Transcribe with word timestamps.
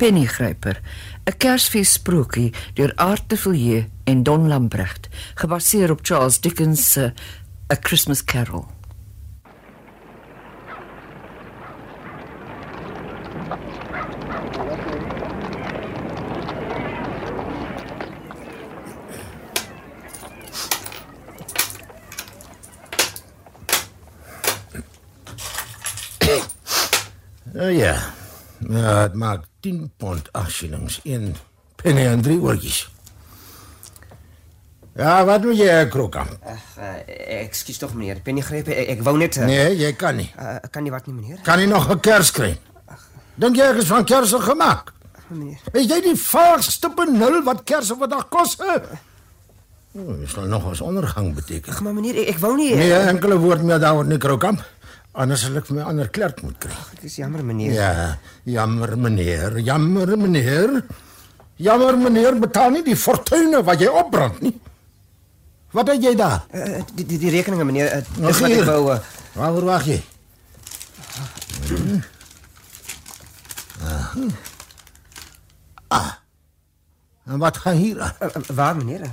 drama, 0.00 0.10
Pennygryper, 0.26 0.80
'n 1.26 1.36
Kersfees 1.38 1.92
sprokie 1.92 2.52
deur 2.74 2.92
Art 2.96 3.28
de 3.28 3.36
Villiers 3.36 3.86
en 4.04 4.22
Don 4.22 4.48
Lambrecht, 4.48 5.08
gebaseer 5.34 5.90
op 5.90 6.00
Charles 6.02 6.40
Dickens 6.40 6.92
se 6.92 7.12
A 7.72 7.76
Christmas 7.80 8.24
Carol. 8.24 8.66
Uh, 27.54 27.78
ja. 27.78 28.19
Ja, 28.68 29.06
dit 29.08 29.14
maak 29.16 29.44
10 29.60 29.90
pond 29.96 30.28
8 30.32 30.50
shillings 30.50 31.00
in 31.02 31.34
penny 31.76 32.06
en 32.06 32.20
drie 32.22 32.40
oortjies. 32.40 32.90
Ja, 34.96 35.24
wat 35.24 35.44
moet 35.46 35.56
jy, 35.56 35.86
Krokamp? 35.88 36.32
Uh, 36.44 36.88
ekskuus 37.40 37.78
tog 37.80 37.94
meneer, 37.94 38.18
Pennygryp, 38.24 38.68
ek, 38.68 38.88
ek 38.96 39.02
wou 39.06 39.14
net 39.16 39.38
uh, 39.38 39.46
Nee, 39.48 39.76
jy 39.78 39.92
kan 39.96 40.16
nie. 40.18 40.26
uh, 40.36 40.56
kan 40.74 40.82
nie 40.84 40.90
wat 40.92 41.06
nie 41.06 41.14
meneer. 41.14 41.38
Kan 41.46 41.58
nie 41.62 41.66
nog 41.70 41.88
'n 41.88 42.00
kers 42.00 42.30
kry. 42.36 42.58
Dink 43.40 43.56
jy 43.56 43.62
ek 43.70 43.76
is 43.80 43.86
van 43.88 44.04
kersse 44.04 44.40
gemaak? 44.40 44.92
Meneer. 45.28 45.60
Weet 45.72 45.88
jy 45.88 46.00
die 46.10 46.16
vaagste 46.18 46.90
benul 46.96 47.42
wat 47.46 47.62
kersse 47.64 47.96
vandag 47.96 48.28
kos? 48.28 48.56
Oh, 48.60 50.18
dit 50.18 50.28
sal 50.30 50.44
nog 50.46 50.64
ons 50.66 50.80
ondergang 50.80 51.34
beteken. 51.34 51.72
Ag 51.72 51.80
maar 51.80 51.94
meneer, 51.94 52.14
ek, 52.26 52.28
ek 52.34 52.38
wou 52.38 52.56
nie 52.56 52.74
Nee, 52.74 52.92
enkele 52.92 53.38
woord 53.38 53.62
meer 53.62 53.78
daaroor 53.78 54.04
nie, 54.04 54.18
Krokamp. 54.18 54.60
Anders 55.20 55.42
sal 55.44 55.58
ek 55.60 55.66
vir 55.68 55.76
my 55.80 55.84
ander 55.90 56.08
klerk 56.08 56.38
moet 56.46 56.56
kry. 56.62 56.72
Ek 56.96 57.02
is 57.08 57.18
jammer 57.20 57.42
meneer. 57.44 57.72
Ja, 57.76 57.90
jammer 58.48 58.94
meneer, 58.96 59.58
jammer 59.66 60.14
meneer. 60.16 60.78
Jammer 61.60 61.98
meneer, 62.00 62.38
betaal 62.40 62.70
nie 62.72 62.84
die 62.86 62.96
fortuine 62.96 63.60
wat 63.66 63.82
jy 63.84 63.90
opbrand 63.92 64.38
nie. 64.40 64.54
Wat 65.76 65.90
het 65.92 66.00
jy 66.02 66.14
daar? 66.18 66.46
Uh, 66.56 66.80
die, 66.96 67.04
die 67.04 67.18
die 67.20 67.32
rekeninge 67.34 67.66
meneer, 67.68 67.90
uh, 67.98 68.14
Nog 68.22 68.32
dis 68.32 68.40
wat 68.40 68.54
hier. 68.54 68.62
ek 68.64 68.70
wou 68.70 68.94
uh, 68.94 68.96
Waar 69.36 69.60
wag 69.68 69.84
jy? 69.90 69.98
Ah. 75.88 76.12
En 77.24 77.38
wat 77.38 77.56
gaan 77.56 77.76
hier 77.76 78.00
aan? 78.00 78.12
uh, 78.22 78.28
uh, 78.36 78.42
waar 78.54 78.76
meneer? 78.76 79.00
Uh, 79.00 79.08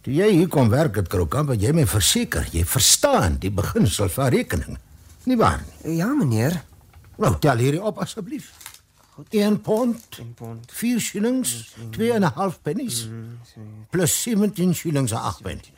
Toe 0.00 0.14
jy 0.14 0.28
hier 0.30 0.48
kom 0.48 0.68
werk 0.70 0.94
het 1.00 1.08
Krokamp, 1.10 1.48
het 1.50 1.62
jy 1.64 1.72
my 1.74 1.82
verseker, 1.90 2.46
jy 2.54 2.62
verstaan 2.64 3.40
die 3.42 3.50
beginsel 3.50 4.06
van 4.14 4.28
rekening. 4.30 4.76
Nie 5.26 5.36
waar 5.36 5.64
ja 5.82 6.06
meneer. 6.14 6.62
Nou 7.16 7.34
tel 7.38 7.58
hierdie 7.58 7.82
op 7.82 7.98
asseblief. 7.98 8.52
1 9.28 9.60
pond, 9.60 10.18
1 10.18 10.34
pond. 10.34 10.72
4 10.72 11.00
shillings, 11.00 11.74
2 11.90 12.12
en 12.12 12.20
'n 12.20 12.32
half 12.34 12.60
pennies. 12.62 13.08
Plus 13.90 14.22
17 14.22 14.74
shillings 14.74 15.10
en 15.10 15.18
8 15.18 15.42
pennies. 15.42 15.72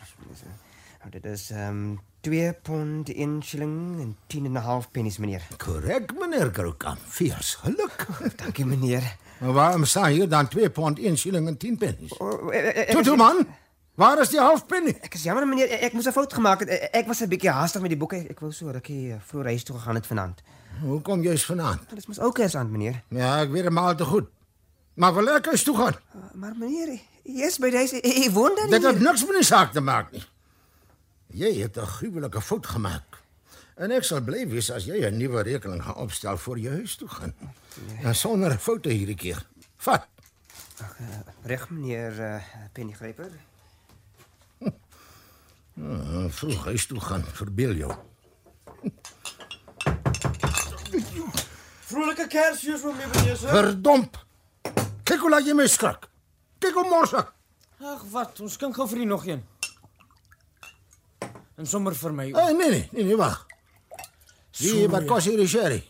Nou, 0.99 1.11
dit 1.11 1.25
is 1.25 1.51
ehm 1.51 1.69
um, 1.69 2.01
2 2.21 2.53
pond 2.63 3.09
1 3.09 3.43
shilling 3.43 4.01
en 4.01 4.17
10 4.27 4.45
en 4.45 4.53
'n 4.53 4.57
half 4.57 4.91
pennies 4.91 5.19
meneer. 5.19 5.47
Korrek, 5.57 6.19
meneer 6.19 6.51
Krokamp. 6.51 6.99
Viers 7.07 7.55
geluk. 7.55 8.07
Dankie 8.37 8.67
meneer. 8.67 9.17
Maar 9.41 9.53
waarom 9.53 9.85
staan 9.85 10.11
hier 10.11 10.29
dan 10.29 10.49
2 10.49 10.71
pond 10.71 10.99
1 10.99 11.19
shilling 11.19 11.47
en 11.47 11.57
10 11.57 11.77
pennies? 11.77 12.13
Oh, 12.19 12.55
ek, 12.55 12.65
ek, 12.77 12.91
Toe 12.91 13.03
toe 13.03 13.17
man. 13.17 13.47
Waar 13.99 14.21
is 14.23 14.31
die 14.31 14.39
half 14.39 14.63
penny? 14.71 14.93
ek 15.03 15.17
is 15.19 15.25
jammer 15.27 15.43
meneer, 15.49 15.73
ek, 15.75 15.89
ek 15.89 15.95
moes 15.99 16.07
'n 16.07 16.15
fout 16.15 16.31
gemaak 16.33 16.61
het. 16.63 16.69
Ek, 16.71 16.83
ek 17.01 17.07
was 17.11 17.19
'n 17.21 17.29
bietjie 17.29 17.51
haastig 17.51 17.83
met 17.83 17.91
die 17.91 17.99
boeke. 17.99 18.19
Ek, 18.31 18.39
wou 18.39 18.53
so 18.55 18.71
rukkie 18.71 19.11
uh, 19.11 19.17
vroeg 19.27 19.45
huis 19.51 19.65
toe 19.67 19.75
gegaan 19.75 19.99
het 19.99 20.07
vanaand. 20.07 20.43
Hoe 20.81 21.01
kom 21.03 21.23
jy 21.23 21.31
eens 21.35 21.45
vanaand? 21.45 21.83
Dit 21.91 22.07
mos 22.07 22.21
ook 22.21 22.35
kersand 22.35 22.71
meneer. 22.71 23.03
Ja, 23.11 23.41
ek 23.43 23.51
weet 23.51 23.71
maar 23.71 23.91
al 23.91 23.97
te 23.97 24.05
goed. 24.05 24.29
Maar 24.95 25.15
wil 25.15 25.31
ek 25.35 25.51
huis 25.51 25.65
toe 25.67 25.75
gaan? 25.77 25.99
Uh, 26.15 26.21
maar 26.35 26.55
meneer, 26.55 27.01
jy 27.27 27.43
is 27.51 27.59
by 27.59 27.71
deze, 27.71 27.99
jy, 27.99 28.15
jy 28.23 28.31
woon 28.31 28.55
daar 28.55 28.71
Dit 28.71 28.87
het 28.87 29.01
niks 29.01 29.27
met 29.27 29.35
die 29.41 29.45
saak 29.51 29.73
te 29.73 29.81
maak 29.81 30.13
nie. 30.13 30.23
Jy 31.35 31.53
het 31.63 31.77
'n 31.77 31.91
gruwelike 31.99 32.41
fout 32.41 32.67
gemaak. 32.67 33.19
En 33.83 33.91
ek 33.91 34.05
sal 34.05 34.23
bly 34.23 34.47
wees 34.47 34.71
as 34.71 34.87
jy 34.87 35.03
'n 35.11 35.19
nuwe 35.19 35.43
rekening 35.43 35.83
gaan 35.83 35.99
opstel 35.99 36.39
voor 36.39 36.59
jy 36.59 36.71
huis 36.71 36.97
toe 36.97 37.09
gaan. 37.09 37.35
En 38.03 38.15
sonder 38.15 38.59
foute 38.59 38.89
hierdie 38.89 39.19
keer. 39.19 39.43
Vat. 39.77 40.07
Reg 41.43 41.71
meneer 41.71 42.15
uh, 42.21 42.43
Pennygryper. 42.73 43.48
Uh, 45.79 46.25
vroeg 46.29 46.65
huis 46.65 46.87
toe 46.87 47.01
gaan, 47.01 47.25
verbeel 47.39 47.75
jou. 47.79 47.93
Vrolike 51.89 52.27
Kersfees 52.29 52.83
vir 52.83 52.97
my 52.97 53.07
meneer. 53.13 53.39
Verdomp. 53.39 54.19
Kyk 55.09 55.23
hoe 55.23 55.31
laat 55.33 55.47
jy 55.47 55.55
my 55.57 55.67
skrik. 55.71 56.09
Kyk 56.61 56.75
hoe 56.81 56.89
mors 56.91 57.15
ek. 57.17 57.31
Ag 57.79 58.03
wat, 58.11 58.41
ons 58.43 58.59
kan 58.59 58.75
gou 58.75 58.89
vir 58.91 59.05
u 59.05 59.07
nog 59.09 59.27
een. 59.29 59.45
En 61.59 61.67
sommer 61.67 61.95
vir 61.95 62.15
my. 62.15 62.27
Hey, 62.35 62.53
nee 62.59 62.71
nee, 62.71 62.89
nee, 62.93 63.05
nee 63.13 63.17
wag. 63.19 63.45
Wie 64.59 64.75
Sorry. 64.75 64.89
wat 64.91 65.07
kos 65.07 65.27
hierdie 65.31 65.47
sherry? 65.47 65.81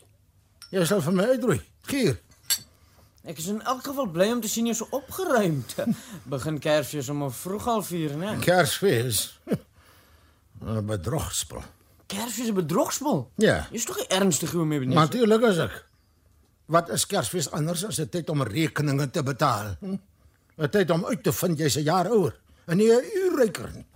Jy 0.72 0.84
sal 0.88 1.00
vir 1.04 1.16
my 1.16 1.30
uitroei. 1.32 1.58
Gier. 1.88 2.18
Ek 3.28 3.40
is 3.40 3.48
in 3.52 3.62
elk 3.68 3.82
geval 3.88 4.08
bly 4.12 4.28
om 4.32 4.40
te 4.44 4.48
sien 4.52 4.68
jy 4.68 4.76
so 4.76 4.88
opgeruimd. 4.96 5.74
Begin 6.34 6.60
Kersfees 6.60 7.08
om 7.12 7.24
vroeg 7.32 7.66
al 7.72 7.82
4, 7.84 8.16
né? 8.20 8.36
Kersfees. 8.44 9.24
'n 10.60 10.86
Bedrogspel. 10.86 11.62
Kersfees 12.08 12.48
'n 12.48 12.54
bedrogspel. 12.54 13.30
Ja. 13.36 13.66
Jy's 13.70 13.84
tog 13.84 13.96
nie 13.96 14.08
ernstig 14.08 14.54
oor 14.54 14.66
my 14.66 14.78
meneer. 14.78 14.96
Natuurlik 14.96 15.42
is 15.42 15.58
ek. 15.58 15.84
Wat 16.66 16.88
is 16.88 17.06
Kersfees 17.06 17.50
anders 17.50 17.84
as 17.84 18.00
'n 18.00 18.08
tyd 18.08 18.30
om 18.30 18.42
rekeninge 18.42 19.10
te 19.10 19.22
betaal? 19.22 19.76
Hm? 19.80 19.98
'n 20.58 20.68
Tyd 20.70 20.90
om 20.90 21.04
uit 21.04 21.22
te 21.22 21.32
vind 21.32 21.58
jy's 21.58 21.76
'n 21.76 21.82
jaar 21.84 22.08
ouer 22.10 22.34
en 22.66 22.76
nie 22.76 22.92
'n 22.92 23.04
uur 23.14 23.36
ryker 23.38 23.70
nie. 23.74 23.86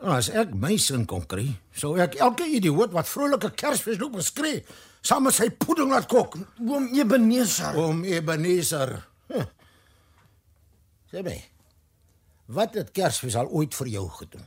As 0.00 0.30
ek 0.30 0.54
my 0.54 0.76
sin 0.76 1.04
kon 1.06 1.26
kry, 1.26 1.60
sou 1.70 1.96
ek 1.98 2.14
elke 2.14 2.44
idioot 2.44 2.92
wat 2.92 3.08
vrolike 3.08 3.50
Kersfees 3.50 3.98
loop 3.98 4.12
beskree, 4.12 4.64
saam 5.00 5.22
met 5.22 5.34
sy 5.34 5.50
pudding 5.50 5.90
laat 5.90 6.08
kook. 6.08 6.36
oom 6.60 6.88
Ebenezer. 6.94 7.76
Oom 7.76 8.04
Ebenezer. 8.04 9.08
Huh. 9.28 9.44
Sê 11.12 11.22
my. 11.22 11.44
Wat 12.46 12.74
het 12.74 12.90
Kersfees 12.90 13.36
al 13.36 13.46
ooit 13.46 13.74
vir 13.74 13.86
jou 13.86 14.08
gedoen? 14.08 14.46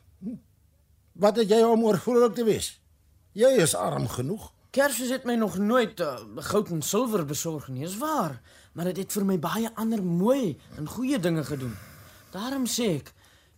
Wat 1.15 1.37
het 1.39 1.47
jy 1.47 1.61
om 1.63 1.83
oor 1.87 1.95
vrolik 1.95 2.33
te 2.35 2.43
wees? 2.43 2.73
Jy 3.39 3.53
is 3.63 3.75
arm 3.79 4.09
genoeg. 4.11 4.49
Kersfees 4.75 5.13
het 5.13 5.23
my 5.23 5.37
nog 5.39 5.53
nooit 5.57 6.01
uh, 6.03 6.17
goud 6.49 6.73
en 6.75 6.81
silwer 6.83 7.23
besorg 7.25 7.69
nie, 7.71 7.85
is 7.87 7.95
waar, 8.01 8.41
maar 8.75 8.89
dit 8.91 8.99
het 9.05 9.15
vir 9.15 9.23
my 9.23 9.37
baie 9.39 9.69
ander 9.79 10.03
mooi 10.03 10.57
en 10.75 10.89
goeie 10.91 11.19
dinge 11.23 11.45
gedoen. 11.47 11.71
Daarom 12.33 12.65
sê 12.67 12.89
ek, 12.97 13.13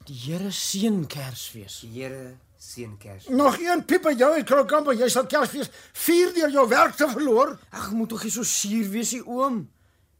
die 0.05 0.19
Here 0.27 0.51
seën 0.53 0.99
Kersfees. 1.09 1.79
Die 1.81 1.95
Here 1.95 2.35
seën 2.61 2.93
Kers. 3.01 3.25
Nog 3.33 3.57
een 3.57 3.81
piep 3.89 4.05
by 4.05 4.13
jou 4.13 4.29
uit 4.37 4.45
Krokamp 4.45 4.93
jy 4.93 5.09
sal 5.09 5.25
Kersfees 5.25 5.73
vier 6.05 6.37
deur 6.37 6.53
jou 6.53 6.67
werk 6.69 6.93
te 7.01 7.09
verloor. 7.09 7.57
Ag, 7.73 7.89
moet 7.97 8.13
tog 8.13 8.21
nie 8.27 8.35
so 8.37 8.45
suur 8.45 8.93
wees, 8.93 9.17
nie, 9.17 9.25
oom. 9.25 9.63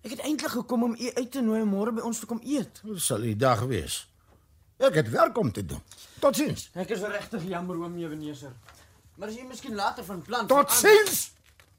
Ek 0.02 0.16
het 0.16 0.26
eintlik 0.26 0.58
gekom 0.58 0.90
om 0.90 0.98
u 0.98 1.14
uit 1.14 1.32
te 1.32 1.46
nooi 1.46 1.62
om 1.62 1.70
môre 1.78 1.94
by 1.94 2.10
ons 2.10 2.26
te 2.26 2.26
kom 2.26 2.42
eet. 2.42 2.82
Dit 2.82 3.06
sal 3.06 3.30
die 3.30 3.38
dag 3.38 3.62
wees. 3.70 4.08
Ek 4.82 4.98
het 4.98 5.14
werk 5.14 5.38
om 5.38 5.54
te 5.54 5.62
doen. 5.62 5.86
Totsiens. 6.20 6.70
Ek 6.74 6.90
is 6.96 7.02
regtig 7.06 7.44
jammer 7.50 7.78
oom 7.82 7.98
Ebenezer. 8.02 8.54
Maar 9.18 9.32
as 9.32 9.36
jy 9.38 9.46
miskien 9.50 9.76
later 9.76 10.06
van 10.06 10.22
plan 10.22 10.48
Totsiens. 10.48 11.32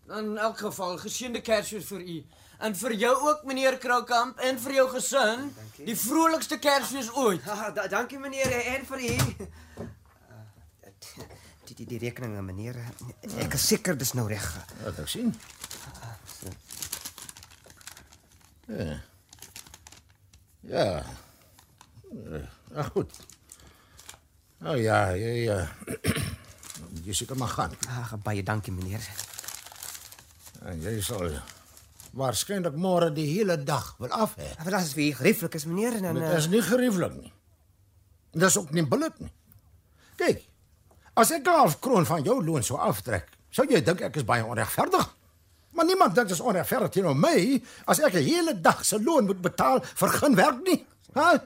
In 0.08 0.36
elk 0.38 0.58
geval 0.58 0.96
geseënde 0.98 1.40
Kersfees 1.44 1.88
vir 1.90 2.00
u. 2.00 2.18
En 2.58 2.74
vir 2.74 2.94
jou 2.98 3.12
ook 3.28 3.44
meneer 3.46 3.76
Kroukamp 3.78 4.38
en 4.42 4.58
vir 4.58 4.72
jou 4.80 4.86
gesin. 4.94 5.50
Die 5.84 5.96
vrolikste 5.98 6.58
Kersfees 6.58 7.10
ooit. 7.14 7.44
Ah, 7.46 7.68
da, 7.74 7.86
dankie 7.86 8.18
meneer 8.18 8.54
en 8.74 8.86
vir 8.88 9.04
u. 9.04 9.12
Uh, 9.84 11.26
die 11.68 11.76
die 11.82 11.86
die 11.86 12.00
rekeninge 12.02 12.42
meneer. 12.42 12.80
Ek 13.44 13.54
is 13.58 13.68
seker 13.68 13.98
dis 13.98 14.14
nou 14.18 14.26
reg. 14.30 14.48
Wat 14.82 14.98
ek 15.04 15.12
sien. 15.12 15.34
Ja. 18.68 18.98
Ja. 20.68 20.88
Ag 22.74 22.90
goed. 22.96 23.20
Nou 24.58 24.74
ja, 24.82 25.12
jy 25.14 25.44
ja. 25.46 25.60
Jy 27.06 27.14
seker 27.14 27.38
maar 27.38 27.52
gaan. 27.52 27.74
Ag 27.88 28.16
baie 28.24 28.42
dankie 28.44 28.72
meneer. 28.74 29.04
En 30.66 30.80
jy 30.82 30.98
sal 31.04 31.30
waarskynlik 32.18 32.76
môre 32.80 33.10
die 33.14 33.26
hele 33.30 33.58
dag 33.62 33.92
wil 34.00 34.12
af 34.12 34.34
hê. 34.40 34.48
Maar 34.64 34.80
as 34.80 34.90
dit 34.90 34.96
vir 34.98 35.04
u 35.04 35.16
gerieflik 35.20 35.56
is, 35.58 35.66
meneer, 35.68 35.98
en 35.98 36.08
dan 36.08 36.18
Dit 36.18 36.26
uh, 36.26 36.36
is 36.40 36.48
nie 36.50 36.62
gerieflik 36.64 37.14
nie. 37.20 37.32
Dis 38.42 38.58
ook 38.60 38.72
nie 38.76 38.84
billik 38.88 39.20
nie. 39.22 39.30
Kyk. 40.18 40.42
As 41.18 41.30
ek 41.34 41.46
'n 41.46 41.58
half 41.60 41.78
kroon 41.84 42.06
van 42.06 42.24
jou 42.26 42.38
loon 42.44 42.62
sou 42.62 42.78
aftrek, 42.78 43.30
sou 43.50 43.66
jy 43.68 43.80
dink 43.84 44.02
ek 44.02 44.16
is 44.16 44.26
baie 44.26 44.44
onregverdig. 44.44 45.06
Maar 45.72 45.86
niemand 45.86 46.14
dink 46.14 46.28
dit 46.28 46.36
is 46.36 46.44
onregverdig 46.44 46.90
teenoor 46.90 47.16
my 47.16 47.62
as 47.86 48.00
ek 48.00 48.14
'n 48.18 48.26
hele 48.26 48.60
dag 48.60 48.84
se 48.84 48.98
loon 49.02 49.26
moet 49.26 49.40
betaal 49.40 49.80
vir 49.82 50.08
geen 50.08 50.34
werk 50.34 50.60
nie. 50.66 50.86
Ha? 51.14 51.44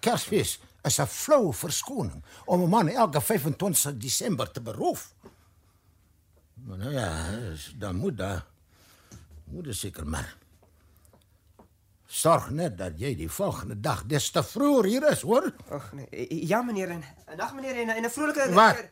Kersfees 0.00 0.58
is 0.84 0.98
'n 1.00 1.06
flou 1.06 1.52
verskoning 1.52 2.24
om 2.46 2.62
'n 2.62 2.68
man 2.68 2.88
elke 2.88 3.20
25 3.20 3.96
Desember 3.96 4.50
te 4.50 4.60
beroof. 4.60 5.14
Maar 6.54 6.78
nou 6.78 6.92
ja, 6.92 7.30
dan 7.76 7.96
moet 7.96 8.16
daar 8.16 8.46
moet 9.44 9.64
dit 9.64 9.76
seker 9.76 10.06
maar. 10.06 10.36
Sorg 12.06 12.50
net 12.50 12.78
dat 12.78 12.98
jy 12.98 13.14
die 13.16 13.30
volgende 13.30 13.80
dag 13.80 14.04
des 14.06 14.30
te 14.30 14.42
vroeg 14.42 14.84
hier 14.84 15.10
is, 15.10 15.20
hoor? 15.22 15.54
Ag 15.70 15.92
nee, 15.92 16.46
ja 16.46 16.62
meneer 16.62 16.90
en 16.90 17.02
dag 17.36 17.54
meneer 17.54 17.88
en 17.96 18.04
'n 18.04 18.10
vrolike 18.10 18.52
Wat? 18.52 18.90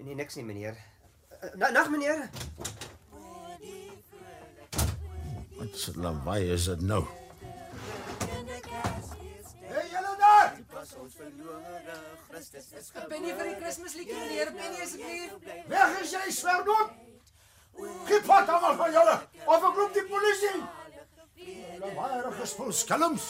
Nee, 0.00 0.14
niks 0.14 0.34
nie 0.34 0.44
meneer. 0.44 0.76
Eh, 1.40 1.54
na- 1.54 1.70
Nag 1.70 1.90
meneer. 1.90 2.30
Wat 5.56 5.76
se 5.76 5.92
lawaai 5.98 6.50
is 6.52 6.64
dit 6.64 6.80
nou? 6.80 7.04
Daar! 10.94 11.08
Penny 13.08 13.32
vir 13.34 13.44
die 13.50 13.56
Kersliedjie, 13.60 14.18
meneer 14.18 14.52
Penny 14.52 14.80
asseblief. 14.84 15.32
Weg 15.70 16.00
is 16.02 16.12
jy 16.14 16.30
swerdood? 16.34 16.90
Geef 18.08 18.26
wat 18.26 18.48
almal 18.48 18.76
van 18.78 18.92
julle 18.94 19.16
of 19.44 19.64
ek 19.70 19.80
roep 19.80 19.92
die 19.96 20.06
polisie. 20.10 20.58
Lawaai 21.82 22.32
gespul 22.38 22.72
skelms. 22.72 23.24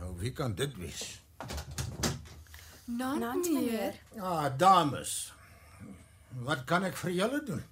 Nou 0.00 0.12
wie 0.18 0.32
kan 0.32 0.54
dit 0.58 0.76
wees? 0.80 1.04
Nant, 2.86 3.20
meneer. 3.20 3.52
meneer. 3.52 3.94
Ah, 4.20 4.46
dames. 4.58 5.32
Wat 6.46 6.64
kan 6.66 6.84
ek 6.86 6.96
vir 6.96 7.10
julle 7.20 7.42
doen? 7.46 7.64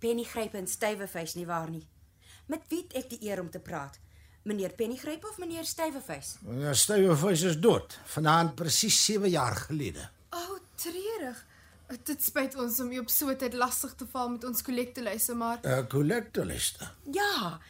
Pennygryp 0.00 0.54
en 0.54 0.66
stywevuis 0.66 1.34
nie 1.36 1.46
waar 1.46 1.70
nie. 1.70 1.86
Met 2.50 2.64
wie 2.68 2.82
het 2.82 2.96
ek 3.04 3.10
die 3.12 3.28
eer 3.28 3.40
om 3.40 3.50
te 3.50 3.60
praat? 3.62 3.98
Meneer 4.48 4.72
Pennygryp 4.72 5.24
of 5.28 5.38
meneer 5.38 5.64
Stywevuis? 5.68 6.36
Ja, 6.58 6.72
Stywevuis 6.74 7.42
is 7.42 7.58
dood. 7.60 7.98
Vanaand 8.14 8.54
presies 8.56 8.96
7 9.04 9.28
jaar 9.30 9.56
gelede. 9.66 10.08
O, 10.30 10.38
oh, 10.38 10.58
treurig. 10.80 11.44
Dit 12.06 12.22
spyt 12.22 12.54
ons 12.56 12.78
om 12.80 12.92
u 12.92 12.98
op 13.02 13.10
so 13.10 13.28
'n 13.28 13.36
tyd 13.36 13.54
lastig 13.54 13.94
te 13.94 14.06
val 14.12 14.28
met 14.30 14.44
ons 14.44 14.62
kollektelyse, 14.62 15.34
maar 15.34 15.58
'n 15.62 15.86
Kollektorliste. 15.86 16.88
Ja. 17.12 17.60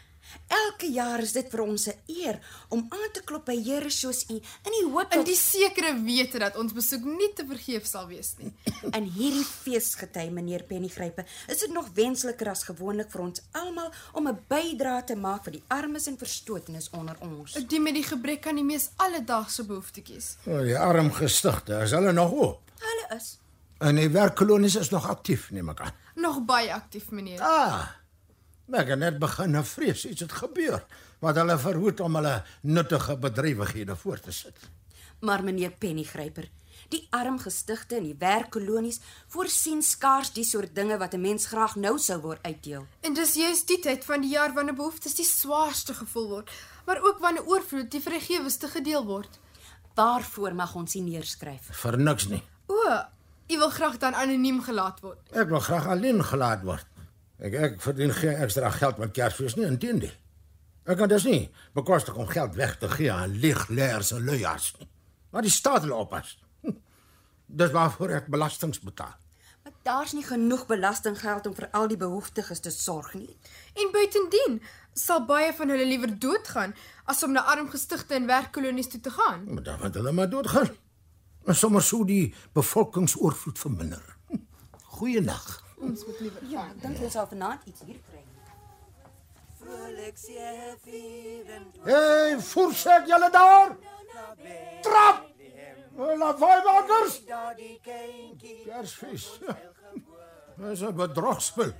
Elke 0.46 0.90
jaar 0.92 1.22
is 1.22 1.32
dit 1.32 1.50
vir 1.50 1.62
ons 1.62 1.86
'n 1.88 1.96
eer 2.06 2.38
om 2.68 2.86
aan 2.88 3.10
te 3.12 3.22
klop 3.24 3.46
by 3.46 3.56
Here 3.62 3.90
soos 3.90 4.24
u 4.30 4.34
in 4.34 4.72
die 4.78 4.86
hoop 4.90 5.12
in 5.12 5.18
dat 5.18 5.26
die 5.26 5.36
sekere 5.36 5.94
wete 6.04 6.38
dat 6.38 6.56
ons 6.56 6.72
besoek 6.72 7.04
nie 7.04 7.32
te 7.34 7.44
vergeef 7.46 7.86
sal 7.86 8.06
wees 8.06 8.34
nie. 8.38 8.52
in 8.98 9.04
hierdie 9.04 9.44
feesgety 9.44 10.28
meneer 10.30 10.62
Pennygrype 10.62 11.24
is 11.48 11.58
dit 11.58 11.72
nog 11.72 11.88
wensliker 11.94 12.48
as 12.48 12.62
gewoonlik 12.62 13.10
vir 13.10 13.20
ons 13.20 13.42
almal 13.52 13.92
om 14.12 14.28
'n 14.28 14.38
bydrae 14.48 15.04
te 15.04 15.16
maak 15.16 15.44
vir 15.44 15.52
die 15.52 15.64
armes 15.68 16.06
en 16.06 16.18
verstotenes 16.18 16.90
onder 16.90 17.16
ons. 17.20 17.52
Die 17.52 17.80
met 17.80 17.94
die 17.94 18.04
gebrek 18.04 18.46
aan 18.46 18.56
die 18.56 18.64
mees 18.64 18.90
alledaagse 18.96 19.64
behoeftetjies. 19.64 20.36
Oh, 20.46 20.62
die 20.62 20.78
arm 20.78 21.12
gestigte, 21.12 21.82
is 21.82 21.90
hulle 21.90 22.12
nog 22.12 22.32
oop? 22.32 22.60
Hulle 22.80 23.16
is 23.16 23.38
En 23.80 23.96
die 23.96 24.10
werkkolonies 24.10 24.74
is 24.76 24.90
nog 24.92 25.08
aktief, 25.08 25.46
neem 25.50 25.70
ek 25.72 25.80
aan. 25.80 25.94
Nog 26.20 26.42
baie 26.44 26.68
aktief, 26.74 27.08
meneer. 27.16 27.40
Ah. 27.40 27.86
Maar 28.70 28.84
ek 28.84 28.92
het 28.94 29.00
net 29.02 29.18
begin 29.18 29.50
nou 29.56 29.64
vrees 29.66 30.04
iets 30.06 30.22
het 30.22 30.32
gebeur 30.38 30.84
wat 31.20 31.36
hulle 31.40 31.56
verhoed 31.58 32.00
om 32.00 32.16
hulle 32.20 32.36
nuttige 32.62 33.16
bedrywighede 33.18 33.96
voort 33.98 34.22
te 34.22 34.32
sit. 34.32 34.68
Maar 35.26 35.42
meneer 35.44 35.72
Pennygryper, 35.74 36.46
die 36.88 37.02
arm 37.10 37.38
gestigte 37.42 37.98
en 37.98 38.06
die 38.06 38.16
werkkolonies 38.18 39.00
voorsien 39.34 39.82
skaars 39.82 40.30
die 40.36 40.46
soort 40.46 40.74
dinge 40.74 40.98
wat 41.02 41.14
'n 41.14 41.20
mens 41.20 41.46
graag 41.46 41.74
nou 41.76 41.98
sou 41.98 42.20
wou 42.20 42.36
uitdeel. 42.42 42.86
En 43.00 43.14
dis 43.14 43.34
juist 43.34 43.66
die 43.66 43.78
tyd 43.78 44.04
van 44.04 44.20
die 44.20 44.30
jaar 44.30 44.54
wanneer 44.54 44.74
behoeftes 44.74 45.14
die 45.14 45.24
swaarste 45.26 45.94
gevoel 45.94 46.28
word, 46.28 46.50
maar 46.86 47.02
ook 47.02 47.18
wanneer 47.18 47.46
oorvloed 47.46 47.90
die 47.90 48.00
vergewigste 48.00 48.68
gedeel 48.68 49.04
word. 49.04 49.38
Waarvoor 49.94 50.54
mag 50.54 50.74
ons 50.74 50.94
nie 50.94 51.02
neerskryf? 51.02 51.68
Vir 51.70 51.98
niks 51.98 52.28
nie. 52.28 52.42
O, 52.66 53.02
u 53.48 53.58
wil 53.58 53.70
graag 53.70 53.98
dan 53.98 54.14
anoniem 54.14 54.62
gelaat 54.62 55.00
word. 55.00 55.18
Ek 55.32 55.48
wil 55.48 55.60
graag 55.60 55.86
alleen 55.86 56.24
gelaat 56.24 56.62
word. 56.62 56.86
Ek 57.40 57.54
ek 57.56 57.78
verdien 57.80 58.12
geen 58.12 58.36
ekstra 58.44 58.68
geld 58.70 58.98
met 59.00 59.14
Kersfees 59.16 59.56
nie, 59.56 59.64
inteendeel. 59.64 60.12
Ek 60.84 60.98
kan 61.00 61.08
dus 61.08 61.24
nie 61.24 61.48
bekostig 61.76 62.16
om 62.20 62.28
geld 62.28 62.56
weg 62.58 62.76
te 62.78 62.88
gee 62.92 63.12
aan 63.12 63.38
leegleers 63.40 64.12
en 64.12 64.24
luiaards 64.24 64.74
nie. 64.78 64.88
Maar 65.30 65.46
die 65.46 65.52
staat 65.54 65.86
hulle 65.86 65.96
oppas. 65.96 66.34
Hm. 66.60 66.76
Dis 67.46 67.72
waarvoor 67.72 68.12
ek 68.18 68.28
belastings 68.32 68.82
betaal. 68.84 69.16
Maar 69.64 69.72
daar's 69.86 70.12
nie 70.16 70.24
genoeg 70.24 70.66
belastinggeld 70.66 71.46
om 71.46 71.54
vir 71.56 71.68
al 71.76 71.88
die 71.88 72.00
behoeftiges 72.00 72.60
te 72.60 72.72
sorg 72.74 73.14
nie. 73.14 73.36
En 73.76 73.92
buitendien 73.92 74.60
sal 74.92 75.24
baie 75.24 75.52
van 75.56 75.72
hulle 75.72 75.86
liewer 75.88 76.12
doodgaan 76.18 76.74
as 77.08 77.22
om 77.24 77.32
na 77.32 77.46
arm 77.54 77.70
gestigte 77.72 78.18
en 78.18 78.28
werkkolonies 78.28 78.88
toe 78.92 79.00
te 79.00 79.10
gaan. 79.16 79.46
Maar 79.48 79.62
dan 79.62 79.80
moet 79.80 79.94
hulle 79.94 80.12
maar 80.12 80.30
doodgaan. 80.30 80.72
En 81.48 81.56
sommer 81.56 81.82
sou 81.82 82.04
die 82.04 82.34
bevolkingsoorvloed 82.52 83.58
verminder. 83.58 84.16
Hm. 84.28 84.44
Ons 85.80 86.04
moet 86.06 86.20
liewer 86.20 86.42
Ja, 86.52 86.66
ek 86.70 86.82
dink 86.82 87.00
ons 87.00 87.12
sal 87.16 87.26
vanaand 87.30 87.66
iets 87.70 87.80
hier 87.88 88.00
kry. 88.08 88.24
Hey, 91.84 92.40
voorset 92.40 93.06
julle 93.08 93.30
daar. 93.30 93.76
Trap. 94.82 95.26
Lawaaimakers. 95.96 97.20
Kersfees. 98.64 99.26
Dis 100.60 100.80
'n 100.82 100.94
bedrogspel. 100.94 101.72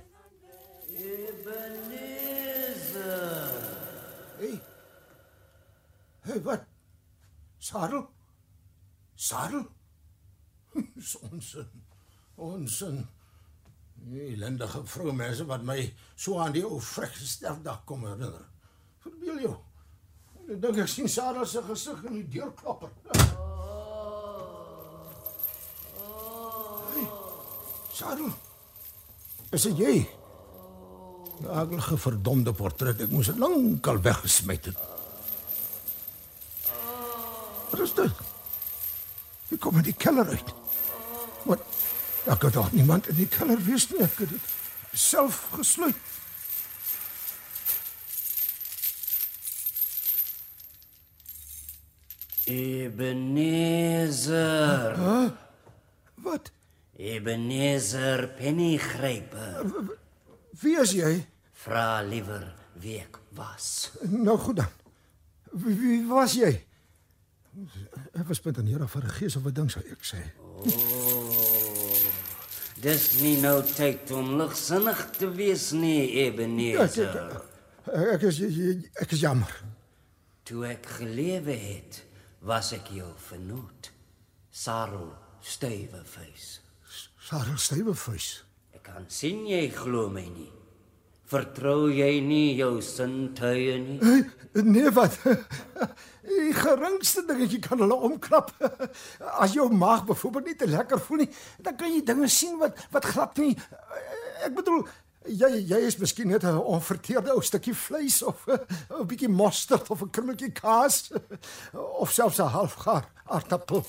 Hey. 4.37 4.61
Hey, 6.21 6.41
wat? 6.41 6.63
Sarel? 7.57 8.09
Sarel? 9.15 9.65
Dis 10.95 11.19
onsin. 11.19 11.69
Onsin. 12.35 13.09
Die 14.09 14.33
ellendige 14.33 14.81
vroumense 14.85 15.45
wat 15.45 15.63
my 15.65 15.93
so 16.15 16.39
aan 16.41 16.55
die 16.55 16.65
ou 16.65 16.79
vrek 16.81 17.13
sterfdag 17.15 17.83
kom 17.85 18.05
herinner. 18.07 18.47
Verbeel 19.03 19.43
jou. 19.45 19.55
Ek 20.49 20.57
dink 20.61 20.81
ek 20.83 20.89
sien 20.89 21.09
Sarah 21.09 21.45
se 21.45 21.61
gesig 21.67 22.01
in 22.09 22.17
die 22.21 22.27
deurklapper. 22.39 22.89
Sarah. 28.01 28.33
Is 29.51 29.67
dit 29.67 29.77
jy? 29.83 29.93
Die 31.41 31.49
aardige 31.51 31.97
verdomde 31.99 32.53
portret. 32.55 33.03
Ek 33.03 33.11
moes 33.13 33.29
dit 33.29 33.39
lankal 33.41 34.01
weggesmet 34.05 34.71
het. 34.71 34.79
Wat 37.71 37.83
is 37.85 37.93
dit? 37.97 38.23
Ek 39.51 39.59
kom 39.61 39.77
uit 39.77 39.89
die 39.89 39.97
keller 39.97 40.31
uit. 40.31 40.53
Wat? 41.45 41.63
Daar 42.25 42.37
kan 42.37 42.51
toch 42.51 42.71
niemand 42.71 43.07
in 43.07 43.15
die 43.15 43.27
keller 43.27 43.63
wees 43.63 43.89
nie. 43.89 44.03
Ek 44.03 44.17
het 44.17 44.29
dit 44.29 44.39
self 44.93 45.49
gesluit. 45.55 45.95
Ebenezer. 53.71 54.95
Wat? 56.15 56.51
Ebenezer 56.95 58.27
Pennygryper. 58.37 59.65
Wie 60.61 60.79
is 60.79 60.91
jy? 60.93 61.27
Vra 61.63 62.01
liewer 62.05 62.53
wie 62.81 62.99
ek 63.01 63.19
was. 63.37 63.91
Nou 64.01 64.37
goed 64.37 64.55
dan. 64.61 64.69
Wie, 65.51 65.75
wie 65.79 66.07
was 66.09 66.33
jy? 66.37 66.65
Ek 68.13 68.27
was 68.27 68.41
met 68.43 68.57
'n 68.57 68.67
here 68.67 68.87
vir 68.87 69.03
'n 69.03 69.09
gees 69.09 69.35
of 69.35 69.45
'n 69.45 69.53
ding 69.53 69.71
sou 69.71 69.83
ek 69.83 70.03
sê. 70.03 70.21
Dis 72.81 73.11
nie 73.21 73.35
nou 73.37 73.59
tyd 73.61 74.09
om 74.17 74.31
ligsinnig 74.39 75.01
te 75.13 75.27
wees 75.29 75.67
nie, 75.77 76.15
Ebenezer. 76.23 77.35
Ek 77.85 78.23
is 78.25 78.39
ek 78.41 79.11
is 79.13 79.21
jammer. 79.21 79.51
Toe 80.49 80.63
ek 80.71 80.87
gelewe 80.97 81.53
het, 81.53 81.99
was 82.41 82.71
ek 82.73 82.89
jou 82.95 83.11
vernoot. 83.27 83.91
Sarel 84.49 85.11
Stywevuis. 85.45 86.47
Sarah 87.21 87.59
Stywevuis. 87.61 88.31
Ek 88.73 88.81
kan 88.89 89.05
sien 89.13 89.45
jy 89.45 89.67
glo 89.75 90.07
my 90.09 90.25
nie. 90.25 90.49
Vertrou 91.31 91.87
jy 91.93 92.19
nie 92.25 92.55
jou 92.59 92.81
sintuie 92.83 93.77
nie? 93.79 94.23
Nee, 94.53 94.89
wat? 94.91 95.15
Die 96.31 96.51
geringste 96.55 97.23
dingetjie 97.27 97.61
kan 97.63 97.79
hulle 97.79 97.95
omkrap. 98.07 98.51
As 99.43 99.55
jou 99.55 99.69
maag 99.71 100.03
byvoorbeeld 100.09 100.49
nie 100.51 100.57
te 100.59 100.67
lekker 100.67 100.99
voel 100.99 101.23
nie, 101.23 101.29
dan 101.63 101.77
kan 101.79 101.93
jy 101.93 102.01
dinge 102.07 102.27
sien 102.31 102.57
wat 102.59 102.75
wat 102.91 103.07
glad 103.13 103.39
nie. 103.39 103.53
Ek 104.43 104.53
bedoel, 104.57 104.83
jy 105.31 105.49
jy 105.69 105.79
is 105.87 105.97
miskien 106.01 106.31
net 106.33 106.43
'n 106.43 106.59
onverteerde 106.59 107.31
ou 107.35 107.41
stukkie 107.41 107.75
vleis 107.75 108.21
of 108.23 108.43
'n 108.51 109.07
bietjie 109.07 109.31
mosterd 109.31 109.87
of 109.89 110.03
'n 110.03 110.11
krummeltjie 110.11 110.51
kaas 110.51 111.11
of 111.73 112.11
selfs 112.11 112.39
'n 112.43 112.51
halfgaar 112.51 113.07
aardappel. 113.25 113.85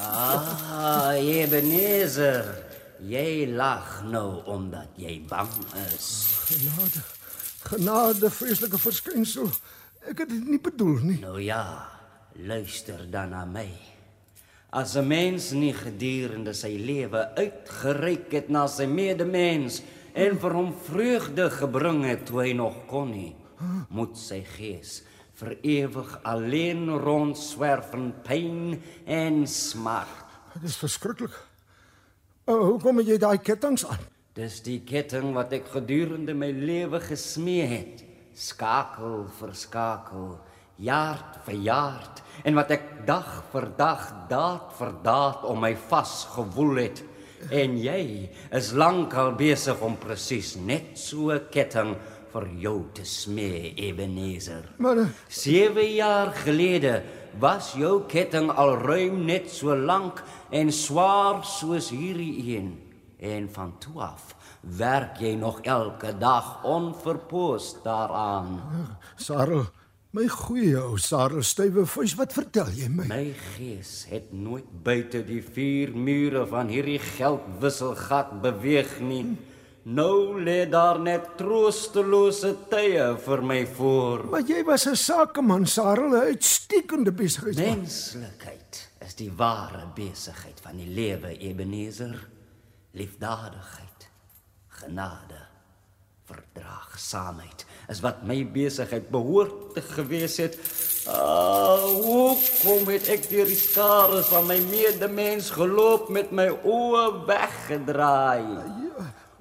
Ah, 0.00 1.12
Ebenezer. 1.20 2.77
Jy 2.98 3.46
lag 3.54 4.00
nou 4.10 4.42
omdat 4.50 4.96
jy 4.98 5.20
bang 5.30 5.52
is. 5.86 6.08
Genade. 6.48 7.02
Genade, 7.68 8.30
vreeslike 8.30 8.78
verskynsel. 8.78 9.50
Ek 10.08 10.24
het 10.24 10.32
dit 10.32 10.48
nie 10.48 10.58
bedoel 10.62 10.98
nie. 11.04 11.18
Nou 11.22 11.38
ja, 11.38 11.86
luister 12.34 13.04
dan 13.10 13.30
na 13.30 13.44
my. 13.44 13.68
As 14.70 14.96
'n 14.96 15.06
mens 15.06 15.52
nie 15.52 15.72
gedurende 15.72 16.52
sy 16.54 16.74
lewe 16.76 17.34
uitgereik 17.36 18.32
het 18.32 18.48
na 18.48 18.66
sy 18.66 18.86
medemens 18.86 19.82
en 20.14 20.38
vir 20.38 20.52
hom 20.52 20.74
vreugde 20.74 21.50
gebring 21.50 22.04
het 22.04 22.26
toe 22.26 22.42
hy 22.42 22.52
nog 22.52 22.86
kon 22.86 23.10
nie, 23.10 23.34
moet 23.88 24.18
sy 24.18 24.44
gees 24.44 25.02
vir 25.38 25.56
ewig 25.62 26.18
alleen 26.22 26.88
rondswerf 26.90 27.94
in 27.94 28.12
pyn 28.24 28.82
en 29.06 29.46
smart. 29.46 30.26
Dit 30.54 30.62
is 30.62 30.76
verskriklik. 30.76 31.47
Oh, 32.48 32.62
hoekom 32.64 33.02
het 33.02 33.10
jy 33.10 33.16
daai 33.20 33.42
kettinge 33.44 33.84
aan? 33.92 34.04
Dis 34.38 34.62
die 34.64 34.78
ketting 34.88 35.34
wat 35.36 35.50
ek 35.52 35.66
gedurende 35.68 36.32
my 36.32 36.48
lewe 36.48 36.96
gesmee 37.04 37.66
het, 37.68 37.98
skakel 38.32 39.26
vir 39.36 39.52
skakel, 39.52 40.30
jaar 40.80 41.20
vir 41.44 41.58
jaar, 41.66 42.06
en 42.48 42.56
wat 42.56 42.72
ek 42.72 42.86
dag 43.04 43.28
vir 43.52 43.66
dag, 43.76 44.06
daad 44.32 44.72
vir 44.78 44.94
daad 45.04 45.44
om 45.44 45.60
my 45.60 45.74
vasgewoel 45.90 46.80
het. 46.86 47.02
En 47.52 47.76
jy 47.76 48.30
is 48.56 48.72
lankal 48.72 49.34
besig 49.36 49.84
om 49.84 50.00
presies 50.00 50.56
net 50.56 50.96
so 50.96 51.28
'n 51.28 51.50
ketting 51.52 51.98
vir 52.32 52.48
jou 52.60 52.78
te 52.94 53.04
smee, 53.04 53.74
Ebenezer. 53.76 54.64
Maar 54.78 54.98
eh, 54.98 55.08
7 55.28 55.94
jaar 55.94 56.32
gelede 56.32 57.02
was 57.40 57.74
jou 57.76 58.02
ketting 58.08 58.50
al 58.50 58.76
ruim 58.80 59.24
net 59.28 59.50
so 59.52 59.76
lank 59.76 60.22
en 60.50 60.72
swaar 60.72 61.44
soos 61.44 61.90
hierdie 61.92 62.56
een. 62.56 62.76
En 63.18 63.48
van 63.50 63.74
toe 63.82 64.00
af 64.02 64.34
werk 64.60 65.18
jy 65.22 65.34
nog 65.34 65.60
elke 65.66 66.12
dag 66.18 66.64
onverpoos 66.64 67.76
daaraan. 67.82 68.60
Sarel, 69.16 69.66
my 70.10 70.26
goeie 70.28 70.76
ou 70.80 70.98
Sarel 70.98 71.42
stywe 71.42 71.86
vis, 71.86 72.14
wat 72.18 72.34
vertel 72.36 72.70
jy 72.76 72.88
my? 72.92 73.08
My 73.10 73.26
gees 73.56 74.06
het 74.10 74.32
nooit 74.32 74.68
buite 74.84 75.24
die 75.26 75.42
vier 75.42 75.94
mure 75.96 76.46
van 76.50 76.70
hierdie 76.72 77.00
geldwisselgat 77.02 78.38
beweeg 78.42 78.98
nie. 79.00 79.24
Nou 79.88 80.36
lê 80.44 80.66
daar 80.68 80.98
net 81.00 81.30
troostelose 81.40 82.50
tye 82.68 83.04
vir 83.24 83.40
my 83.40 83.62
voor. 83.72 84.26
Maar 84.28 84.44
jy 84.44 84.60
was 84.64 84.84
'n 84.86 84.96
sakeman, 84.96 85.66
Sarel, 85.66 86.12
'n 86.12 86.28
uitstekende 86.28 87.12
besigheidsman. 87.12 87.78
Menslikheid 87.78 88.88
is 89.00 89.14
die 89.14 89.32
ware 89.32 89.86
besigheid 89.94 90.60
van 90.60 90.76
die 90.76 90.88
lewe, 90.88 91.38
Ebenezer. 91.38 92.28
Liefdadigheid, 92.92 94.10
genade, 94.68 95.40
verdraagsaamheid 96.24 97.64
is 97.88 98.00
wat 98.00 98.22
my 98.22 98.44
besigheid 98.44 99.08
behoort 99.10 99.74
te 99.74 99.80
gewees 99.80 100.36
het. 100.36 100.58
Ah, 101.06 101.80
hoe 101.82 102.36
kom 102.62 102.88
het 102.92 103.08
ek 103.08 103.28
deur 103.30 103.46
die 103.46 103.56
skare 103.56 104.22
van 104.22 104.46
my 104.46 104.58
medemens 104.68 105.50
geloop 105.50 106.08
met 106.08 106.30
my 106.30 106.48
oë 106.64 107.24
weggedraai? 107.26 108.44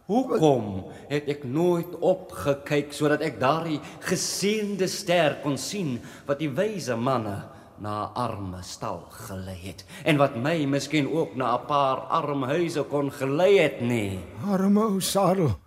Hoekom 0.07 0.85
het 1.09 1.25
ek 1.27 1.41
nooit 1.43 1.91
opgekyk 1.99 2.93
sodat 2.95 3.19
ek 3.27 3.41
daardie 3.41 3.81
geseënde 4.07 4.87
ster 4.87 5.33
kon 5.43 5.57
sien 5.59 5.97
wat 6.29 6.39
die 6.39 6.47
wyse 6.47 6.95
manne 6.95 7.35
na 7.83 7.95
'n 8.07 8.13
arme 8.15 8.61
stal 8.63 9.03
gelei 9.11 9.57
het 9.67 9.83
en 10.07 10.15
wat 10.17 10.37
my 10.39 10.63
miskien 10.65 11.11
ook 11.11 11.35
na 11.35 11.57
'n 11.57 11.65
paar 11.67 12.07
arme 12.19 12.47
huise 12.47 12.83
kon 12.87 13.11
gelei 13.11 13.59
het 13.59 13.81
nie? 13.81 14.19
Arme 14.47 14.79
ou 14.79 15.01
Sarel, 15.01 15.59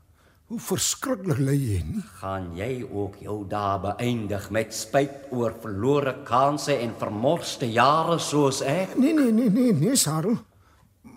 hoe 0.48 0.60
verskriklik 0.60 1.38
lê 1.38 1.54
jy 1.54 1.82
nie? 1.84 2.02
Gaan 2.20 2.56
jy 2.56 2.88
ook 2.92 3.20
jou 3.20 3.44
dae 3.44 3.78
beëindig 3.78 4.50
met 4.50 4.74
spyt 4.74 5.28
oor 5.30 5.52
verlore 5.60 6.14
kansse 6.24 6.72
en 6.80 6.94
vermorste 6.98 7.66
jare 7.72 8.18
soos 8.18 8.62
ek? 8.62 8.96
Nee, 8.96 9.12
nee, 9.12 9.32
nee, 9.32 9.50
nee, 9.50 9.72
nee, 9.72 9.96
Sarel. 9.96 10.38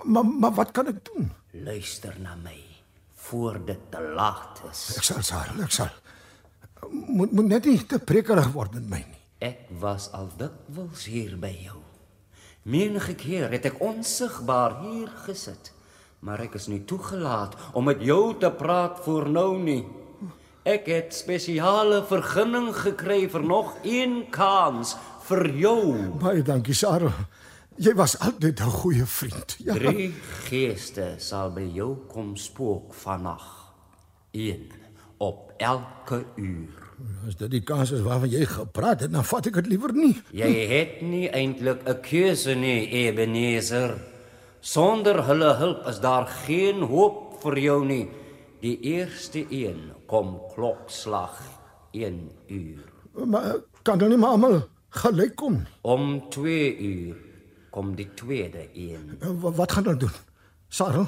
Maar 0.04 0.26
maar 0.26 0.52
wat 0.52 0.72
kan 0.72 0.88
ek 0.88 1.00
doen? 1.06 1.32
Luister 1.54 2.16
na 2.20 2.36
my 2.36 2.63
voor 3.30 3.60
dit 3.66 3.80
te 3.90 4.02
laat 4.16 4.62
is. 4.72 4.86
Ek 5.00 5.06
sal 5.08 5.24
Sarel, 5.24 5.64
ek 5.64 5.72
sal. 5.72 5.92
Moet 6.90 7.32
moet 7.32 7.48
net 7.56 7.68
nie 7.70 7.80
te 7.88 8.00
prekerig 8.04 8.52
word 8.56 8.76
met 8.80 8.90
my 8.90 9.02
nie. 9.04 9.22
Ek 9.44 9.68
was 9.80 10.10
al 10.16 10.30
dikwels 10.40 11.06
hier 11.12 11.36
by 11.40 11.52
jou. 11.66 11.80
Menige 12.64 13.16
keer 13.20 13.52
het 13.52 13.66
ek 13.68 13.82
onsigbaar 13.84 14.78
hier 14.84 15.10
gesit, 15.26 15.74
maar 16.24 16.40
ek 16.46 16.56
is 16.60 16.70
nie 16.72 16.84
toegelaat 16.88 17.58
om 17.76 17.90
met 17.90 18.04
jou 18.04 18.38
te 18.40 18.52
praat 18.52 19.02
voor 19.04 19.28
nou 19.28 19.58
nie. 19.60 19.82
Ek 20.64 20.88
het 20.88 21.12
spesiale 21.12 22.06
vergunning 22.08 22.70
gekry 22.72 23.26
vir 23.28 23.44
nog 23.44 23.74
een 23.84 24.22
kans 24.32 24.96
vir 25.28 25.50
jou. 25.60 25.82
Baie 26.22 26.44
dankie, 26.44 26.76
Sarel. 26.76 27.12
Jy 27.76 27.94
was 27.98 28.20
altyd 28.20 28.60
'n 28.60 28.70
goeie 28.70 29.06
vriend. 29.06 29.56
Ja. 29.58 29.74
Drie 29.74 30.14
geeste 30.46 31.16
sal 31.18 31.52
by 31.52 31.66
jou 31.74 31.96
kom 32.08 32.36
spook 32.36 32.94
vannag. 32.94 33.74
Een 34.32 34.72
op 35.18 35.54
elke 35.58 36.26
uur. 36.36 36.70
As 37.28 37.36
dit 37.36 37.52
die 37.52 37.64
kans 37.64 37.92
is 37.92 38.02
waarvan 38.02 38.30
jy 38.30 38.46
gepraat 38.46 39.00
het, 39.00 39.12
dan 39.12 39.26
vat 39.26 39.46
ek 39.46 39.54
dit 39.54 39.68
liewer 39.68 39.94
nie. 39.94 40.22
Jy 40.32 40.68
het 40.68 41.02
nie 41.02 41.30
eintlik 41.30 41.82
'n 41.88 42.02
keuse 42.02 42.56
nie, 42.56 42.88
Ebenezer. 42.88 43.98
Sonder 44.60 45.26
hulle 45.26 45.54
hulp 45.54 45.88
is 45.88 46.00
daar 46.00 46.28
geen 46.28 46.82
hoop 46.82 47.42
vir 47.42 47.60
jou 47.60 47.86
nie. 47.86 48.10
Die 48.62 48.80
eerste 48.80 49.46
een 49.50 49.92
kom 50.06 50.40
klokslag 50.54 51.42
1 51.92 52.32
uur. 52.48 52.80
Maar 53.26 53.56
kan 53.82 53.98
dan 53.98 54.10
nie 54.10 54.18
maar 54.18 54.30
almal 54.30 54.68
gelyk 54.90 55.36
kom 55.36 55.54
nie. 55.54 55.68
Om 55.82 56.30
2 56.30 56.78
uur 56.78 57.33
kom 57.74 57.96
die 57.98 58.10
tweede 58.14 58.68
een. 58.74 59.18
Wa- 59.42 59.52
Wat 59.52 59.72
gaan 59.72 59.84
dan 59.84 59.98
doen? 59.98 60.12
Sarel, 60.70 61.08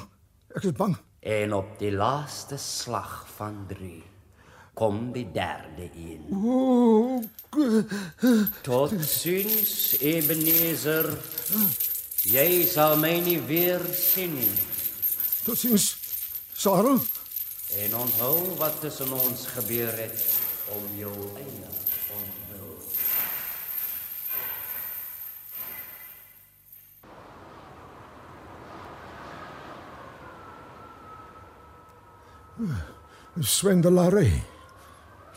ek 0.54 0.62
is 0.66 0.72
bang. 0.72 0.96
En 1.20 1.52
op 1.54 1.78
die 1.78 1.92
laaste 1.92 2.56
slag 2.58 3.26
van 3.36 3.64
3 3.70 4.02
kom 4.74 5.12
die 5.12 5.26
derde 5.32 5.90
een. 5.94 6.26
O, 6.44 7.22
Tot 8.62 8.92
ziens, 9.00 9.96
Ebenezer. 9.98 11.08
Jy 12.26 12.64
sal 12.66 12.96
my 12.98 13.14
nie 13.22 13.38
weer 13.46 13.80
sien 13.94 14.34
nie. 14.34 14.50
totsiens. 15.46 15.92
Sarel, 16.52 16.98
En 17.82 17.94
onthou 17.96 18.54
wat 18.58 18.80
tussen 18.80 19.12
ons 19.12 19.46
gebeur 19.46 19.90
het 19.98 20.20
om 20.74 20.84
jou 20.98 21.12
eie 21.36 21.66
swendelary. 33.40 34.42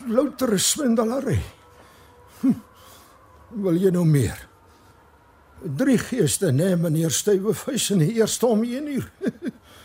Louter 0.06 0.58
swendelary. 0.58 1.40
Hm. 2.40 2.54
Wil 3.48 3.80
jy 3.82 3.90
nou 3.90 4.04
meer? 4.08 4.48
Drie 5.60 5.98
geeste, 6.00 6.52
nee, 6.52 6.76
meneer 6.76 7.12
Stywevis 7.12 7.90
in 7.92 8.00
die 8.00 8.14
eerste 8.16 8.46
om 8.46 8.62
1 8.64 8.86
uur. 8.94 9.10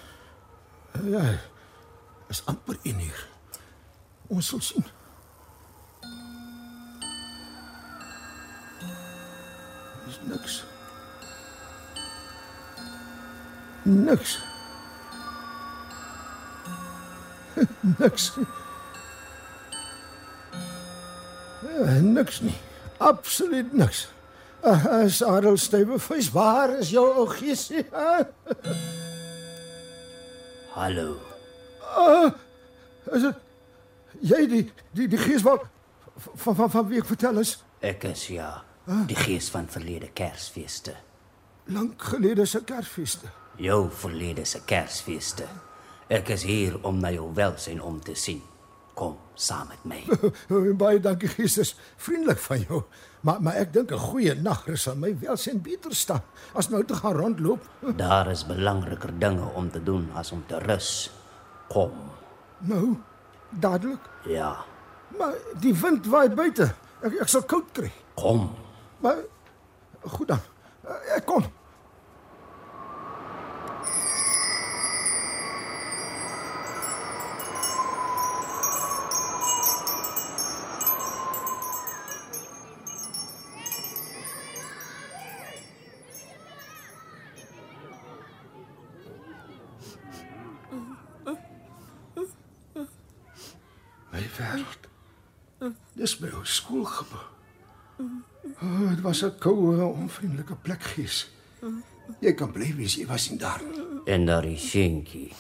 ja, 1.14 1.26
is 2.32 2.42
amper 2.46 2.80
1 2.84 3.02
uur. 3.04 3.28
Ons 4.32 4.48
sal 4.54 4.64
sien. 4.64 4.88
Is 10.08 10.20
niks. 10.32 10.64
Niks. 13.84 14.40
niks. 18.00 18.32
Ja, 21.66 22.00
niks 22.02 22.40
nie. 22.42 22.56
Absoluut 22.98 23.74
niks. 23.74 24.08
Uh, 24.66 25.04
Sarel 25.08 25.58
Stywevis, 25.58 26.32
waar 26.34 26.72
is 26.80 26.90
jou 26.90 27.06
ou 27.16 27.28
geesie? 27.30 27.86
Hallo. 30.76 31.16
is 33.14 33.22
dit 33.22 33.36
Jy 34.26 34.46
die 34.50 34.62
die 34.96 35.08
die 35.12 35.20
gees 35.20 35.44
wat 35.46 35.66
van 36.42 36.56
van 36.56 36.70
van 36.72 36.88
wie 36.90 37.00
ek 37.02 37.08
vertel 37.08 37.38
is 37.44 37.58
Ek 37.86 38.04
is 38.10 38.24
ja, 38.32 38.64
die 39.08 39.18
gees 39.20 39.50
van 39.54 39.68
verlede 39.70 40.08
Kersfeeste. 40.16 40.96
lank 41.68 42.02
gelede 42.02 42.46
se 42.46 42.64
Kersfeeste. 42.64 43.28
Jou 43.58 43.90
verlede 43.92 44.46
se 44.46 44.60
Kersfeeste. 44.66 45.46
Ek 46.08 46.30
is 46.30 46.44
hier 46.46 46.76
om 46.86 47.00
na 47.02 47.10
jou 47.12 47.32
welsyn 47.34 47.82
om 47.82 47.98
te 48.04 48.14
sien. 48.16 48.42
Kom 48.96 49.18
saam 49.36 49.68
met 49.68 49.82
my. 49.84 50.00
Baie 50.82 51.00
dankie 51.04 51.30
dis 51.36 51.74
vriendelik 51.98 52.40
van 52.40 52.62
jou. 52.62 52.84
Maar 53.26 53.42
maar 53.42 53.56
ek 53.56 53.74
dink 53.74 53.92
'n 53.92 53.98
goeie 54.00 54.36
nagrus 54.36 54.86
sal 54.86 54.96
my 54.96 55.12
welsyn 55.20 55.62
beter 55.62 55.96
staan 55.96 56.22
as 56.54 56.70
nou 56.70 56.84
te 56.86 56.94
gaan 56.96 57.18
rondloop. 57.18 57.66
Daar 57.98 58.30
is 58.32 58.46
belangriker 58.46 59.12
dinge 59.20 59.50
om 59.56 59.72
te 59.72 59.84
doen 59.84 60.10
as 60.14 60.32
om 60.32 60.44
te 60.48 60.60
rus. 60.60 61.10
Kom. 61.70 61.92
Nou, 62.60 62.96
dadelik. 63.50 64.00
Ja, 64.26 64.66
Maar 65.18 65.34
die 65.62 65.74
wind 65.74 66.06
waai 66.08 66.30
buite. 66.30 66.74
Ek 67.02 67.14
ek 67.22 67.28
sal 67.30 67.44
koud 67.44 67.72
kry. 67.74 67.92
kom. 68.16 68.50
Maar 69.00 69.18
goed 70.02 70.28
dan. 70.28 70.40
Ek 71.16 71.26
kom. 71.26 71.44
Was 99.16 99.32
'n 99.32 99.40
koue, 99.40 99.86
onvriendelike 99.86 100.56
plek 100.56 100.84
gees. 100.84 101.30
Jy 102.20 102.34
kan 102.34 102.52
bly 102.52 102.76
wees 102.76 102.96
jy 102.96 103.06
was 103.06 103.30
nie 103.30 103.40
daar 103.40 103.62
nie. 103.64 103.82
En 104.06 104.26
daar 104.26 104.46
is 104.46 104.70
Shinky. 104.70 105.32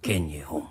Ken 0.00 0.30
jy 0.30 0.42
hom? 0.42 0.68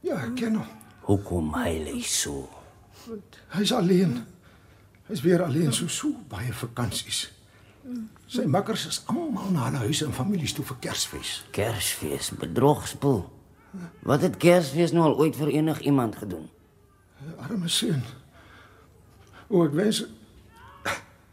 Ja, 0.00 0.16
ek 0.24 0.34
ken 0.34 0.54
hom. 0.54 0.66
Hoekom 1.00 1.54
hy 1.54 1.78
lê 1.84 2.02
so? 2.02 2.48
Hy's 3.48 3.72
alleen. 3.72 4.24
Hy's 5.08 5.20
weer 5.20 5.42
alleen 5.42 5.72
so 5.72 5.88
so 5.88 6.12
baie 6.28 6.52
vakansies. 6.52 7.32
Sy 8.26 8.44
makkers 8.44 8.86
is 8.86 9.02
almal 9.06 9.50
na 9.50 9.64
hulle 9.64 9.78
huise 9.78 10.04
en 10.04 10.12
families 10.12 10.52
toe 10.52 10.64
vir 10.64 10.76
Kersfees. 10.80 11.44
Kersfees, 11.50 12.30
bedrogspoel. 12.30 13.30
Wat 14.02 14.20
het 14.20 14.36
Kersfees 14.36 14.92
nou 14.92 15.04
al 15.04 15.16
ooit 15.16 15.36
vir 15.36 15.48
enig 15.48 15.80
iemand 15.80 16.16
gedoen? 16.16 16.50
Arme 17.38 17.68
seun. 17.68 18.02
O, 19.48 19.64
ek 19.64 19.72
wens 19.72 20.04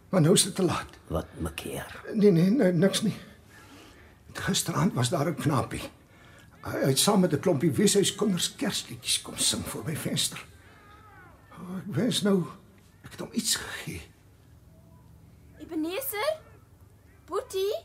maar 0.09 0.23
nou 0.23 0.33
is 0.33 0.43
dit 0.47 0.55
te 0.55 0.63
laat. 0.63 0.93
Wat 1.11 1.27
mekeer? 1.43 2.01
Nee, 2.13 2.31
nee, 2.31 2.49
nee 2.49 2.71
niks 2.71 3.01
nie. 3.03 3.15
Gisteraand 4.33 4.93
was 4.93 5.09
daar 5.09 5.27
'n 5.27 5.35
knapie. 5.35 5.81
Hy 6.63 6.87
het 6.87 6.99
saam 6.99 7.19
met 7.19 7.33
'n 7.33 7.39
klompie 7.39 7.71
weeshuiskinders 7.71 8.55
Kersliedjies 8.55 9.21
kom 9.21 9.37
sing 9.37 9.65
voor 9.65 9.83
my 9.85 9.95
venster. 9.95 10.45
O, 11.51 11.77
ek 11.77 11.95
wens 11.95 12.21
nou 12.21 12.45
ek 13.03 13.11
het 13.11 13.19
hom 13.19 13.29
iets 13.31 13.55
gegee. 13.55 14.01
Ebenezer? 15.59 16.37
Boetie? 17.25 17.75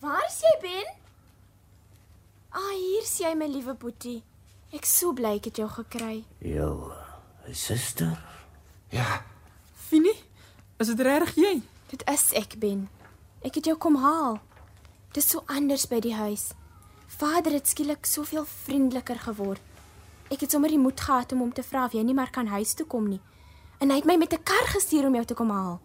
Waar 0.00 0.24
is 0.26 0.40
jy, 0.40 0.58
Ben? 0.60 0.94
Ah, 2.48 2.70
hier 2.70 3.02
is 3.02 3.18
jy, 3.18 3.34
my 3.34 3.46
liewe 3.46 3.74
Boetie. 3.74 4.22
Ek 4.72 4.84
so 4.84 5.12
bly 5.12 5.34
ek 5.34 5.44
het 5.44 5.56
jou 5.56 5.68
gekry. 5.68 6.24
Jou 6.38 6.92
suster? 7.52 8.33
Ja, 8.94 9.24
Fini, 9.74 10.12
is 10.78 10.86
dit 10.86 11.00
regtig 11.02 11.34
jy? 11.34 11.54
Dit 11.90 12.04
is 12.12 12.28
ek, 12.38 12.52
Ben. 12.62 12.84
Ek 13.42 13.56
het 13.58 13.66
jou 13.66 13.74
kom 13.74 13.96
haal. 13.98 14.36
Dis 15.16 15.32
so 15.32 15.42
anders 15.50 15.88
by 15.90 15.98
die 16.04 16.12
huis. 16.14 16.52
Vader 17.10 17.56
het 17.56 17.66
skielik 17.66 18.06
soveel 18.06 18.46
vriendeliker 18.46 19.18
geword. 19.24 19.62
Ek 20.30 20.44
het 20.46 20.54
sommer 20.54 20.70
die 20.70 20.78
moed 20.78 21.02
gehad 21.02 21.34
om 21.34 21.42
hom 21.42 21.50
te 21.50 21.64
vra 21.66 21.88
of 21.88 21.96
jy 21.98 22.04
nie 22.06 22.14
maar 22.14 22.30
kan 22.30 22.46
huis 22.54 22.76
toe 22.78 22.86
kom 22.86 23.08
nie. 23.10 23.18
En 23.82 23.90
hy 23.90 23.98
het 23.98 24.06
my 24.06 24.16
met 24.16 24.32
'n 24.32 24.46
kar 24.46 24.70
gestuur 24.70 25.06
om 25.10 25.18
jou 25.18 25.24
te 25.24 25.34
kom 25.34 25.50
haal. 25.50 25.80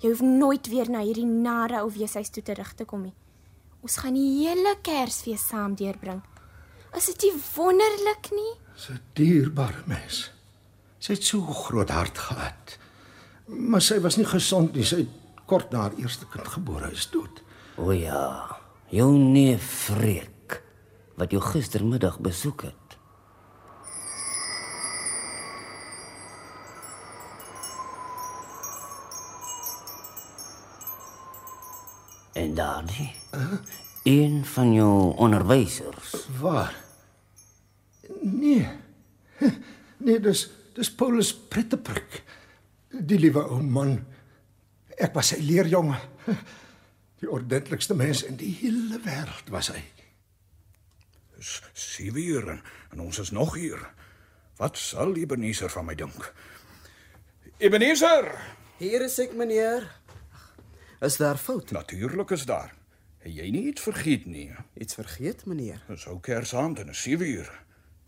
Jy 0.00 0.08
hoef 0.08 0.20
nooit 0.20 0.66
weer 0.68 0.88
na 0.90 1.04
hierdie 1.04 1.28
nare 1.28 1.82
ou 1.82 1.90
weeshuis 1.92 2.30
toe 2.30 2.42
terug 2.42 2.72
te 2.74 2.84
kom 2.84 3.02
nie. 3.02 3.14
Ons 3.82 3.96
gaan 3.96 4.14
die 4.14 4.48
hele 4.48 4.76
Kersfees 4.82 5.48
saam 5.48 5.74
deurbring. 5.74 6.22
Is 6.96 7.06
dit 7.06 7.22
nie 7.22 7.42
wonderlik 7.56 8.30
nie? 8.32 8.54
Sy 8.74 8.92
'n 8.92 9.00
dierbare 9.12 9.82
mens. 9.86 10.37
Sy 11.08 11.14
het 11.16 11.24
so 11.24 11.40
groot 11.40 11.88
hart 11.88 12.18
gehad. 12.20 12.74
Maar 13.48 13.80
sy 13.80 13.96
was 14.04 14.18
nie 14.20 14.26
gesond 14.28 14.74
nie. 14.76 14.82
Sy 14.84 15.06
het 15.06 15.44
kort 15.48 15.70
na 15.72 15.86
haar 15.86 15.94
eerste 15.96 16.26
kind 16.28 16.50
gebore 16.52 16.90
is 16.92 17.06
dood. 17.08 17.38
O 17.80 17.94
ja, 17.96 18.58
jou 18.92 19.14
neef 19.16 19.64
Freek 19.86 20.58
wat 21.16 21.32
jou 21.32 21.40
gistermiddag 21.40 22.18
besoek 22.20 22.66
het. 22.68 22.98
En 32.36 32.52
daardie? 32.54 33.08
Een 34.04 34.44
van 34.44 34.76
jou 34.76 35.16
onderwysers. 35.16 36.28
Waar? 36.36 36.76
Nee. 38.20 38.68
Nee, 39.98 40.20
dis 40.20 40.44
dis 40.78 40.90
Paulus 40.94 41.32
Pretteprick. 41.50 42.22
Die 42.90 43.18
liewe 43.18 43.42
ou 43.50 43.60
man. 43.62 43.96
Ek 44.98 45.14
was 45.16 45.32
sy 45.34 45.38
leerjonge. 45.42 45.98
Die 47.18 47.30
ordentlikste 47.30 47.96
mens 47.98 48.22
in 48.26 48.36
die 48.38 48.52
hele 48.60 49.00
wêreld 49.02 49.50
was 49.50 49.72
hy. 49.74 49.80
Dis 51.38 51.56
7 51.74 52.18
uur 52.22 52.48
en, 52.54 52.60
en 52.94 53.02
ons 53.02 53.18
is 53.22 53.32
nog 53.34 53.56
hier. 53.58 53.82
Wat 54.58 54.78
sal 54.78 55.16
Ebenezer 55.18 55.70
van 55.70 55.86
my 55.86 55.94
dink? 55.98 56.32
Ebenezer, 57.58 58.30
Hier 58.78 59.02
is 59.02 59.16
ek, 59.18 59.32
meneer. 59.34 59.88
Is 61.02 61.16
daar 61.18 61.38
fout? 61.38 61.72
natuurlik 61.74 62.30
is 62.30 62.44
daar. 62.46 62.70
Het 63.24 63.34
jy 63.34 63.48
nie 63.50 63.64
iets 63.72 63.82
vergeet 63.82 64.26
nie? 64.30 64.52
Iets 64.78 64.94
vergeet, 64.94 65.42
meneer? 65.50 65.80
Dis 65.88 66.06
ou 66.06 66.20
Kersaand 66.22 66.78
en 66.78 66.92
is 66.94 67.02
7 67.02 67.26
uur. 67.26 67.50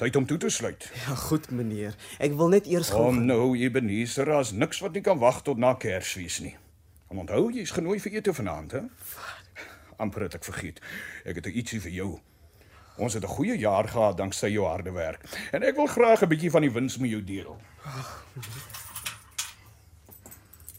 Tyd 0.00 0.16
om 0.16 0.24
toe 0.26 0.38
te 0.40 0.48
sluit. 0.48 0.86
Ja, 0.96 1.14
goed, 1.14 1.50
meneer. 1.52 1.96
Ek 2.18 2.32
wil 2.38 2.48
net 2.48 2.66
eers 2.70 2.88
gou 2.88 3.02
Kom 3.04 3.18
nou, 3.28 3.52
Ebenezer, 3.58 4.30
as 4.32 4.54
niks 4.56 4.80
wat 4.80 4.96
nie 4.96 5.02
kan 5.04 5.18
wag 5.20 5.42
tot 5.44 5.60
na 5.60 5.74
Kersfees 5.76 6.38
nie. 6.40 6.54
En 7.12 7.20
onthou, 7.20 7.50
jy's 7.52 7.74
genooi 7.76 7.98
vir 8.00 8.16
ete 8.16 8.32
vanaand, 8.32 8.72
hè? 8.78 8.80
amper 10.00 10.24
het 10.24 10.38
ek 10.38 10.46
vergeet. 10.48 10.80
Ek 11.28 11.36
het 11.36 11.46
'n 11.46 11.56
ietsie 11.60 11.80
vir 11.80 11.92
jou. 11.92 12.20
Ons 12.96 13.14
het 13.14 13.24
'n 13.24 13.34
goeie 13.36 13.58
jaar 13.58 13.88
gehad 13.88 14.16
danksy 14.16 14.48
jou 14.48 14.64
harde 14.64 14.92
werk. 14.92 15.20
En 15.52 15.62
ek 15.62 15.76
wil 15.76 15.86
graag 15.86 16.22
'n 16.22 16.28
bietjie 16.28 16.50
van 16.50 16.62
die 16.62 16.72
wins 16.72 16.96
met 16.96 17.10
jou 17.10 17.24
deel. 17.24 17.60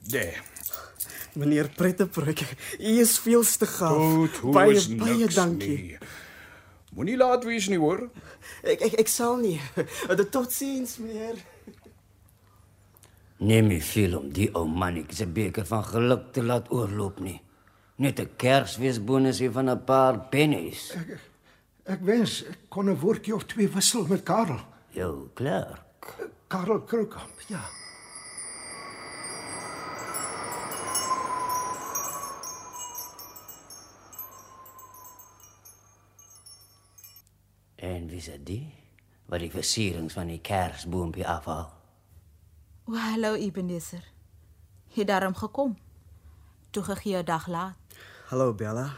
Daar. 0.09 0.41
Meneer 1.33 1.69
Pretteprick, 1.69 2.39
u 2.79 2.99
is 2.99 3.19
veel 3.19 3.43
te 3.43 3.65
gaaf. 3.65 4.13
Goed, 4.13 4.51
baie 4.51 4.73
is 4.73 4.95
baie 4.95 5.27
dankie. 5.27 5.77
nie. 5.77 5.97
Moenie 6.91 7.17
laat 7.17 7.43
wees 7.43 7.67
nie, 7.67 7.77
hoor. 7.79 8.09
Ek 8.63 8.81
ek 8.81 8.99
ek 9.01 9.09
sal 9.09 9.37
nie. 9.41 9.59
Dit 10.19 10.31
totsiens, 10.31 10.97
meneer. 11.01 11.39
Neem 13.41 13.71
nie 13.71 13.81
veel 13.81 14.17
om 14.19 14.27
die 14.29 14.51
ou 14.53 14.67
mannetjie 14.69 15.17
se 15.17 15.25
beker 15.25 15.65
van 15.65 15.83
geluk 15.83 16.29
te 16.35 16.43
laat 16.45 16.69
oorloop 16.69 17.19
nie. 17.19 17.39
Net 17.97 18.19
'n 18.19 18.29
Kersfeesbonusie 18.37 19.49
van 19.49 19.69
'n 19.69 19.85
paar 19.85 20.29
pennies. 20.29 20.93
Ek 21.85 22.01
wens 22.05 22.43
ek 22.45 22.69
kon 22.69 22.89
'n 22.89 22.99
woordjie 22.99 23.35
of 23.35 23.45
twee 23.45 23.67
wissel 23.67 24.05
met 24.07 24.23
Karel. 24.23 24.61
Jou 24.93 25.29
klerk. 25.33 26.29
Karel 26.47 26.81
Kroukamp, 26.81 27.41
ja. 27.47 27.80
En 37.81 38.07
wie 38.07 38.17
is 38.17 38.29
dit? 38.43 38.61
Wat 39.25 39.39
die 39.39 39.49
versierings 39.49 40.13
van 40.13 40.27
die 40.29 40.41
Kersboompie 40.41 41.25
afhaal. 41.27 41.71
O, 42.85 42.93
hallo 42.93 43.33
Ebenezer. 43.33 44.03
Het 44.93 45.07
daarom 45.07 45.33
gekom. 45.33 45.77
Toe 46.69 46.83
gegee 46.83 47.17
'n 47.17 47.25
dag 47.25 47.47
laat. 47.47 47.75
Hallo 48.27 48.53
Bella. 48.53 48.93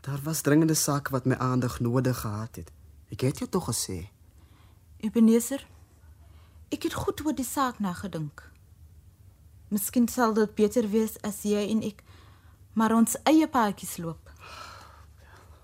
Daar 0.00 0.20
was 0.22 0.40
dringende 0.40 0.74
sake 0.74 1.10
wat 1.10 1.24
my 1.24 1.34
aandag 1.34 1.80
nodig 1.80 2.20
gehad 2.20 2.56
het. 2.56 2.72
Ek 3.08 3.20
het 3.20 3.38
jou 3.38 3.50
tog 3.50 3.64
gesê. 3.64 4.08
Ebenezer, 4.96 5.66
ek 6.68 6.82
het 6.82 6.94
goed 6.94 7.24
oor 7.24 7.34
die 7.34 7.44
saak 7.44 7.78
nagedink. 7.78 8.52
Miskien 9.68 10.08
sal 10.08 10.32
dit 10.34 10.54
beter 10.54 10.90
wees 10.90 11.20
as 11.22 11.42
jy 11.42 11.68
en 11.70 11.82
ek 11.82 12.02
maar 12.72 12.92
ons 12.92 13.16
eie 13.22 13.48
paadjies 13.48 13.96
loop. 13.96 14.23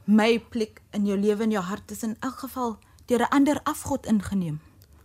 My 0.05 0.39
plek 0.41 0.83
in 0.91 1.07
jou 1.07 1.19
lewe 1.19 1.43
en 1.43 1.51
jou 1.51 1.63
hart 1.65 1.91
is 1.91 2.03
in 2.03 2.17
elk 2.21 2.39
geval 2.39 2.79
deur 3.07 3.21
'n 3.21 3.31
ander 3.31 3.61
afgod 3.63 4.07
ingeneem. 4.07 4.61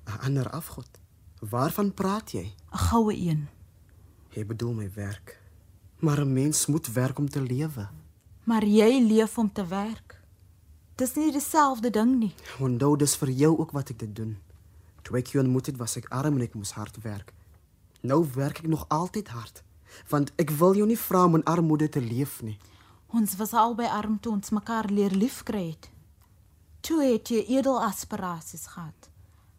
'n 0.05 0.19
Ander 0.25 0.49
afgod. 0.49 0.89
Waarvan 1.39 1.93
praat 1.93 2.31
jy? 2.31 2.53
'n 2.71 2.77
Goue 2.77 3.15
een. 3.15 3.47
Jy 4.29 4.45
bedoel 4.45 4.73
my 4.73 4.91
werk. 4.95 5.39
Maar 5.99 6.21
'n 6.21 6.33
mens 6.33 6.65
moet 6.65 6.87
werk 6.93 7.17
om 7.17 7.29
te 7.29 7.41
lewe. 7.41 7.89
Maar 8.43 8.65
jy 8.65 9.01
leef 9.07 9.37
om 9.37 9.51
te 9.51 9.65
werk. 9.67 10.21
Dis 10.95 11.15
nie 11.15 11.31
dieselfde 11.31 11.89
ding 11.89 12.19
nie. 12.19 12.33
Onthou 12.59 12.97
dis 12.97 13.15
vir 13.15 13.29
jou 13.29 13.57
ook 13.57 13.71
wat 13.71 13.89
ek 13.89 13.99
dit 13.99 14.15
doen. 14.15 14.37
Toe 15.01 15.17
ek 15.17 15.27
jou 15.27 15.43
ontmoet 15.43 15.65
het, 15.65 15.77
was 15.77 15.95
ek 15.97 16.09
arm 16.09 16.35
en 16.35 16.41
ek 16.41 16.53
moes 16.53 16.71
hard 16.71 17.01
werk. 17.01 17.33
Nou 18.01 18.25
werk 18.35 18.57
ek 18.57 18.67
nog 18.67 18.85
altyd 18.87 19.27
hard, 19.27 19.63
want 20.09 20.31
ek 20.35 20.49
wil 20.49 20.75
jou 20.75 20.87
nie 20.87 20.99
vra 20.99 21.25
om 21.25 21.35
in 21.35 21.43
armoede 21.43 21.89
te 21.89 22.01
leef 22.01 22.41
nie. 22.41 22.57
Ons 23.13 23.35
was 23.35 23.53
albei 23.53 23.87
arm 23.87 24.19
toe 24.19 24.31
ons 24.33 24.49
mekaar 24.49 24.89
leer 24.89 25.11
liefkry 25.11 25.69
het. 25.69 25.89
Toe 26.81 27.01
het 27.03 27.29
jy 27.29 27.45
edel 27.57 27.81
aspirasies 27.81 28.67
gehad. 28.67 29.09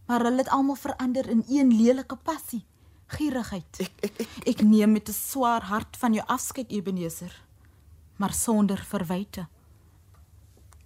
Maar 0.06 0.20
hulle 0.24 0.38
het 0.38 0.48
almal 0.48 0.74
verander 0.78 1.28
in 1.28 1.44
een 1.48 1.72
lelike 1.76 2.16
passie, 2.16 2.64
gierigheid. 3.06 3.80
Ek 3.80 3.92
ek 4.02 4.20
ek 4.20 4.28
Ek 4.46 4.60
neem 4.62 4.92
met 4.92 5.08
'n 5.08 5.12
swaar 5.12 5.62
hart 5.62 5.96
van 5.96 6.12
jou 6.14 6.26
afskeid, 6.26 6.70
Ebenezer, 6.70 7.42
maar 8.16 8.32
sonder 8.32 8.78
verwyte. 8.78 9.48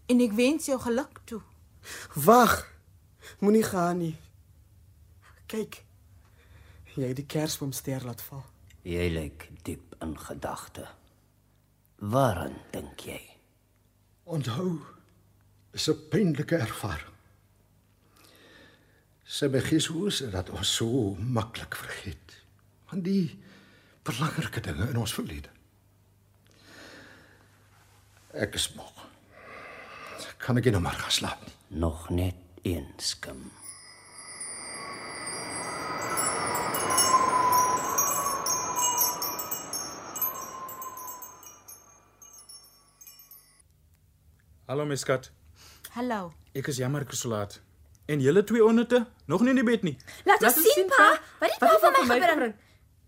En 0.06 0.20
ek 0.20 0.32
wens 0.32 0.66
jou 0.66 0.80
geluk 0.80 1.20
toe. 1.24 1.40
wag. 2.14 2.66
Moenie 3.38 3.62
gaan 3.62 3.98
nie. 3.98 4.16
Kyk. 5.46 5.84
Jy 6.96 7.06
het 7.06 7.16
die 7.16 7.26
kersboomster 7.26 8.04
laat 8.04 8.22
val. 8.22 8.44
Jy 8.82 9.08
lyk 9.10 9.50
diep 9.62 9.94
in 10.00 10.18
gedagte. 10.18 10.88
Waaraan 12.00 12.56
dink 12.72 13.04
jy? 13.04 13.20
Onthou, 14.24 14.80
is 15.76 15.88
'n 15.88 16.08
pynlike 16.08 16.56
ervaring. 16.56 17.14
Sy 19.24 19.48
begies 19.48 19.86
hoe 19.86 20.10
se 20.10 20.30
dat 20.30 20.50
ons 20.50 20.74
so 20.74 21.14
maklik 21.14 21.76
vergeet. 21.76 22.42
Van 22.86 23.02
die 23.02 23.38
belangrike 24.02 24.60
dinge 24.60 24.88
in 24.88 24.96
ons 24.96 25.14
verlede. 25.14 25.48
Ek 28.32 28.54
is 28.54 28.72
moeg. 28.74 29.06
Kan 30.38 30.56
ek 30.56 30.64
nie 30.64 30.72
nou 30.72 30.82
maar 30.82 30.98
gaan 30.98 31.10
slaap 31.10 31.46
nie? 31.46 31.78
Nog 31.78 32.08
net 32.10 32.34
een 32.62 32.86
skim. 32.96 33.59
Hallo 44.70 44.84
my 44.86 44.94
skat. 44.94 45.32
Hallo. 45.96 46.30
Ek 46.54 46.68
is 46.70 46.76
jammer 46.78 47.02
ek 47.02 47.10
is 47.10 47.24
so 47.24 47.28
laat. 47.32 47.56
En 48.06 48.20
julle 48.22 48.44
twee 48.46 48.62
onnote 48.62 49.00
nog 49.26 49.42
nie 49.42 49.50
in 49.50 49.58
die 49.58 49.64
bed 49.66 49.82
nie. 49.82 49.96
Laat 50.28 50.44
ons 50.46 50.60
sien, 50.62 50.86
pa. 50.86 51.08
Wat 51.40 51.56
het 51.56 51.58
pa 51.58 51.70
van 51.82 51.96
my 52.06 52.18
gebring? 52.22 52.52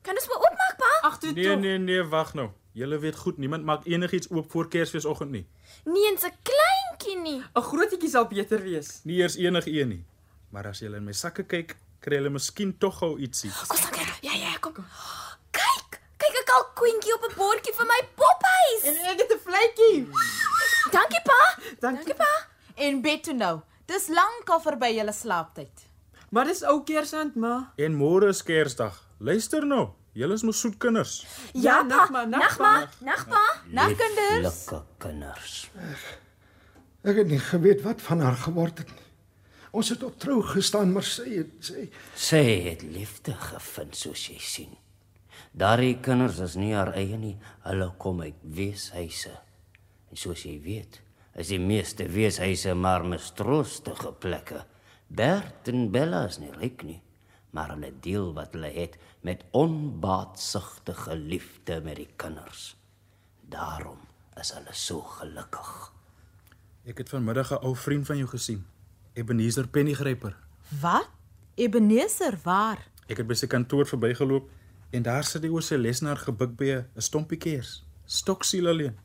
Kan 0.03 0.19
ons 0.19 0.27
maar 0.33 0.41
oopmaak, 0.43 0.75
pa? 0.81 0.91
Ag, 1.07 1.21
toe 1.23 1.31
Nee 1.37 1.55
nee 1.61 1.79
nee, 1.79 2.03
wag 2.03 2.33
nou. 2.35 2.49
Julle 2.75 2.99
weet 2.99 3.21
goed, 3.21 3.39
niemand 3.39 3.63
maak 3.69 3.87
enigiets 3.87 4.33
oop 4.35 4.51
voor 4.51 4.67
Kersfeesoggend 4.75 5.31
nie. 5.31 5.45
Nie 5.87 6.09
eens 6.11 6.27
'n 6.27 6.35
kleintjie 6.51 7.17
nie. 7.23 7.39
'n 7.55 7.63
Grootjie 7.69 8.11
sal 8.11 8.27
beter 8.27 8.63
wees. 8.63 9.01
Nie 9.05 9.21
eers 9.23 9.37
enige 9.37 9.71
een 9.71 9.89
nie. 9.89 10.05
Maar 10.51 10.67
as 10.67 10.81
julle 10.83 10.97
in 10.97 11.05
my 11.05 11.13
sakke 11.13 11.45
kyk, 11.47 11.77
kry 12.01 12.17
julle 12.17 12.31
miskien 12.31 12.79
tog 12.79 12.99
gou 12.99 13.19
ietsie. 13.21 13.51
Kom 13.69 13.77
staan 13.77 13.93
kyk. 13.93 14.19
Ja 14.21 14.35
ja, 14.35 14.59
kom. 14.59 14.75
Kyk, 15.51 16.01
kyk 16.19 16.35
'n 16.43 16.45
kalkoentjie 16.45 17.15
op 17.15 17.31
'n 17.31 17.35
bordjie 17.37 17.75
vir 17.75 17.87
my 17.87 18.01
pophuis. 18.19 18.83
En 18.83 18.97
ek 19.15 19.19
het 19.23 19.31
'n 19.31 19.41
vletjie. 19.47 20.09
Dankie, 20.93 21.23
pa. 21.25 21.41
Dankie. 21.81 21.81
Dankie, 21.81 22.15
pa. 22.15 22.33
En 22.75 23.01
bed 23.05 23.25
toe 23.25 23.35
nou. 23.35 23.55
Dis 23.91 24.09
lankal 24.13 24.61
verby 24.65 24.93
julle 24.97 25.13
slaaptyd. 25.13 25.89
Maar 26.33 26.49
dis 26.49 26.63
ou 26.65 26.79
Kersand, 26.89 27.35
ma. 27.37 27.73
En 27.77 27.97
môre 27.97 28.31
is 28.33 28.43
Kersdag. 28.47 28.97
Luister 29.21 29.67
nou. 29.69 29.91
Julle 30.17 30.37
is 30.37 30.45
mos 30.45 30.61
soet 30.61 30.77
kinders. 30.81 31.23
Ja, 31.53 31.81
pa. 31.81 31.89
nagma, 31.89 32.25
nagma. 32.25 32.73
Nagma, 32.81 33.05
nagma. 33.13 33.43
Nag 33.73 33.97
kinders. 33.97 34.43
Lekker 34.49 34.83
kinders. 35.01 35.55
Ek 37.03 37.17
het 37.19 37.31
nie 37.33 37.41
geweet 37.43 37.81
wat 37.83 38.03
van 38.05 38.21
haar 38.23 38.37
geword 38.45 38.85
het 38.85 38.93
nie. 38.93 39.09
Ons 39.73 39.89
het 39.89 40.03
op 40.05 40.19
trou 40.21 40.43
gestaan, 40.45 40.93
maar 40.93 41.07
sy 41.09 41.39
het 41.39 41.53
sy 41.65 41.87
Sy 42.15 42.43
het 42.69 42.83
liefde 42.85 43.33
gevind 43.41 43.97
soos 43.97 44.27
jy 44.29 44.37
sien. 44.39 44.75
Daardie 45.57 45.97
kinders 46.05 46.39
is 46.45 46.59
nie 46.61 46.75
haar 46.77 46.93
eie 46.97 47.17
nie. 47.17 47.39
Hulle 47.65 47.89
kom 48.01 48.21
uit 48.21 48.37
weeshuise. 48.45 49.33
En 50.13 50.21
soos 50.21 50.43
jy 50.45 50.59
weet, 50.61 50.99
is 51.41 51.49
die 51.49 51.61
meeste 51.61 52.05
weeshuise 52.13 52.75
maar 52.77 53.05
mistroostige 53.09 54.13
plekke. 54.21 54.67
Bert 55.09 55.71
en 55.73 55.87
Bella 55.95 56.27
is 56.29 56.37
nie 56.41 56.53
ryk 56.53 56.83
nie, 56.85 56.99
maar 57.57 57.73
hulle 57.73 57.89
deel 58.05 58.35
wat 58.37 58.53
hulle 58.53 58.69
het 58.75 58.99
met 59.25 59.45
onbaatsugtige 59.57 61.17
liefde 61.17 61.79
met 61.85 61.97
die 61.97 62.11
kinders. 62.21 62.75
Daarom 63.49 64.05
is 64.41 64.53
hulle 64.53 64.75
so 64.77 65.01
gelukkig. 65.17 65.71
Ek 66.85 67.01
het 67.01 67.09
vanmiddag 67.09 67.53
'n 67.53 67.65
ou 67.65 67.77
vriend 67.77 68.07
van 68.07 68.17
jou 68.17 68.29
gesien. 68.29 68.67
Ebenezer 69.15 69.69
Pennygryper. 69.69 70.37
Wat? 70.81 71.09
Ebenezer, 71.55 72.39
waar? 72.43 72.89
Ek 73.09 73.17
het 73.17 73.27
by 73.27 73.35
sy 73.35 73.47
kantoor 73.47 73.87
verbygeloop 73.87 74.51
en 74.91 75.03
daar 75.03 75.25
sit 75.25 75.43
hy 75.43 75.49
oor 75.49 75.63
sy 75.63 75.77
lesenaar 75.77 76.17
gebuk 76.17 76.57
by 76.57 76.65
'n 76.65 77.01
stompie 77.01 77.39
kers. 77.39 77.85
Stoksiel 78.05 78.69
alleen. 78.69 78.97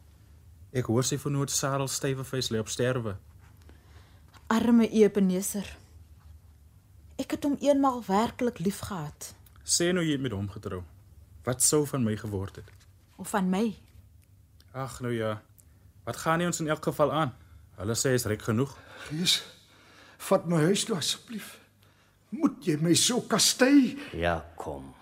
Ek 0.74 0.86
hoor 0.92 1.04
sy 1.04 1.18
vernoot 1.18 1.52
Sarel 1.52 1.88
Stywevuis 1.88 2.50
lê 2.52 2.60
op 2.60 2.70
sterwe. 2.70 3.16
Arme 4.48 4.88
Ebenezer. 4.90 5.68
Ek 7.18 7.32
het 7.34 7.44
hom 7.48 7.58
eenmaal 7.64 8.04
werklik 8.08 8.60
liefgehad. 8.60 9.34
Sê 9.68 9.92
nou 9.94 10.04
jy 10.06 10.12
het 10.16 10.22
met 10.22 10.32
hom 10.36 10.48
getrou. 10.50 10.84
Wat 11.48 11.64
sou 11.64 11.86
van 11.88 12.04
my 12.04 12.16
geword 12.20 12.56
het? 12.62 12.70
Of 13.18 13.30
van 13.34 13.50
my. 13.50 13.74
Ag 14.74 15.00
nou 15.02 15.12
ja. 15.16 15.42
Wat 16.06 16.20
gaan 16.22 16.40
nie 16.40 16.48
ons 16.48 16.60
in 16.62 16.70
elk 16.72 16.84
geval 16.84 17.12
aan? 17.12 17.34
Hulle 17.80 17.96
sê 17.96 18.14
is 18.16 18.26
ryk 18.30 18.42
genoeg. 18.48 18.76
gees. 19.08 19.44
Vat 20.18 20.46
my 20.50 20.62
huis 20.68 20.84
toe 20.86 20.96
asseblief. 20.98 21.58
Moet 22.30 22.66
jy 22.68 22.78
my 22.82 22.94
so 22.94 23.22
kastei? 23.22 23.98
Ja, 24.14 24.42
kom. 24.56 24.94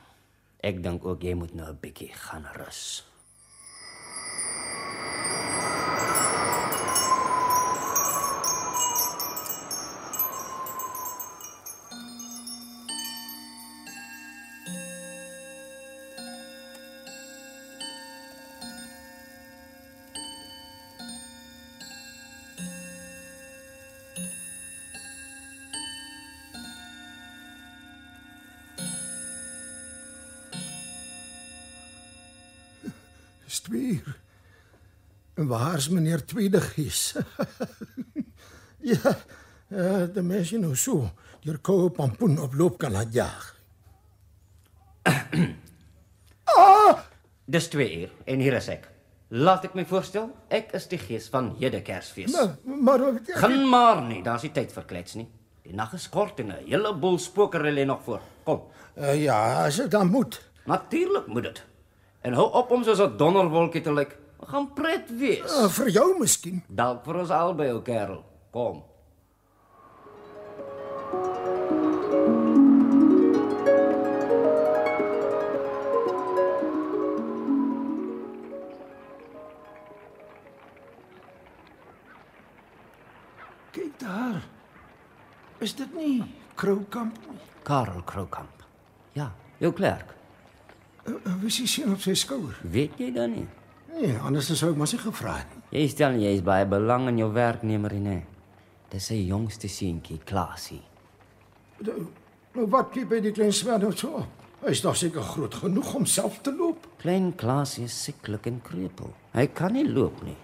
Ek 0.64 0.82
dink 0.84 1.06
ook 1.06 1.24
jy 1.24 1.34
moet 1.34 1.54
nou 1.54 1.70
'n 1.72 1.80
bietjie 1.82 2.14
gaan 2.14 2.46
rus. 2.56 3.04
En 35.46 35.52
waar 35.52 35.76
is 35.78 35.90
meneer 35.90 36.26
Tweede 36.26 36.62
Gees? 36.62 37.14
ja, 38.94 39.18
ja, 39.70 40.06
de 40.10 40.22
mens 40.26 40.50
jy 40.50 40.58
nou 40.58 40.72
so 40.74 41.04
deur 41.46 41.60
koue 41.62 41.92
pampoen 41.94 42.40
op 42.42 42.56
loop 42.58 42.80
kan 42.82 42.96
laat 42.96 43.14
jaag. 43.14 43.44
Dis 47.46 47.68
2 47.70 47.86
uur 48.00 48.10
en 48.26 48.42
hier 48.42 48.58
is 48.58 48.72
ek. 48.74 48.90
Laat 49.38 49.70
ek 49.70 49.78
my 49.78 49.86
voorstel, 49.86 50.32
ek 50.50 50.74
is 50.82 50.90
die 50.90 50.98
gees 51.04 51.30
van 51.30 51.52
hede 51.62 51.84
Kersfees. 51.86 52.34
Maar 52.34 52.58
maar 52.66 53.06
wat 53.06 53.14
beteken- 53.22 53.42
Gaan 53.46 53.70
maar 53.70 54.02
nie, 54.10 54.24
daar's 54.26 54.42
nie 54.50 54.54
tyd 54.58 54.74
vir 54.74 54.90
klets 54.90 55.14
nie. 55.22 55.28
Die 55.62 55.78
nag 55.78 55.94
is 55.94 56.10
kort 56.10 56.40
en 56.42 56.48
'n 56.58 56.66
hele 56.66 56.96
boel 56.98 57.20
spokery 57.22 57.70
lê 57.78 57.86
nog 57.86 58.02
voor. 58.04 58.22
Kom. 58.50 58.66
Uh, 58.98 59.14
ja, 59.22 59.66
as 59.70 59.78
ek 59.80 59.92
dan 59.94 60.10
moet. 60.10 60.42
Natuurlik 60.66 61.28
moet 61.28 61.44
dit. 61.54 61.64
En 62.26 62.34
hou 62.34 62.50
op 62.52 62.72
om 62.72 62.84
soos 62.84 63.00
'n 63.00 63.18
donderwolkie 63.18 63.82
te 63.82 63.94
lyk. 63.94 64.18
Ons 64.18 64.25
gaan 64.48 64.74
pret 64.74 65.10
wees. 65.10 65.46
Uh, 65.46 65.70
vir 65.70 65.90
jou 65.90 66.10
miskien. 66.20 66.62
Dalk 66.68 67.06
vir 67.06 67.22
ons 67.24 67.32
albei, 67.34 67.72
ou 67.74 67.82
kerel. 67.86 68.22
Kom. 68.56 68.84
Kyk 83.76 84.00
daar. 84.00 84.44
Is 85.60 85.76
dit 85.76 85.96
nie 85.98 86.24
Kroukamp 86.56 87.18
nie? 87.30 87.42
Karel 87.66 88.04
Kroukamp. 88.04 88.64
Ja, 89.18 89.32
jou 89.60 89.74
klerk. 89.74 90.14
Uh, 91.06 91.14
uh, 91.14 91.36
wie 91.42 91.52
is 91.52 91.72
sien 91.72 91.92
op 91.92 92.02
sy 92.02 92.14
skouer? 92.18 92.58
Weet 92.64 93.00
jy 93.02 93.12
dan 93.16 93.34
nie? 93.36 93.48
Nee, 93.96 94.16
anders 94.20 94.50
sou 94.52 94.74
ek 94.74 94.80
mos 94.80 94.92
nie 94.92 95.00
gevra 95.00 95.38
het 95.40 95.52
nie. 95.56 95.62
Jy 95.80 95.86
stel 95.94 96.16
nie 96.16 96.26
jy 96.26 96.34
is 96.38 96.46
baie 96.46 96.66
belang 96.68 97.08
in 97.12 97.22
jou 97.22 97.30
werknemer 97.32 97.96
nie. 97.96 98.22
Dis 98.92 99.08
sy 99.12 99.22
jongste 99.30 99.70
seentjie, 99.72 100.20
Klasie. 100.28 100.82
Nou 101.86 102.66
wat 102.72 102.92
kyk 102.96 103.08
by 103.12 103.22
die 103.24 103.34
klein 103.36 103.54
swerf 103.56 103.84
nou 103.84 103.92
so? 103.96 104.26
Hy 104.66 104.72
is 104.74 104.82
nog 104.84 104.96
seker 105.00 105.24
groot 105.24 105.56
genoeg 105.62 105.94
om 106.00 106.06
self 106.10 106.42
te 106.44 106.52
loop. 106.56 106.88
Klein 107.00 107.32
Klasie 107.40 107.86
is 107.88 107.96
sieklik 108.08 108.48
en 108.52 108.62
krepeel. 108.66 109.12
Hy 109.36 109.48
kan 109.56 109.76
nie 109.76 109.86
loop 109.88 110.24
nie. 110.28 110.38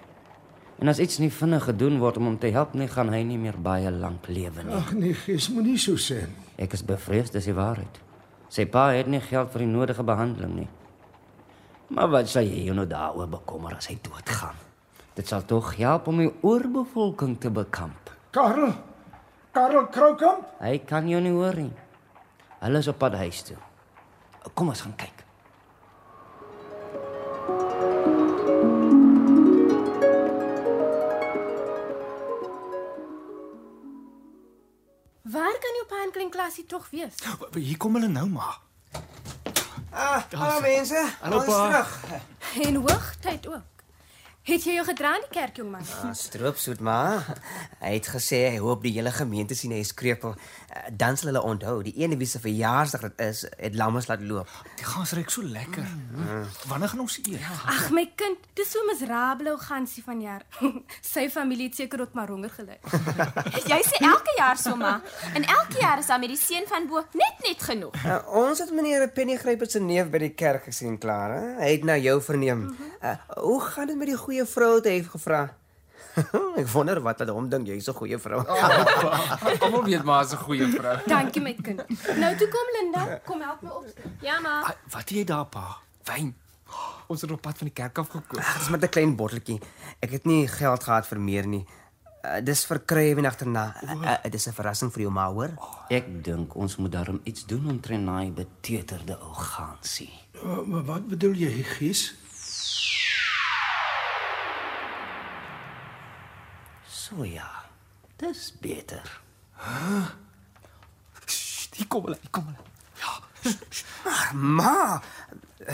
En 0.82 0.90
as 0.92 1.00
iets 1.04 1.20
nie 1.22 1.30
vinnig 1.32 1.68
gedoen 1.68 2.00
word 2.02 2.18
om 2.18 2.32
hom 2.32 2.38
te 2.42 2.50
help 2.56 2.74
nie, 2.74 2.88
gaan 2.90 3.12
hy 3.14 3.22
nie 3.28 3.38
meer 3.38 3.58
baie 3.62 3.92
lank 3.94 4.28
lewe 4.32 4.64
nie. 4.66 4.74
Ag 4.74 4.96
nee, 4.98 5.14
gees 5.14 5.52
moenie 5.54 5.78
so 5.80 6.00
sê. 6.00 6.24
Ek 6.62 6.74
is 6.78 6.84
bevrees 6.88 7.34
dis 7.34 7.50
die 7.52 7.58
waarheid. 7.58 8.00
Sy 8.52 8.66
pa 8.72 8.90
het 8.96 9.12
nie 9.12 9.22
geld 9.24 9.52
vir 9.54 9.66
die 9.66 9.72
nodige 9.72 10.04
behandeling 10.08 10.56
nie. 10.64 10.70
Maar 11.92 12.08
wat 12.08 12.30
sal 12.32 12.48
jy 12.48 12.72
nou 12.72 12.86
daaroor 12.88 13.28
bekommer 13.28 13.76
as 13.76 13.90
hy 13.92 13.98
doodgaan? 14.00 14.56
Dit 15.18 15.28
sal 15.28 15.44
tog 15.44 15.74
help 15.76 16.08
om 16.08 16.22
die 16.24 16.30
oorbevolking 16.40 17.36
te 17.44 17.52
bekamp. 17.52 18.14
Karel. 18.32 18.72
Karel 19.52 19.90
Kroukamp? 19.92 20.54
Hy 20.64 20.78
kan 20.88 21.10
jou 21.12 21.20
nie 21.20 21.34
hoor 21.36 21.58
nie. 21.60 21.74
Hulle 22.62 22.80
is 22.80 22.88
op 22.88 23.02
pad 23.02 23.18
huis 23.20 23.44
toe. 23.44 23.58
Kom 24.56 24.72
ons 24.72 24.86
gaan 24.86 24.96
kyk. 24.96 25.20
Waar 35.32 35.60
kan 35.64 35.80
jou 35.80 35.86
pa 35.92 36.04
en 36.06 36.16
klein 36.16 36.32
klasie 36.32 36.66
tog 36.66 36.88
wees? 36.96 37.20
Hier 37.60 37.78
kom 37.78 38.00
hulle 38.00 38.08
nou 38.12 38.30
maar. 38.32 38.62
Ah, 39.94 40.24
hallo 40.36 40.62
mense. 40.62 41.06
Hallo, 41.22 41.36
Ons 41.38 41.46
pa. 41.46 41.68
terug. 41.70 42.00
En 42.64 42.76
hoogtyd 42.76 43.48
ook. 43.48 43.62
Het 44.52 44.66
jy 44.68 44.74
jou 44.76 44.84
gedra 44.84 45.14
in 45.16 45.22
die 45.24 45.32
kerk, 45.32 45.56
jongman? 45.62 45.86
Ah, 46.04 46.10
stroopsoet 46.18 46.82
maar. 46.84 47.24
Hy 47.80 47.94
het 47.94 48.08
gesê 48.12 48.42
hy 48.52 48.58
hoop 48.60 48.82
die 48.84 48.92
hele 48.98 49.12
gemeente 49.16 49.56
sien 49.56 49.72
hy 49.72 49.80
is 49.80 49.94
krepeel. 49.96 50.34
Eh, 50.68 50.90
Dan 51.00 51.16
sal 51.18 51.30
hulle 51.32 51.42
onthou, 51.48 51.78
die 51.86 51.94
ene 52.04 52.18
wie 52.20 52.28
se 52.28 52.40
verjaarsdag 52.44 53.06
dit 53.06 53.22
is, 53.24 53.46
het 53.58 53.76
lammes 53.80 54.10
laat 54.10 54.20
loop. 54.28 54.52
Die 54.76 54.84
gans 54.86 55.14
reuk 55.16 55.32
so 55.32 55.44
lekker. 55.48 55.88
Mm. 55.88 56.44
Wanneer 56.68 56.92
gaan 56.92 57.00
ons 57.06 57.16
eet? 57.22 57.40
Ag 57.72 57.86
my 57.96 58.04
kind, 58.20 58.44
dis 58.60 58.74
so 58.76 58.84
miserabele 58.90 59.54
ou 59.54 59.58
gansie 59.62 60.04
van 60.04 60.20
jaar. 60.22 60.44
Sy 61.14 61.30
familie 61.32 61.70
het 61.70 61.80
seker 61.80 62.04
ook 62.04 62.14
maar 62.20 62.28
honger 62.36 62.52
gely. 62.58 62.78
Jy 63.72 63.80
sê 63.88 64.02
elke 64.04 64.36
jaar 64.38 64.60
so 64.60 64.76
maar. 64.76 65.00
En 65.34 65.48
elke 65.48 65.80
jaar 65.80 66.04
is 66.04 66.12
daar 66.12 66.20
met 66.20 66.34
die 66.36 66.40
seun 66.40 66.68
van 66.68 66.90
bo 66.92 67.06
net 67.16 67.40
net 67.48 67.64
genoeg. 67.72 67.96
Uh, 68.04 68.20
ons 68.44 68.60
het 68.60 68.76
meneer 68.76 69.08
Penny 69.16 69.40
Gryper 69.40 69.72
se 69.72 69.80
neef 69.80 70.12
by 70.12 70.26
die 70.28 70.34
kerk 70.36 70.68
gesien 70.68 71.00
klaar, 71.00 71.38
hè? 71.40 71.50
Hy 71.64 71.72
het 71.78 71.88
na 71.88 71.96
jou 72.04 72.20
verneem. 72.22 72.68
Uh, 73.02 73.16
hoe 73.48 73.60
gaan 73.72 73.88
dit 73.88 73.98
met 73.98 74.12
die 74.12 74.20
goeie 74.20 74.41
vrou 74.46 74.76
het 74.76 74.86
hy 74.86 75.04
gevra? 75.04 75.54
Ek 76.60 76.68
wonder 76.74 77.00
wat 77.02 77.20
hulle 77.24 77.32
hom 77.32 77.48
dink 77.50 77.68
jy's 77.68 77.88
'n 77.88 77.94
goeie 77.96 78.18
vrou. 78.20 78.42
Almal 79.64 79.84
weet 79.84 80.04
maar 80.04 80.24
as 80.26 80.32
'n 80.34 80.38
goeie 80.44 80.68
vrou. 80.68 80.98
Dankie 81.14 81.42
my 81.42 81.54
kind. 81.54 81.82
Nou 82.18 82.36
toe 82.36 82.48
kom 82.48 82.68
Linda, 82.80 83.20
kom 83.26 83.42
help 83.42 83.62
my 83.62 83.70
op. 83.70 83.86
Ja 84.22 84.40
maar. 84.40 84.64
Ah, 84.64 84.76
Wat 84.92 85.02
het 85.02 85.10
jy 85.10 85.24
daar 85.24 85.46
pa? 85.46 85.78
Wyn. 86.04 86.36
Ons 87.12 87.22
het 87.22 87.32
op 87.32 87.42
pad 87.42 87.58
van 87.58 87.68
die 87.68 87.74
kerk 87.76 87.98
af 87.98 88.10
gekoop. 88.10 88.44
Dis 88.58 88.70
met 88.70 88.84
'n 88.84 88.90
klein 88.90 89.16
botteltjie. 89.16 89.62
Ek 90.00 90.12
het 90.12 90.26
nie 90.26 90.48
geld 90.48 90.84
gehad 90.84 91.08
vir 91.08 91.20
meer 91.20 91.48
nie. 91.48 91.66
Uh, 92.22 92.38
dis 92.44 92.66
vir 92.66 92.80
krywe 92.86 93.26
agterna. 93.28 93.76
Uh, 93.84 93.92
uh, 94.04 94.30
dis 94.32 94.48
'n 94.48 94.54
verrassing 94.54 94.92
vir 94.94 95.02
jou 95.02 95.12
ma, 95.12 95.26
hoor. 95.32 95.52
Ek 95.90 96.24
dink 96.24 96.56
ons 96.56 96.76
moet 96.78 96.92
daarom 96.92 97.20
iets 97.24 97.46
doen 97.46 97.70
om 97.70 97.80
Trenaai 97.82 98.32
beteterde 98.32 99.18
ou 99.20 99.34
gansie. 99.34 100.12
Maar 100.66 100.84
wat 100.84 101.08
bedoel 101.08 101.34
jy, 101.34 101.64
gees? 101.64 102.14
So 107.12 107.24
ja. 107.28 107.50
Dis 108.22 108.52
beter. 108.62 109.04
Hier 111.76 111.88
kom 111.88 112.06
hulle, 112.08 112.18
hier 112.22 112.30
kom 112.32 112.46
hulle. 112.46 112.70
Maar 113.92 114.34
ma, 114.34 115.02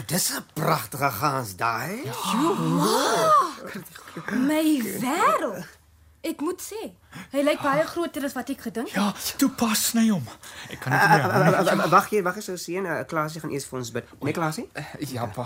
dis 0.07 0.29
'n 0.33 0.43
pragtige 0.53 1.09
gans 1.11 1.55
daai. 1.55 2.03
My 4.33 4.81
wêreld. 5.01 5.65
Ek 6.27 6.41
moet 6.41 6.61
sê, 6.61 6.79
hy 7.31 7.41
lyk 7.45 7.61
baie 7.61 7.83
groter 7.87 8.23
as 8.25 8.33
wat 8.33 8.49
ek 8.49 8.61
gedink 8.67 8.89
het. 8.89 8.95
Ja, 8.97 9.13
toe 9.37 9.49
pas 9.49 9.83
sny 9.89 10.07
hom. 10.09 10.25
Ek 10.69 10.79
kan 10.81 10.91
dit 10.91 11.01
nie 11.09 11.43
nie. 11.43 11.53
uh, 11.53 11.75
uh, 11.85 11.89
Wag 11.91 12.09
hier, 12.09 12.23
wag 12.23 12.35
eens, 12.35 12.49
ou 12.49 12.57
seun. 12.57 12.85
Uh, 12.85 13.03
Klaasie 13.07 13.39
gaan 13.41 13.51
eers 13.53 13.65
vir 13.69 13.79
ons 13.79 13.91
bid. 13.91 14.09
Nee, 14.21 14.33
Klaasie? 14.33 14.65
Ja, 15.13 15.25
pa. 15.25 15.45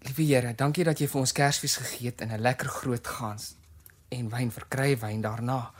Liewe 0.00 0.22
Here, 0.22 0.54
dankie 0.54 0.84
dat 0.84 1.00
jy 1.00 1.08
vir 1.12 1.20
ons 1.20 1.32
Kersfees 1.36 1.76
gegee 1.76 2.08
het 2.08 2.20
en 2.24 2.32
'n 2.32 2.40
lekker 2.40 2.68
groot 2.68 3.06
gans 3.06 3.54
en 4.08 4.30
wyn 4.30 4.50
verkry 4.50 4.98
wyn 4.98 5.20
daarna. 5.20 5.72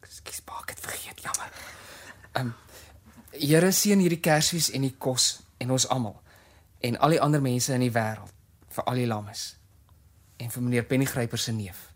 Ekskuus, 0.00 0.40
pa, 0.40 0.60
ek 0.62 0.70
het 0.70 0.80
vergeet, 0.80 1.20
jammer. 1.22 1.50
Ehm 2.32 2.46
um, 2.46 2.54
Here 3.32 3.72
seën 3.72 3.98
hierdie 3.98 4.20
Kersfees 4.20 4.70
en 4.70 4.80
die 4.80 4.94
kos 4.98 5.42
en 5.58 5.70
ons 5.70 5.88
almal 5.88 6.22
en 6.80 6.98
al 6.98 7.10
die 7.10 7.20
ander 7.20 7.42
mense 7.42 7.72
in 7.74 7.80
die 7.80 7.92
wêreld 7.92 8.32
vir 8.68 8.84
al 8.84 8.94
die 8.94 9.06
lammes 9.06 9.56
en 10.36 10.50
vir 10.50 10.62
meneer 10.62 10.84
Pennygryper 10.84 11.38
se 11.38 11.52
neef 11.52 11.92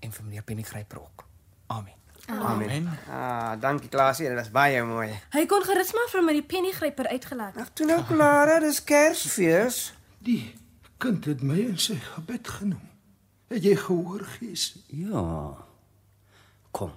en 0.00 0.12
vir 0.12 0.24
meneer 0.24 0.42
Pennygryper 0.42 1.00
ook. 1.00 1.26
Amen. 1.66 2.01
Amen. 2.30 2.88
Ah, 3.10 3.52
dankie 3.60 3.88
Klaasie, 3.88 4.28
dit 4.28 4.36
was 4.38 4.50
baie 4.50 4.82
mooi. 4.86 5.08
Hy 5.34 5.42
kon 5.50 5.62
gerus 5.66 5.92
maar 5.92 6.08
vir 6.12 6.22
my 6.22 6.32
die 6.32 6.46
pennygryper 6.46 7.08
uitgelaat. 7.10 7.56
Ag, 7.58 7.72
toe 7.74 7.86
nou 7.86 7.98
Clara, 8.06 8.60
dis 8.62 8.78
Kersfees. 8.84 9.92
Die 10.22 10.54
kind 11.02 11.24
het 11.26 11.42
my 11.42 11.58
in 11.72 11.78
sy 11.82 11.96
gebed 12.14 12.48
genoem. 12.48 12.88
Het 13.52 13.64
jy 13.64 13.74
gehoor, 13.76 14.22
gees? 14.38 14.68
Ja. 14.94 15.24
Kom, 16.70 16.92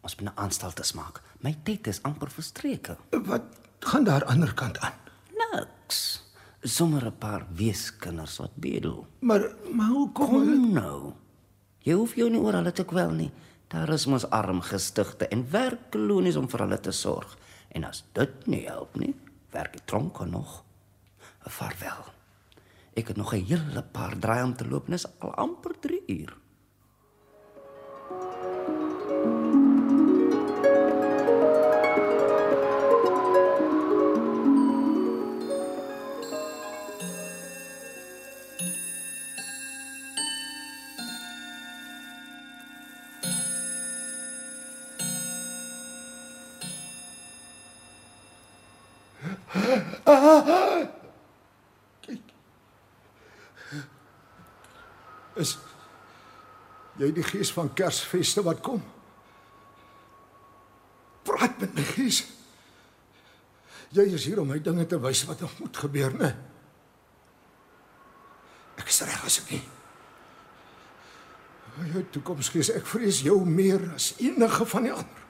ons 0.00 0.14
moet 0.16 0.30
'n 0.30 0.38
aanstaltes 0.38 0.92
maak. 0.92 1.20
My 1.40 1.56
tyd 1.64 1.86
is 1.86 2.02
amper 2.02 2.30
verstreke. 2.30 2.96
Wat 3.10 3.42
gaan 3.80 4.04
daar 4.04 4.24
ander 4.24 4.54
kant 4.54 4.78
aan? 4.78 4.94
Niks. 5.34 6.22
Sommer 6.62 7.04
'n 7.06 7.18
paar 7.18 7.46
weeskinders 7.50 8.38
wat 8.38 8.54
bedel. 8.54 9.06
Maar 9.20 9.50
maar 9.72 9.88
hoekom 9.88 10.26
Kom 10.26 10.38
hulle 10.40 10.72
nou. 10.72 11.12
Jy 11.78 11.92
hoef 11.94 12.14
jou 12.14 12.30
nie 12.30 12.40
oor 12.40 12.52
hulle 12.52 12.72
te 12.72 12.84
kwel 12.84 13.10
nie. 13.10 13.30
Daar 13.68 13.88
is 13.92 14.06
mos 14.06 14.24
arm 14.32 14.60
gestigte 14.64 15.28
en 15.28 15.44
werkloonies 15.50 16.36
om 16.40 16.48
vir 16.48 16.64
hulle 16.64 16.80
te 16.80 16.92
sorg. 16.92 17.34
En 17.68 17.84
as 17.84 18.04
dit 18.16 18.46
nie 18.46 18.62
help 18.64 18.96
nie, 18.96 19.12
werk 19.52 19.74
die 19.76 19.84
tronke 19.84 20.24
nog. 20.24 20.62
Vaarwel. 21.48 22.06
Ek 22.96 23.08
het 23.08 23.16
nog 23.16 23.34
'n 23.34 23.44
hele 23.44 23.82
paar 23.82 24.18
draai 24.18 24.42
om 24.42 24.54
te 24.56 24.68
loop 24.68 24.86
en 24.86 24.94
is 24.94 25.06
al 25.18 25.34
amper 25.34 25.78
3 25.80 26.02
uur. 26.06 26.36
Jy 56.98 57.10
die 57.14 57.26
gees 57.26 57.52
van 57.54 57.70
Kersfeeste 57.74 58.42
wat 58.46 58.60
kom? 58.64 58.82
Praat 61.26 61.58
met 61.62 61.74
my 61.76 61.84
gees. 61.94 62.24
Jy 63.94 64.04
is 64.18 64.26
hier 64.28 64.40
om 64.42 64.50
my 64.50 64.58
dinge 64.60 64.84
te 64.88 64.98
wys 65.00 65.24
wat 65.28 65.40
nog 65.44 65.54
moet 65.62 65.82
gebeur, 65.84 66.14
né? 66.18 66.32
Ek 68.78 68.90
is 68.90 69.00
reg 69.06 69.24
as 69.26 69.38
ek 69.42 69.52
nie. 69.54 69.64
Jou 71.92 72.02
toekomsgees, 72.16 72.72
ek 72.74 72.88
vrees 72.90 73.22
jou 73.22 73.38
meer 73.46 73.84
as 73.94 74.10
enige 74.18 74.66
van 74.66 74.88
die 74.88 74.94
ander. 74.94 75.24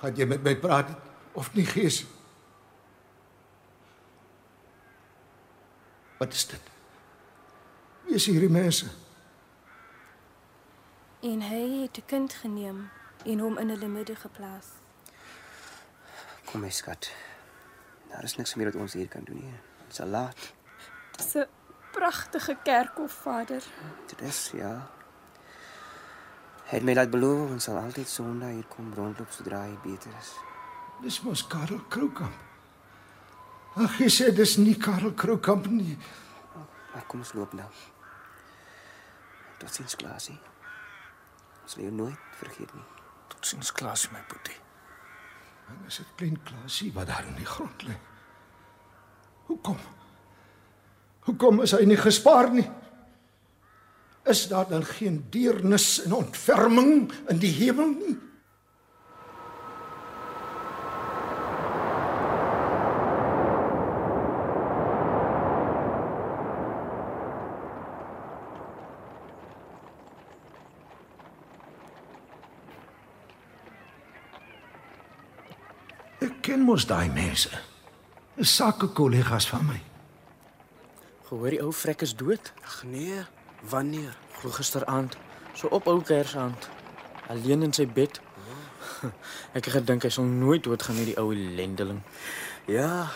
Gaan 0.00 0.16
jy 0.16 0.28
met 0.30 0.44
my 0.46 0.54
praat 0.56 0.94
of 1.38 1.50
nie, 1.54 1.66
gees? 1.68 2.04
Wat 6.18 6.34
is 6.34 6.46
dit? 6.50 6.77
Is 8.18 8.24
hierdie 8.26 8.50
mense? 8.50 8.88
En 11.22 11.42
hy 11.46 11.82
het 11.82 11.98
'n 11.98 12.06
kind 12.06 12.32
geneem 12.34 12.90
en 13.24 13.38
hom 13.38 13.58
in 13.58 13.68
hulle 13.68 13.88
midde 13.88 14.16
geplaas. 14.16 14.66
Kom 16.44 16.60
my 16.60 16.70
skat. 16.70 17.12
Daar 18.10 18.22
is 18.22 18.36
niks 18.36 18.54
meer 18.54 18.72
wat 18.72 18.80
ons 18.80 18.92
hier 18.92 19.08
kan 19.08 19.22
doen 19.24 19.36
nie. 19.36 19.60
Dit 19.84 19.92
is 19.92 20.00
al 20.00 20.06
laat. 20.06 20.52
Dis 21.16 21.34
'n 21.34 21.46
pragtige 21.92 22.56
kerkhof, 22.62 23.12
Vader. 23.12 23.62
Dit 24.06 24.20
is 24.20 24.50
ja. 24.50 24.90
Hy 26.64 26.74
het 26.76 26.82
my 26.82 26.94
laat 26.94 27.10
beloof 27.10 27.50
ons 27.50 27.64
sal 27.64 27.76
altyd 27.76 28.08
Sondag 28.08 28.50
hier 28.50 28.66
kom 28.66 28.94
rondloop 28.94 29.30
sodra 29.30 29.62
hy 29.62 29.78
beter 29.82 30.10
is. 30.20 30.32
Dis 31.02 31.22
mos 31.22 31.46
Karel 31.46 31.80
Kroukamp. 31.88 32.38
Ag, 33.74 33.98
jy 33.98 34.08
sê 34.08 34.34
dis 34.34 34.56
nie 34.56 34.76
Karel 34.76 35.14
Kroukamp 35.14 35.66
nie. 35.66 35.98
Maar 36.92 37.06
kom 37.06 37.20
ons 37.20 37.32
loop 37.32 37.52
nou. 37.52 37.70
Totsiens, 39.58 39.96
Klasie. 39.98 40.38
Ons 41.62 41.74
sal 41.74 41.84
jou 41.84 41.92
nooit 41.94 42.34
vergeet 42.38 42.74
nie. 42.74 42.86
Totsiens, 43.32 43.72
Klasie, 43.74 44.10
my 44.14 44.22
boetie. 44.30 44.56
En 45.68 45.82
is 45.90 46.00
dit 46.00 46.12
klein 46.16 46.38
Klasie 46.46 46.92
wat 46.94 47.10
daar 47.10 47.26
in 47.28 47.36
die 47.36 47.48
grond 47.48 47.82
lê? 47.88 47.96
Hoekom? 49.48 49.80
Hoekom 51.28 51.62
is 51.64 51.74
hy 51.76 51.84
nie 51.88 51.98
gespaar 52.00 52.50
nie? 52.54 52.66
Is 54.28 54.46
daar 54.48 54.68
dan 54.68 54.84
geen 54.84 55.22
deernis 55.32 55.98
en 56.04 56.12
ontferming 56.12 57.08
in 57.32 57.38
die 57.40 57.52
hemel 57.60 57.94
nie? 57.96 58.16
Ek 76.18 76.34
ken 76.42 76.57
mos 76.68 76.84
daai 76.84 77.08
mense. 77.08 77.48
Dis 78.36 78.50
sakekollegas 78.58 79.46
van 79.48 79.64
my. 79.64 79.78
Gehoor 81.28 81.54
die 81.54 81.62
ou 81.64 81.72
vrek 81.72 82.04
is 82.04 82.12
dood? 82.16 82.52
Ag 82.60 82.82
nee, 82.88 83.22
wanneer? 83.72 84.12
Glo 84.38 84.52
gisteraand, 84.52 85.16
so 85.56 85.72
op 85.72 85.88
ou 85.88 86.02
Kersaand, 86.04 86.68
alleen 87.32 87.64
in 87.64 87.72
sy 87.72 87.88
bed. 87.88 88.20
Ek 89.56 89.64
het 89.64 89.72
gedink 89.78 90.04
hy 90.04 90.12
sal 90.12 90.28
nooit 90.28 90.68
doodgaan 90.68 91.00
met 91.00 91.08
die 91.08 91.16
ou 91.20 91.32
lendeling. 91.32 92.04
Ja, 92.68 93.08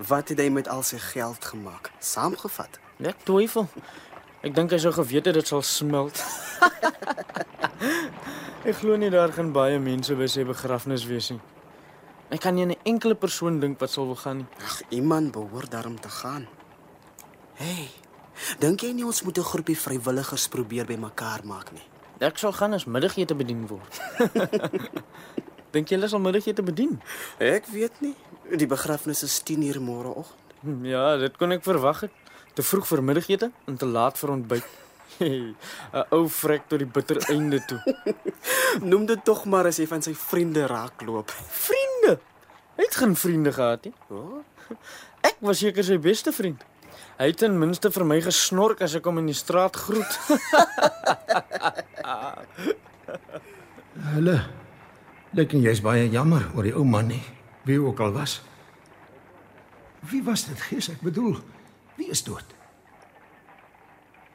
wat 0.00 0.32
het 0.32 0.40
hy 0.40 0.48
met 0.48 0.72
al 0.72 0.82
sy 0.82 0.98
geld 1.12 1.44
gemaak? 1.52 1.92
Saamgevat. 2.00 2.80
Ek 3.04 3.20
twyfel. 3.28 3.68
Ek 4.40 4.56
dink 4.56 4.72
hy 4.72 4.80
sou 4.80 4.94
geweet 4.96 5.28
het 5.28 5.36
dit 5.36 5.52
sal 5.52 5.64
smelt. 5.64 6.24
Ek 8.68 8.78
glo 8.80 8.96
nie 8.96 9.12
daar 9.12 9.32
gaan 9.36 9.52
baie 9.52 9.76
mense 9.76 10.16
by 10.16 10.24
sy 10.30 10.48
begrafnis 10.48 11.04
wees 11.04 11.34
nie. 11.34 11.42
Ek 12.30 12.40
kan 12.40 12.54
nie 12.54 12.64
aan 12.64 12.70
'n 12.70 12.84
enkele 12.84 13.14
persoon 13.14 13.60
dink 13.60 13.78
wat 13.80 13.90
sal 13.90 14.06
wil 14.06 14.16
gaan 14.16 14.36
nie. 14.36 14.46
Ag, 14.58 14.82
iemand 14.88 15.32
behoort 15.32 15.70
daarom 15.70 16.00
te 16.00 16.08
gaan. 16.08 16.46
Hey, 17.54 17.90
dink 18.58 18.80
jy 18.80 18.92
nie 18.92 19.04
ons 19.04 19.22
moet 19.22 19.38
'n 19.38 19.42
groepie 19.42 19.78
vrywilligers 19.78 20.48
probeer 20.48 20.86
bymekaar 20.86 21.44
maak 21.44 21.72
nie? 21.72 21.82
Ek 22.18 22.38
sal 22.38 22.52
gaan 22.52 22.72
as 22.72 22.84
middagete 22.84 23.34
bedien 23.34 23.66
word. 23.66 24.00
dink 25.74 25.88
jy 25.88 25.96
hulle 25.96 26.08
sal 26.08 26.20
middagete 26.20 26.62
bedien? 26.62 27.00
Ek 27.38 27.66
weet 27.66 28.00
nie. 28.00 28.14
Die 28.56 28.66
begrafnis 28.66 29.22
is 29.22 29.42
10:00 29.42 29.80
môreoggend. 29.80 30.40
Ja, 30.82 31.16
dit 31.16 31.36
kon 31.36 31.52
ek 31.52 31.62
verwag 31.62 32.00
het. 32.00 32.10
Te 32.54 32.62
vroeg 32.62 32.86
vir 32.86 33.02
middagete 33.02 33.50
en 33.66 33.76
te 33.76 33.86
laat 33.86 34.18
vir 34.18 34.30
ontbyt. 34.30 34.83
'n 35.20 35.56
Ou 36.10 36.28
vrek 36.28 36.68
tot 36.68 36.78
die 36.78 36.88
bitter 36.88 37.18
einde 37.30 37.64
toe. 37.64 37.80
Noem 38.90 39.06
dit 39.06 39.24
tog 39.24 39.44
maar 39.44 39.66
as 39.66 39.78
jy 39.78 39.86
van 39.86 40.02
sy 40.02 40.14
vriende 40.14 40.66
raakloop. 40.66 41.30
Vriende. 41.48 42.18
Hy 42.76 42.82
het 42.82 42.96
geen 42.96 43.16
vriende 43.16 43.52
gehad 43.52 43.84
nie. 43.84 43.94
Oh? 44.10 44.42
Ek 45.20 45.36
was 45.40 45.58
seker 45.58 45.84
sy 45.84 45.98
beste 45.98 46.32
vriend. 46.32 46.64
Hy 47.18 47.26
het 47.30 47.38
ten 47.38 47.58
minste 47.58 47.90
vir 47.94 48.04
my 48.04 48.20
gesnork 48.24 48.82
as 48.82 48.94
ek 48.98 49.04
hom 49.06 49.18
in 49.22 49.26
die 49.30 49.38
straat 49.38 49.76
groet. 49.76 50.18
Hulle 54.14 54.38
lyk 55.34 55.54
en 55.54 55.62
jy's 55.62 55.82
baie 55.82 56.08
jammer 56.10 56.46
oor 56.54 56.66
die 56.66 56.74
ou 56.74 56.84
man 56.86 57.06
nie. 57.10 57.22
Wie 57.64 57.78
ook 57.80 58.00
al 58.04 58.12
was. 58.14 58.42
Wie 60.10 60.22
was 60.22 60.44
dit 60.46 60.60
gees? 60.68 60.90
Ek 60.92 61.00
bedoel, 61.02 61.38
wie 61.96 62.10
is 62.12 62.22
dood? 62.26 62.44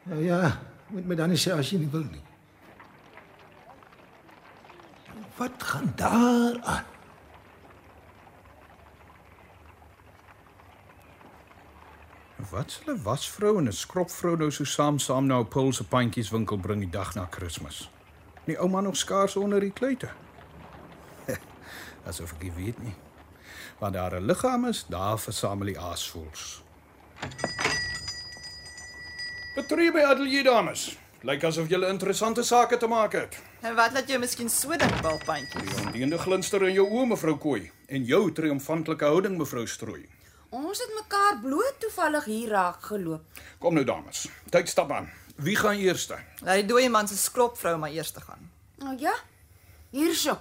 Ja, 0.09 0.15
ja, 0.23 0.59
moet 0.89 1.05
my 1.05 1.15
dan 1.15 1.29
nie 1.29 1.37
sê 1.37 1.53
as 1.53 1.69
jy 1.71 1.79
nie 1.79 1.91
wil 1.91 2.05
nie. 2.09 2.23
Wat 5.37 5.63
gaan 5.63 5.93
daar 5.95 6.57
aan? 6.61 6.87
Wat 12.49 12.71
s'hulle 12.71 12.97
wasvrou 13.03 13.57
en 13.57 13.67
'n 13.67 13.71
skropvrou 13.71 14.35
nou 14.37 14.51
so 14.51 14.63
saam 14.63 14.99
saam 14.99 15.25
na 15.25 15.39
'n 15.39 15.47
Paul 15.47 15.73
se 15.73 15.83
pandjies 15.83 16.29
winkel 16.29 16.57
bring 16.57 16.81
die 16.81 16.89
dag 16.89 17.15
na 17.15 17.25
Kersfees? 17.25 17.89
Die 18.45 18.57
ouma 18.57 18.81
nog 18.81 18.97
skaars 18.97 19.35
onder 19.35 19.59
die 19.59 19.71
kluite. 19.71 20.09
Asof 22.07 22.33
ek 22.33 22.55
weet 22.55 22.83
nie. 22.83 22.95
Waar 23.79 23.91
daar 23.91 24.15
'n 24.19 24.25
liggaam 24.25 24.65
is, 24.65 24.85
daar 24.87 25.19
versamel 25.19 25.65
die 25.65 25.79
aasvoëls. 25.79 26.63
Betree 29.55 29.91
by 29.91 30.03
ateljee 30.05 30.43
dames. 30.45 30.91
Lyk 31.25 31.43
asof 31.43 31.67
julle 31.67 31.89
interessante 31.89 32.43
sake 32.47 32.77
te 32.77 32.87
maak 32.87 33.15
het. 33.17 33.33
En 33.65 33.73
wat 33.75 33.91
laat 33.91 34.07
jou 34.07 34.19
miskien 34.21 34.49
so 34.49 34.77
dink, 34.77 35.01
balpantjies? 35.03 35.71
Die 35.75 36.03
ondeende 36.03 36.19
glinster 36.21 36.63
in 36.67 36.75
jou 36.77 36.85
oë, 36.85 37.07
mevrou 37.11 37.33
Kooi, 37.41 37.63
en 37.89 38.05
jou 38.07 38.21
triomfantelike 38.31 39.09
houding, 39.09 39.35
mevrou 39.41 39.65
Strooi. 39.67 40.05
Ons 40.55 40.79
het 40.79 40.93
mekaar 40.95 41.41
bloot 41.41 41.79
toevallig 41.81 42.29
hier 42.29 42.53
raak 42.53 42.85
geloop. 42.91 43.41
Kom 43.59 43.75
nou 43.75 43.83
dames, 43.85 44.27
tyd 44.53 44.69
stap 44.69 44.93
aan. 44.95 45.09
Wie 45.35 45.57
gaan 45.57 45.81
eerste? 45.81 46.21
Laat 46.45 46.61
die 46.61 46.69
dooie 46.69 46.89
man 46.89 47.09
se 47.09 47.17
sklopvrou 47.17 47.75
maar 47.81 47.93
eers 47.95 48.11
te 48.15 48.21
gaan. 48.21 48.49
Nou 48.83 48.95
ja. 48.99 49.15
Hierso. 49.91 50.37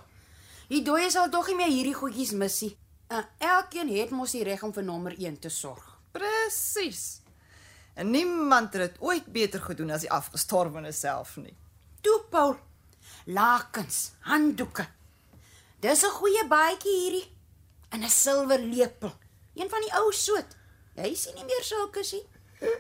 Die 0.69 0.83
dooie 0.85 1.09
sal 1.11 1.31
tog 1.33 1.49
nie 1.49 1.57
meer 1.57 1.73
hierdie 1.73 1.97
goedjies 1.97 2.35
mis 2.37 2.61
nie. 2.67 2.75
Uh, 3.09 3.25
elkeen 3.41 3.89
het 3.95 4.13
mos 4.13 4.37
die 4.37 4.45
reg 4.45 4.63
om 4.63 4.75
vir 4.77 4.85
nommer 4.85 5.15
1 5.17 5.39
te 5.41 5.51
sorg. 5.53 5.85
Presies. 6.13 7.23
En 7.99 8.11
niemand 8.11 8.73
het 8.73 8.83
dit 8.83 9.01
ooit 9.03 9.27
beter 9.27 9.61
gedoen 9.61 9.91
as 9.91 10.05
die 10.07 10.11
afgestorwene 10.15 10.93
self 10.95 11.33
nie. 11.37 11.57
Toe 12.01 12.21
Paul. 12.31 12.55
Lakens, 13.27 14.13
handdoeke. 14.21 14.87
Dis 15.83 16.03
'n 16.05 16.15
goeie 16.21 16.45
baadjie 16.49 16.95
hierdie. 17.01 17.27
En 17.91 18.01
'n 18.05 18.09
silwer 18.11 18.59
lepel. 18.59 19.13
Een 19.55 19.69
van 19.71 19.81
die 19.81 19.93
ou 19.95 20.13
soet. 20.13 20.57
Jy 20.95 21.15
sien 21.15 21.35
nie 21.35 21.45
meer 21.45 21.63
sulke 21.63 22.05
nie. 22.13 22.27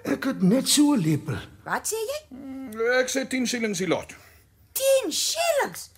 Ek 0.02 0.24
het 0.24 0.42
net 0.42 0.68
so 0.68 0.92
'n 0.94 0.98
lepel. 1.00 1.38
Wat 1.64 1.92
sê 1.92 1.96
jy? 2.11 2.20
Ek 3.00 3.09
sê 3.09 3.26
10 3.28 3.46
shillings 3.46 3.78
die 3.78 3.88
lot. 3.88 4.14
10 4.72 5.12
shillings. 5.12 5.90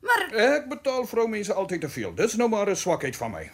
Maar 0.00 0.34
Ek 0.34 0.68
betaal 0.68 1.06
vroumense 1.06 1.52
altyd 1.52 1.80
te 1.80 1.88
veel. 1.88 2.14
Dis 2.14 2.34
nou 2.34 2.48
maar 2.48 2.68
'n 2.70 2.76
swakheid 2.76 3.16
van 3.16 3.30
my. 3.30 3.50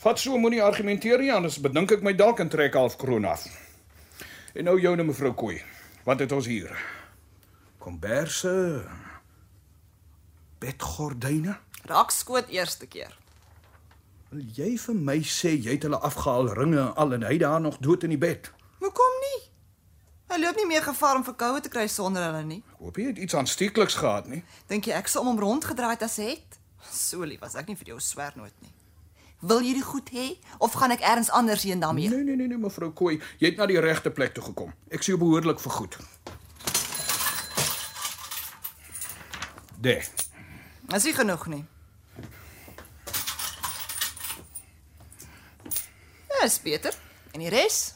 Vat 0.00 0.16
so 0.16 0.38
moenie 0.40 0.62
argumenteer 0.64 1.20
nie 1.20 1.32
anders 1.32 1.58
bedink 1.60 1.92
ek 1.92 2.00
my 2.00 2.14
dalk 2.16 2.38
en 2.40 2.48
trek 2.48 2.76
half 2.78 2.94
kroon 2.96 3.26
af. 3.28 3.42
En 4.56 4.64
nou 4.64 4.78
joune 4.80 5.04
mevrou 5.04 5.34
Kooi. 5.36 5.58
Wat 6.06 6.22
het 6.24 6.32
ons 6.32 6.48
hier? 6.48 6.72
Komberse. 7.84 8.54
Bedgordyne. 10.64 11.58
Raak 11.90 12.16
skoot 12.16 12.48
eerste 12.48 12.88
keer. 12.88 13.12
Wil 14.32 14.48
jy 14.56 14.70
vir 14.80 14.96
my 14.96 15.18
sê 15.26 15.52
jy 15.52 15.76
het 15.76 15.84
hulle 15.84 16.00
afgehaal 16.00 16.48
ringe 16.56 16.80
en 16.80 16.96
al 16.96 17.14
en 17.18 17.28
hy 17.28 17.36
daar 17.44 17.60
nog 17.60 17.76
dood 17.84 18.08
in 18.08 18.16
die 18.16 18.20
bed? 18.24 18.48
Hoekom 18.80 19.20
nie? 19.26 19.38
Hy 20.32 20.40
loop 20.40 20.56
nie 20.62 20.68
meer 20.72 20.84
gevaar 20.86 21.20
om 21.20 21.28
verkoue 21.28 21.60
te 21.60 21.68
kry 21.68 21.84
sonder 21.92 22.30
hulle 22.30 22.44
nie. 22.48 22.62
Hoop 22.80 22.96
jy 22.96 23.10
het 23.12 23.20
iets 23.20 23.36
aansteekliks 23.36 24.00
gehad 24.00 24.32
nie? 24.32 24.40
Dink 24.72 24.88
jy 24.88 24.96
ek 24.96 25.12
sou 25.12 25.26
om 25.26 25.34
hom 25.34 25.44
rondgedraai 25.44 25.98
het 25.98 26.08
as 26.08 26.16
het? 26.24 26.60
So 26.88 27.26
lief 27.28 27.44
was 27.44 27.60
ek 27.60 27.68
nie 27.68 27.76
vir 27.76 27.98
jou 27.98 28.00
swernoot 28.00 28.54
nie. 28.64 28.72
Wil 29.40 29.62
jy 29.64 29.72
dit 29.78 29.84
goed 29.84 30.10
hê 30.12 30.26
of 30.58 30.74
gaan 30.76 30.92
ek 30.92 31.00
elders 31.00 31.30
anders 31.32 31.62
heen 31.64 31.80
daarmee? 31.80 32.08
Nee 32.12 32.24
nee 32.24 32.36
nee 32.36 32.46
nee 32.50 32.60
mevrou 32.60 32.90
Kooi, 32.92 33.20
jy 33.40 33.52
het 33.52 33.56
na 33.60 33.66
die 33.70 33.80
regte 33.80 34.12
plek 34.12 34.34
toe 34.36 34.44
gekom. 34.44 34.74
Ek 34.92 35.02
sien 35.02 35.16
jou 35.16 35.22
behoorlik 35.24 35.60
vergoed. 35.60 35.96
Daar. 39.80 40.04
Is 40.92 41.06
nie 41.08 41.14
genoeg 41.16 41.46
nie. 41.48 41.64
Ja, 46.28 46.44
is 46.44 46.60
beter. 46.60 46.92
En 47.32 47.40
die 47.40 47.48
res? 47.48 47.94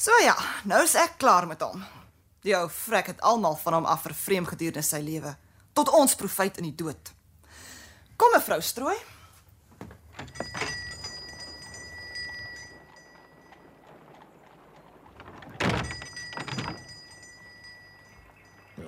So 0.00 0.16
ja, 0.24 0.36
nou 0.64 0.82
is 0.84 0.94
ek 1.00 1.18
klaar 1.20 1.46
met 1.48 1.60
hom. 1.64 1.84
Die 2.44 2.56
ou 2.56 2.66
vrek 2.72 3.12
het 3.12 3.20
almal 3.24 3.56
van 3.56 3.78
hom 3.78 3.86
af 3.88 4.02
vervreem 4.04 4.44
gedurende 4.48 4.82
sy 4.84 5.00
lewe, 5.04 5.36
tot 5.74 5.90
ons 5.90 6.14
profijt 6.14 6.60
in 6.62 6.70
die 6.70 6.78
dood. 6.78 7.12
Kom 8.16 8.30
mevrou 8.34 8.60
Strooi. 8.62 8.96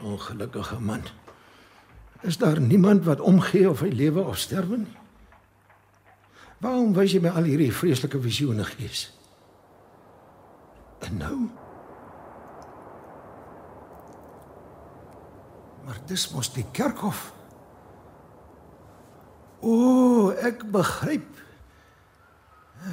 Ongelukkige 0.06 0.78
man. 0.80 1.02
Is 2.22 2.38
daar 2.38 2.60
niemand 2.60 3.04
wat 3.04 3.20
omgee 3.20 3.70
of 3.70 3.82
hy 3.82 3.90
lewe 3.90 4.22
of 4.22 4.38
sterwe 4.38 4.76
nie? 4.76 4.96
Waarom 6.62 6.94
wys 6.96 7.12
jy 7.12 7.20
my 7.20 7.34
al 7.36 7.50
hierdie 7.50 7.72
vreeslike 7.74 8.20
visioene 8.22 8.64
gees? 8.64 9.10
En 11.04 11.18
nou? 11.20 11.65
Dis 16.08 16.28
mos 16.32 16.50
die 16.54 16.64
kerkhof. 16.76 17.30
O, 19.64 20.30
ek 20.34 20.66
begryp. 20.72 21.32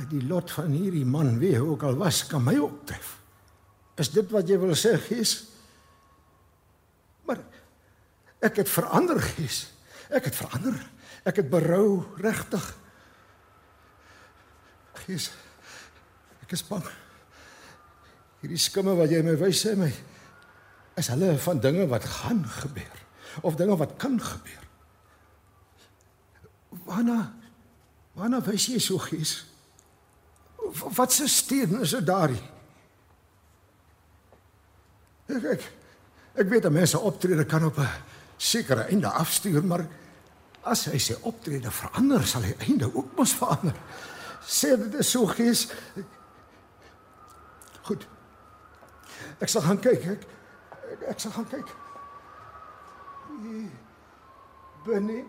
Die 0.09 0.23
lot 0.25 0.51
van 0.55 0.73
hierdie 0.73 1.05
man, 1.05 1.35
wie 1.41 1.55
ook 1.59 1.83
al 1.85 1.99
was, 1.99 2.23
kan 2.29 2.41
my 2.45 2.55
ook 2.57 2.85
tref. 2.89 3.17
Is 4.01 4.09
dit 4.13 4.31
wat 4.33 4.49
jy 4.49 4.57
wil 4.61 4.73
sê, 4.77 4.95
Gies? 4.97 5.35
Maar 7.27 7.43
ek 8.43 8.63
het 8.63 8.71
verander, 8.71 9.21
Gies. 9.21 9.67
Ek 10.09 10.31
het 10.31 10.37
verander. 10.37 10.79
Ek 11.29 11.37
het 11.43 11.51
berou 11.51 12.01
regtig. 12.23 12.65
Gies. 15.03 15.29
Ek 16.41 16.57
is 16.57 16.65
bang. 16.65 16.83
Hierdie 18.41 18.59
skimme 18.59 18.97
wat 18.97 19.13
jy 19.13 19.21
my 19.23 19.37
wys 19.39 19.61
sê 19.63 19.77
my 19.79 19.91
is 20.99 21.09
hulle 21.09 21.31
van 21.41 21.61
dinge 21.63 21.87
wat 21.89 22.05
gaan 22.05 22.43
gebeur 22.59 23.02
of 23.41 23.55
dinge 23.55 23.77
wat 23.77 23.95
kan 23.97 24.21
gebeur. 24.21 24.67
Waarna 26.83 27.33
waarna 28.13 28.41
wys 28.45 28.67
jy 28.69 28.79
so 28.79 28.97
gees? 28.97 29.45
Wat 30.95 31.11
se 31.11 31.27
steen 31.27 31.79
is 31.81 31.95
dit 31.95 32.05
daardie? 32.05 32.41
Ek 35.25 35.43
ek 35.55 35.69
ek 36.33 36.49
weet 36.49 36.65
dat 36.65 36.73
mense 36.73 36.99
optrede 36.99 37.45
kan 37.45 37.65
op 37.65 37.77
'n 37.77 37.89
sekere 38.37 38.83
einde 38.89 39.07
afstuur, 39.07 39.63
maar 39.63 39.87
as 40.61 40.85
hy 40.85 40.97
sy 40.97 41.15
optrede 41.21 41.71
verander, 41.71 42.25
sal 42.27 42.41
hy 42.41 42.55
einde 42.67 42.89
ook 42.95 43.15
mos 43.17 43.33
verander. 43.33 43.75
Sê 44.47 44.75
dit 44.77 44.93
is 44.99 45.11
so 45.11 45.25
gees. 45.25 45.67
Goed. 47.83 48.07
Ek 49.39 49.49
sal 49.49 49.61
gaan 49.61 49.79
kyk. 49.79 50.05
Ek 50.15 50.25
ek, 50.93 51.01
ek 51.13 51.19
sal 51.19 51.31
gaan 51.31 51.47
kyk. 51.51 51.71
Benny. 54.85 55.23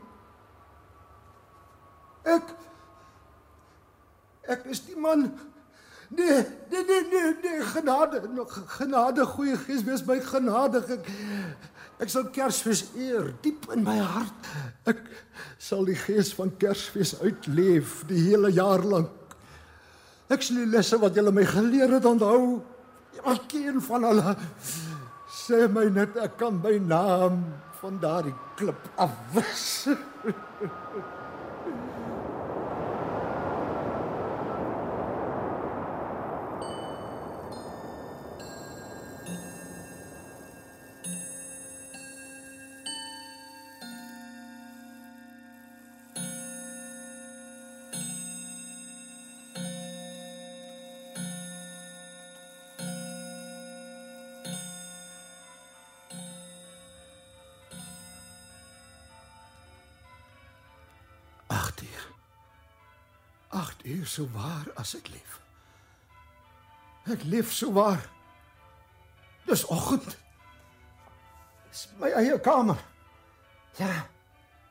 Ek 2.25 2.55
Ek 4.51 4.65
is 4.69 4.83
die 4.85 4.97
man. 5.01 5.31
Nee, 6.13 6.45
nee, 6.71 6.85
nee, 6.85 7.03
nee, 7.11 7.31
nee, 7.43 7.61
genade, 7.65 8.21
genade, 8.77 9.25
goeie 9.27 9.57
gees, 9.57 9.85
wees 9.87 10.05
my 10.07 10.19
genadig. 10.21 10.91
Ek, 10.99 11.09
ek 12.05 12.13
sal 12.13 12.29
Kersfees 12.35 12.85
eer 12.93 13.31
diep 13.43 13.65
in 13.73 13.87
my 13.87 13.97
hart. 13.99 14.51
Ek 14.91 15.01
sal 15.59 15.89
die 15.89 15.97
gees 15.97 16.35
van 16.37 16.53
Kersfees 16.61 17.17
uitleef 17.23 18.03
die 18.11 18.21
hele 18.29 18.53
jaar 18.53 18.85
lank. 18.85 19.37
Ek 20.29 20.45
sal 20.45 20.61
die 20.61 20.71
lesse 20.77 21.01
wat 21.01 21.17
julle 21.17 21.33
my 21.35 21.47
geleer 21.49 21.97
het 21.97 22.07
onthou. 22.09 22.61
Elkeen 23.25 23.81
van 23.89 24.05
hulle 24.11 24.37
sê 25.33 25.65
my 25.73 25.89
net 25.93 26.19
ek 26.21 26.37
kan 26.41 26.61
my 26.61 26.77
naam 26.85 27.41
van 27.85 27.99
daardie 28.01 28.35
klip 28.55 28.89
afwis. 28.95 29.87
Uur 64.05 64.11
so 64.11 64.29
waar 64.33 64.67
as 64.77 64.91
ek 64.99 65.07
leef. 65.09 65.39
Ek 67.09 67.23
leef 67.25 67.53
so 67.57 67.73
waar. 67.73 68.03
Dis 69.49 69.63
oggend. 69.73 70.19
Dis 71.71 71.87
my 71.97 72.11
eie 72.13 72.37
kamer. 72.45 72.83
Ja. 73.81 73.89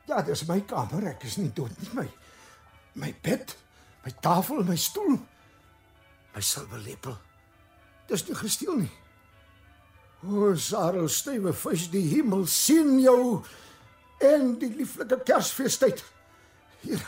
Ja, 0.06 0.20
dis 0.22 0.44
my 0.46 0.60
kamer. 0.62 1.08
Ek 1.10 1.26
is 1.26 1.40
nie 1.42 1.50
dood 1.50 1.74
nie. 1.82 1.90
My 1.98 2.06
my 2.94 3.10
bed, 3.26 3.56
my 4.04 4.14
tafel, 4.22 4.62
my 4.62 4.78
stoel, 4.78 5.18
my 6.30 6.42
silwerlepel. 6.52 7.18
Dis 8.06 8.22
nie 8.28 8.38
gesteel 8.38 8.84
nie. 8.84 8.92
O, 10.22 10.54
Sarel, 10.54 11.10
stywe 11.10 11.50
vis, 11.58 11.88
die 11.90 12.06
hemel 12.12 12.46
sien 12.46 13.00
jou 13.02 13.42
en 14.22 14.54
die 14.62 14.70
lieflike 14.78 15.24
Kersfeestyd. 15.26 16.06
Hier 16.86 17.02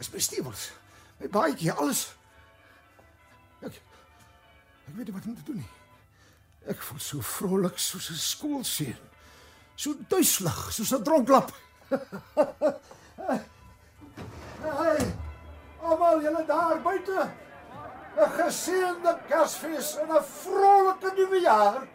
is 0.00 0.08
my 0.14 0.24
stewels, 0.24 0.70
my 1.18 1.28
baadjie, 1.28 1.72
alles. 1.72 2.14
Ek 3.60 3.74
ek 3.74 4.94
weet 4.96 5.06
nie 5.10 5.14
wat 5.14 5.26
om 5.26 5.34
te 5.36 5.46
doen 5.48 5.60
nie. 5.60 5.72
Ek 6.68 6.82
voel 6.84 7.00
so 7.00 7.20
vrolik 7.24 7.78
soos 7.78 8.10
'n 8.10 8.20
skoolseun. 8.20 9.02
So 9.76 9.94
duiselig 10.08 10.72
soos 10.72 10.92
'n 10.92 11.02
dronklap. 11.04 11.52
hey, 14.62 15.14
almal 15.82 16.22
julle 16.22 16.44
daar 16.46 16.80
buite. 16.82 17.30
'n 18.18 18.30
Geseënde 18.38 19.18
Kersfees 19.28 19.96
en 20.02 20.08
'n 20.12 20.24
vrolike 20.24 21.12
nuwe 21.16 21.40
jaar. 21.40 21.86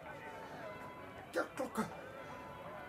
Kerkklokke. 1.32 1.84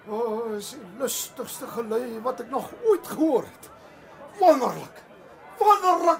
O, 0.07 0.17
oh, 0.17 0.55
is 0.55 0.69
die 0.69 0.85
lustigste 0.99 1.67
gelui 1.67 2.21
wat 2.21 2.39
ek 2.39 2.49
nog 2.49 2.69
ooit 2.85 3.07
gehoor 3.07 3.43
het. 3.43 3.69
Wonderlik. 4.39 5.04
Wonderlik. 5.57 6.19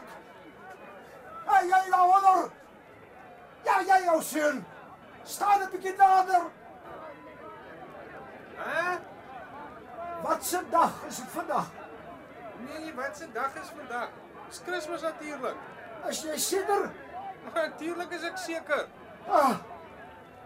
Hey, 1.46 1.68
jy 1.68 1.90
daar 1.90 2.08
wonder. 2.08 2.50
Ja, 3.66 3.80
jy 3.82 4.04
jou 4.06 4.22
seun. 4.24 4.66
Staan 5.24 5.62
'n 5.62 5.70
bietjie 5.72 5.96
nader. 5.96 6.44
Hæ? 8.58 8.98
Wat 10.22 10.46
se 10.46 10.62
dag 10.70 10.92
is 11.08 11.16
dit 11.16 11.30
vandag? 11.30 11.68
Nee, 12.58 12.94
wat 12.94 13.18
se 13.18 13.32
dag 13.32 13.56
is 13.56 13.70
vandag? 13.78 14.10
Dis 14.48 14.62
Kersfees 14.66 15.02
natuurlik. 15.02 15.56
Is 16.08 16.22
jy 16.22 16.38
seker? 16.38 16.92
Natuurlik 17.54 18.12
is 18.12 18.24
ek 18.24 18.38
seker. 18.38 18.88
Ah. 19.28 19.58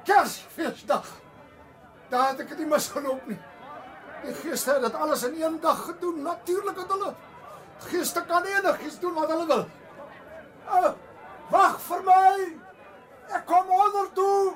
Kersfeesdag. 0.03 1.05
Daar 2.09 2.27
het 2.27 2.39
ek 2.39 2.49
dit 2.49 2.63
nie 2.63 2.67
misgeloop 2.67 3.27
nie. 3.27 3.39
Die 4.23 4.33
geeste 4.33 4.73
het 4.73 4.81
dit 4.81 4.95
alles 4.95 5.23
in 5.23 5.41
een 5.41 5.59
dag 5.59 5.83
gedoen. 5.85 6.21
Natuurlik 6.21 6.77
het 6.77 6.91
hulle. 6.91 7.13
Geeste 7.79 8.23
kan 8.27 8.43
enigiets 8.43 8.99
doen 8.99 9.13
wat 9.13 9.29
hulle 9.31 9.45
wil. 9.45 9.65
Ah, 10.67 10.93
wag 11.49 11.79
vir 11.81 12.03
my. 12.03 12.33
Ek 13.29 13.45
kom 13.45 13.69
onder 13.69 14.09
toe. 14.13 14.53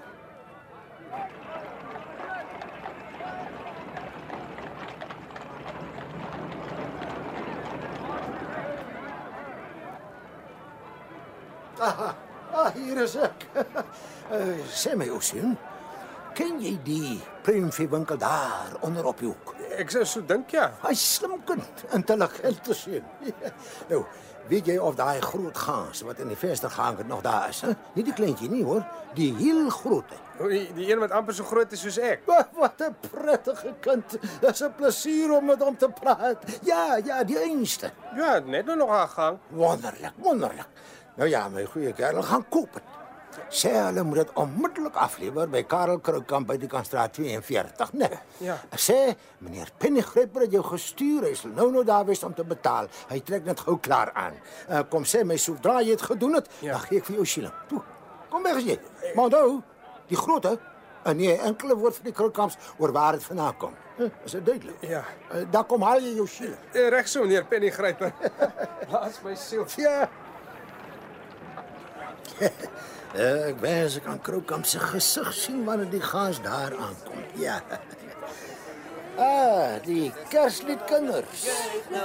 Ah, 11.79 12.13
ah, 12.53 12.69
hier 12.73 13.01
is 13.03 13.15
ek. 13.15 13.47
uh, 14.31 14.59
sê 14.71 14.93
my 14.95 15.09
Ocean, 15.11 15.57
ken 16.37 16.61
jy 16.63 16.77
die 16.85 17.17
primfie-winkel 17.43 18.17
daar 18.17 18.75
onder 18.81 19.05
op 19.05 19.19
hoek? 19.19 19.53
Ek 19.77 19.91
sou 19.93 20.03
so 20.05 20.25
dink 20.25 20.53
ja. 20.53 20.69
Hy 20.83 20.93
slim 20.97 21.39
kind, 21.47 21.85
intelligente 21.97 22.75
seun. 22.77 23.05
nou, 23.91 24.03
weet 24.51 24.69
jy 24.69 24.75
of 24.77 24.97
daai 24.99 25.21
groot 25.23 25.57
gaans 25.57 26.03
wat 26.07 26.19
in 26.23 26.31
die 26.31 26.37
venster 26.39 26.71
gehang 26.71 26.99
het 27.01 27.09
nog 27.09 27.23
daar 27.25 27.49
is? 27.49 27.61
Hè? 27.65 27.73
Nie 27.95 28.05
die 28.07 28.15
kleintjie 28.15 28.49
nie 28.51 28.63
hoor, 28.67 28.83
die 29.17 29.31
heel 29.39 29.69
grootte. 29.73 30.19
O, 30.39 30.49
die, 30.49 30.65
die 30.77 30.89
een 30.91 31.01
wat 31.03 31.13
amper 31.15 31.35
so 31.37 31.47
groot 31.47 31.73
is 31.75 31.83
soos 31.85 31.99
ek. 32.01 32.25
Wat, 32.29 32.49
wat 32.57 32.81
'n 32.81 32.95
prettige 33.09 33.75
kind. 33.79 34.17
Dis 34.41 34.63
'n 34.63 34.73
plesier 34.77 35.31
om 35.37 35.45
met 35.45 35.61
hom 35.61 35.77
te 35.77 35.89
praat. 35.89 36.43
Ja, 36.63 36.97
ja, 37.03 37.23
die 37.23 37.39
einste. 37.39 37.91
Ja, 38.15 38.39
net 38.39 38.65
nou 38.65 38.77
nog 38.77 38.89
aan 38.89 39.09
gang. 39.09 39.37
Wonderlik, 39.49 40.13
wonderlik. 40.17 40.69
Nou 41.15 41.29
ja, 41.29 41.47
my 41.49 41.65
goeie 41.65 41.93
kerel, 41.93 42.23
gaan 42.23 42.45
koop 42.49 42.73
dit. 42.73 43.02
Sê 43.49 43.71
hulle 43.75 44.03
moet 44.03 44.23
dit 44.23 44.31
onmiddellik 44.39 44.95
aflewer 44.99 45.49
by 45.51 45.63
Karel 45.69 45.99
Kroukamp 46.03 46.47
by 46.47 46.57
die 46.61 46.69
Kanstraat 46.71 47.13
42, 47.17 47.93
né? 47.93 48.09
Nee. 48.09 48.19
Ja. 48.47 48.57
Sê 48.75 49.15
meneer 49.43 49.71
Pennygryper 49.77 50.45
het 50.45 50.55
jou 50.55 50.63
gestuur, 50.67 51.27
hy 51.29 51.33
sal 51.37 51.53
nou 51.57 51.69
nou 51.73 51.83
daar 51.87 52.05
wees 52.05 52.23
om 52.23 52.33
te 52.33 52.45
betaal. 52.47 52.89
Hy 53.11 53.19
trek 53.25 53.45
net 53.45 53.63
gou 53.65 53.77
klaar 53.83 54.13
aan. 54.17 54.39
Uh, 54.67 54.83
kom 54.89 55.07
sê 55.07 55.23
my 55.27 55.37
sodra 55.41 55.79
jy 55.81 55.97
dit 55.97 56.07
gedoen 56.11 56.39
het, 56.39 56.49
ja. 56.61 56.75
dan 56.75 56.85
gee 56.87 57.01
ek 57.01 57.09
vir 57.09 57.19
jou 57.21 57.27
shilling. 57.35 57.55
Toe. 57.69 57.81
Kom 58.33 58.43
weg 58.43 58.61
as 58.61 58.69
jy. 58.71 58.77
Maar 59.13 59.29
onthou, 59.29 59.61
die 60.09 60.19
grootte 60.19 60.57
en 61.03 61.17
nie 61.17 61.31
'n 61.33 61.39
enkele 61.39 61.75
woord 61.75 61.95
van 61.95 62.05
die 62.05 62.13
Kroukamps 62.13 62.57
oor 62.77 62.91
waar 62.91 63.11
dit 63.11 63.23
vandaan 63.23 63.57
kom. 63.57 63.73
Uh, 63.97 64.09
is 64.25 64.31
dit 64.31 64.45
duidelik? 64.45 64.75
Ja. 64.81 65.03
Uh, 65.33 65.45
dan 65.51 65.65
kom 65.65 65.81
haal 65.81 65.99
jy 66.01 66.15
jou 66.15 66.27
shilling. 66.27 66.57
Uh, 66.73 66.89
Reg 66.89 67.07
so, 67.07 67.21
meneer 67.21 67.45
Pennygryper. 67.45 68.13
Laat 68.91 69.19
my 69.23 69.35
siel. 69.35 69.65
Ja. 69.77 70.09
Uh, 73.13 73.47
ek 73.51 73.59
wens 73.61 73.95
ek 73.97 74.03
kan 74.03 74.21
Kroukamp 74.21 74.65
se 74.65 74.79
gesig 74.79 75.33
sien 75.33 75.63
wanneer 75.65 75.89
die 75.89 76.01
gaas 76.01 76.41
daar 76.41 76.73
aankom. 76.77 77.23
Ja. 77.35 77.61
Ah, 79.13 79.77
die 79.85 80.09
Kerslied 80.31 80.79
kinders. 80.89 81.43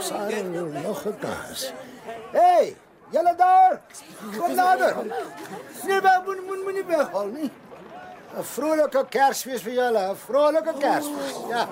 Sarah 0.04 0.42
wil 0.52 0.66
nog 0.84 1.06
'n 1.08 1.16
kans. 1.18 1.72
Hey, 2.32 2.76
Julle 3.10 3.32
daar! 3.36 3.80
Kom 4.38 4.54
nader. 4.54 4.94
Nee, 5.86 6.00
maar 6.02 6.20
moet 6.24 6.44
moet 6.46 6.62
moet 6.64 6.74
nie 6.74 6.84
weghol 6.84 7.26
nie. 7.32 7.50
'n 8.36 8.42
Vrolike 8.44 9.06
Kersfees 9.08 9.62
vir 9.62 9.72
julle, 9.72 10.02
'n 10.10 10.16
vrolike 10.16 10.72
Kersfees. 10.78 11.36
Ja. 11.48 11.64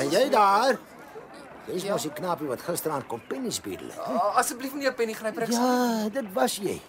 En 0.00 0.08
jy 0.10 0.28
daar? 0.30 0.78
Jy's 1.66 1.84
mos 1.84 2.02
die 2.02 2.12
knaapie 2.12 2.46
wat 2.48 2.60
gisteraand 2.62 3.06
kom 3.06 3.20
pennies 3.28 3.60
bedel. 3.60 3.88
Uh, 3.88 4.36
asseblief 4.38 4.72
meneer 4.72 4.94
Pennygryper. 4.94 5.42
ek- 5.42 5.50
Ja, 5.52 6.08
dit 6.08 6.32
was 6.32 6.56
jy. 6.56 6.80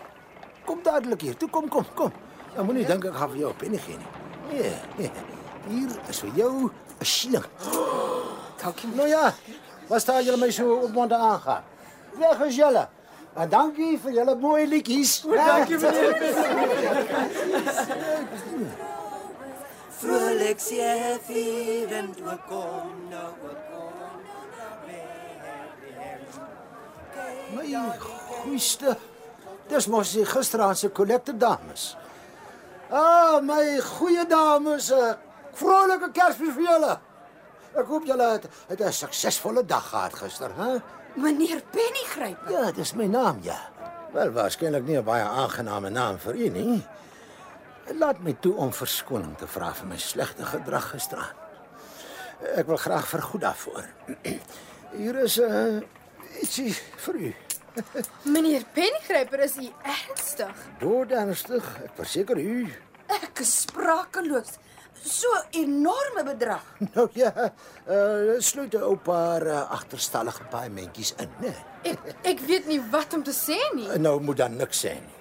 Kom 0.66 0.80
dadelik 0.84 1.22
hier. 1.22 1.38
Toe 1.38 1.50
kom 1.50 1.68
kom 1.70 1.86
kom. 1.96 2.12
Nou 2.56 2.66
moenie 2.66 2.86
dink 2.86 3.06
ek 3.06 3.16
gaan 3.16 3.30
vir 3.30 3.40
jou 3.40 3.52
'n 3.52 3.58
penny 3.58 3.78
gee 3.78 3.98
nie. 3.98 4.12
Nee, 4.50 4.74
nee. 4.98 5.12
Hier 5.68 5.90
is 6.10 6.20
vir 6.20 6.30
jou 6.36 6.72
'n 7.00 7.06
shilling. 7.06 7.46
Dankie. 8.64 8.90
Nou 8.96 9.08
ja, 9.08 9.34
wat 9.88 10.02
staan 10.02 10.24
julle 10.24 10.38
my 10.38 10.52
so 10.52 10.76
opmonde 10.76 11.16
aangaan? 11.16 11.64
Weg 12.18 12.40
is 12.48 12.56
julle. 12.56 12.88
En 13.36 13.50
dankie 13.50 14.00
vir 14.00 14.12
julle 14.12 14.36
mooi 14.36 14.68
liedjies. 14.68 15.22
dankie, 15.22 15.78
meneer 15.78 16.14
Vrolik 20.04 20.60
sê 20.60 21.18
vier 21.28 21.92
en 21.92 22.14
toe 22.14 22.38
kom 22.48 22.92
nou 23.10 23.32
kom. 23.42 23.94
My 27.56 27.98
goeiste. 28.00 28.98
Dis 29.68 29.88
mos 29.88 30.12
die 30.12 30.26
gisteraand 30.26 30.78
se 30.78 30.90
kollekte 30.90 31.38
dames. 31.38 31.96
Ah, 32.92 33.40
my 33.42 33.80
goeie 33.80 34.26
dames, 34.28 34.92
'n 34.92 35.16
vrolike 35.54 36.12
Kersfees 36.12 36.54
vir 36.54 36.64
julle. 36.64 37.00
Ek 37.74 37.86
hoop 37.86 38.06
julle 38.06 38.32
het, 38.32 38.48
het 38.68 38.82
'n 38.82 38.92
suksesvolle 38.92 39.66
dag 39.66 39.90
gehad 39.90 40.14
gister, 40.14 40.52
hè? 40.56 40.82
Meneer 41.16 41.62
Pennygryper. 41.72 42.52
Ja, 42.52 42.72
dis 42.72 42.94
my 42.94 43.06
naam, 43.06 43.40
ja. 43.42 43.58
Wel, 44.12 44.32
waarskynlik 44.32 44.86
nie 44.86 44.98
'n 44.98 45.04
baie 45.04 45.24
aangename 45.24 45.90
naam 45.90 46.18
vir 46.20 46.36
u 46.36 46.50
nie. 46.50 46.84
Laat 47.98 48.20
my 48.20 48.36
toe 48.40 48.56
om 48.56 48.74
verskoning 48.74 49.38
te 49.38 49.48
vra 49.48 49.74
vir 49.74 49.88
my 49.88 49.98
slegte 49.98 50.46
gedrag 50.46 50.90
gisteraand. 50.90 51.36
Ek 52.56 52.68
wil 52.68 52.78
graag 52.78 53.08
vergoed 53.08 53.42
daarvoor. 53.42 53.84
Hier 55.00 55.16
is 55.24 55.40
'n 55.40 55.52
uh, 55.52 55.82
ietsie 56.42 56.76
vir 56.96 57.16
u. 57.16 57.36
Meneer 58.24 58.66
Pennygryper, 58.74 59.40
is 59.40 59.56
u 59.58 59.70
ernstig? 59.84 60.66
Dood 60.80 61.12
ernstig, 61.12 61.66
ek 61.84 61.96
verseker 61.98 62.38
u. 62.38 62.68
Ek 63.14 63.42
is 63.44 63.54
sprakeloos. 63.64 64.58
So 65.04 65.28
enorme 65.60 66.24
bedrag. 66.24 66.64
Nou 66.96 67.10
ja, 67.18 67.32
uh 67.92 68.38
sluit 68.40 68.74
'n 68.74 68.84
ou 68.88 68.96
paar 68.96 69.44
uh, 69.44 69.72
agterstallige 69.76 70.46
paaiementjies 70.52 71.12
in, 71.20 71.32
né? 71.42 71.52
Ek 71.84 72.00
ek 72.24 72.40
weet 72.48 72.70
nie 72.72 72.80
wat 72.92 73.14
om 73.14 73.24
te 73.24 73.34
sê 73.36 73.58
nie. 73.76 73.90
Nou 74.00 74.20
moet 74.22 74.38
dan 74.38 74.56
niks 74.58 74.86
sê 74.86 74.94
nie. 74.94 75.18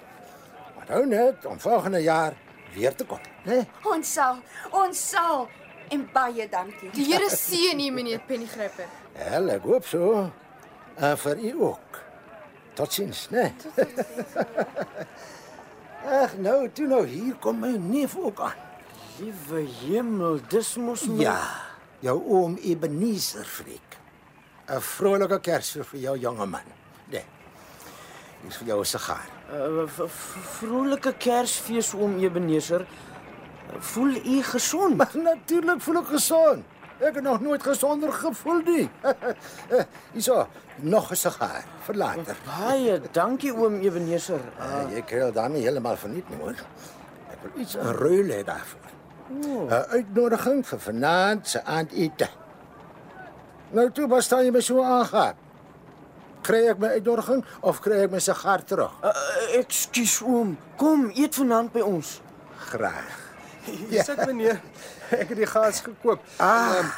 Maar 0.76 0.94
hou 0.96 1.06
net 1.06 1.44
om 1.46 1.58
volgende 1.58 2.02
jaar 2.02 2.36
weer 2.74 2.94
te 2.94 3.04
kom, 3.04 3.20
né? 3.44 3.66
Ons 3.84 4.12
sal, 4.12 4.38
ons 4.70 5.08
sal. 5.10 5.48
En 5.90 6.06
baie 6.12 6.46
dankie. 6.48 6.90
Die 6.96 7.04
Here 7.10 7.28
seën 7.28 7.80
u, 7.80 7.90
meneer 7.90 8.22
Pennygryper. 8.26 8.86
Wel, 9.18 9.50
ek 9.58 9.66
hoop 9.66 9.86
so. 9.86 10.30
En 10.96 11.18
vir 11.18 11.42
u 11.50 11.52
ook. 11.72 11.91
Totsiens, 12.74 13.28
né? 13.30 13.52
Ag, 16.22 16.34
nou, 16.42 16.66
toe 16.74 16.86
nou 16.90 17.02
hier 17.06 17.34
kom 17.40 17.60
my 17.62 17.72
neef 17.78 18.16
ook 18.18 18.40
aan. 18.40 18.58
Liewe 19.20 19.60
hemel, 19.82 20.40
dis 20.50 20.72
mos 20.80 21.04
my... 21.06 21.22
Ja, 21.22 21.36
jou 22.02 22.16
oom 22.32 22.56
Ebenezer 22.62 23.44
Frik. 23.46 23.98
'n 24.72 24.80
Vrolike 24.80 25.40
Kersfees 25.42 25.86
vir 25.90 26.00
jou 26.00 26.16
jonge 26.18 26.46
man. 26.46 26.68
Nee. 27.12 27.24
Dis 28.46 28.56
vir 28.56 28.68
jou 28.72 28.80
'n 28.80 28.84
sigaar. 28.88 29.26
Uh, 29.52 29.84
v- 29.86 30.06
v- 30.08 30.44
Vrolike 30.58 31.12
Kersfees 31.18 31.92
oom 31.94 32.18
Ebenezer. 32.18 32.86
Voel 33.78 34.16
u 34.16 34.42
gesond? 34.42 34.96
Natuurlik 35.30 35.80
voel 35.80 35.98
ek 36.02 36.06
gesond. 36.14 36.64
Ek 37.02 37.16
het 37.18 37.24
nog 37.24 37.40
nooit 37.40 37.62
gesonder 37.62 38.12
gevoel 38.12 38.60
nie. 38.62 38.90
Hierso, 40.14 40.46
nog 40.76 41.10
'n 41.10 41.16
sigaar 41.16 41.64
vir 41.86 41.96
later. 41.96 42.36
Baie 42.46 43.00
dankie 43.10 43.54
oom 43.54 43.80
Ebenezer. 43.80 44.40
Uh, 44.58 44.86
jy 44.94 45.02
kry 45.02 45.18
dit 45.18 45.34
dan 45.34 45.52
nie 45.52 45.62
heeltemal 45.62 45.96
verniet 45.96 46.28
nie, 46.30 46.38
hoor. 46.38 46.54
Ek 47.32 47.38
wil 47.42 47.60
iets 47.62 47.74
in 47.74 47.90
ruil 47.98 48.30
hê 48.30 48.44
daarvoor. 48.44 48.86
'n 49.32 49.86
Uitnodiging 49.90 50.66
vir 50.66 50.78
vanaand 50.78 51.48
se 51.48 51.64
aandete. 51.64 52.28
Nou 53.70 53.90
toe, 53.90 54.06
wat 54.08 54.22
staan 54.22 54.44
jy 54.44 54.50
my 54.50 54.60
so 54.60 54.82
aangaan? 54.82 55.34
Kry 56.42 56.66
ek 56.68 56.78
my 56.78 56.88
uitnodiging 56.88 57.44
of 57.60 57.80
kry 57.80 58.02
ek 58.02 58.10
my 58.10 58.18
sigaar 58.18 58.64
terug? 58.64 58.92
Uh, 59.02 59.58
Ekskuus 59.58 60.20
oom, 60.22 60.58
kom 60.76 61.10
eet 61.14 61.34
vanaand 61.34 61.72
by 61.72 61.80
ons. 61.80 62.20
Graag. 62.70 63.18
Hier 63.64 64.04
sit 64.04 64.26
meneer. 64.26 64.60
Ek 65.12 65.28
het 65.28 65.36
die 65.38 65.46
gas 65.46 65.80
gekoop. 65.84 66.20
Ah. 66.40 66.78
Um, 66.78 66.90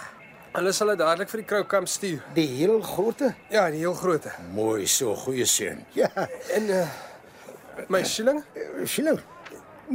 hulle 0.54 0.72
sal 0.72 0.92
dit 0.92 0.98
dadelik 1.00 1.28
vir 1.32 1.40
die 1.42 1.46
kroukamp 1.50 1.88
stuur. 1.90 2.20
Die 2.36 2.46
heel 2.46 2.80
grootte? 2.86 3.32
Ja, 3.50 3.66
die 3.74 3.80
heel 3.82 3.94
grootte. 3.98 4.30
Mooi 4.54 4.86
so, 4.86 5.14
goeie 5.24 5.46
seun. 5.50 5.84
Ja. 5.98 6.10
En 6.54 6.68
uh 6.70 6.86
my 7.90 8.04
shilling? 8.06 8.38
Shilling. 8.86 9.18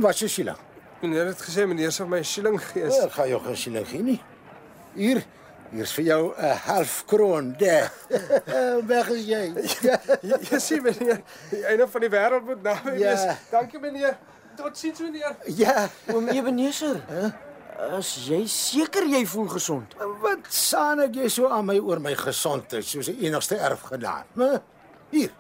Wat 0.04 0.20
is 0.22 0.34
shilling? 0.34 0.58
Meneer 1.02 1.30
het 1.32 1.42
gesê 1.42 1.64
meneer 1.68 1.92
sal 1.96 2.08
my 2.12 2.20
shilling 2.28 2.58
gee. 2.60 2.84
Ja, 2.90 3.06
ek 3.06 3.14
gaan 3.16 3.30
jou 3.32 3.40
geen 3.46 3.56
shilling 3.58 3.88
gee 3.88 4.04
nie. 4.04 4.18
Hier, 4.98 5.22
hier's 5.72 5.94
vir 5.96 6.04
jou 6.10 6.22
'n 6.36 6.58
half 6.66 7.06
kroon. 7.08 7.54
Daar. 7.58 7.88
Weg 8.92 9.10
is 9.16 9.26
jy. 9.32 9.44
Jy, 10.22 10.40
jy 10.52 10.60
sien 10.60 10.84
meneer, 10.84 11.22
die 11.54 11.64
einde 11.72 11.88
van 11.88 12.02
die 12.02 12.10
wêreld 12.12 12.44
moet 12.46 12.64
naby 12.64 12.98
Ja. 13.00 13.14
wees. 13.16 13.24
Dankie 13.52 13.80
meneer. 13.80 14.18
Totsiens 14.60 15.00
meneer. 15.00 15.36
Ja, 15.56 15.88
Oom 16.12 16.28
Ebenezer. 16.28 17.00
Huh? 17.08 17.32
As 17.80 18.10
jy 18.28 18.42
seker 18.52 19.06
jy 19.08 19.22
voel 19.30 19.48
gesond. 19.54 19.94
Wat 20.20 20.50
saan 20.52 21.00
ek 21.06 21.16
jy 21.16 21.30
so 21.32 21.48
aan 21.48 21.70
my 21.70 21.78
oor 21.80 22.02
my 22.04 22.12
gesondheid 22.16 22.84
soos 22.84 23.08
'n 23.08 23.24
enigste 23.24 23.56
erfgenaam? 23.56 24.26
Hier. 25.12 25.32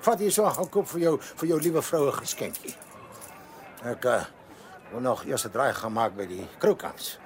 Vat 0.00 0.18
hier 0.18 0.32
so 0.32 0.44
'n 0.46 0.54
gekoop 0.54 0.88
vir 0.88 1.00
jou 1.00 1.18
vir 1.20 1.48
jou 1.48 1.60
liewe 1.60 1.82
vroue 1.82 2.12
geskenkie. 2.12 2.74
Ek 3.84 4.04
uh, 4.04 4.24
wil 4.90 5.00
nog 5.00 5.24
eers 5.24 5.46
'n 5.46 5.50
draai 5.50 5.72
gaan 5.72 5.92
maak 5.92 6.16
by 6.16 6.26
die 6.26 6.48
kroukans. 6.58 7.18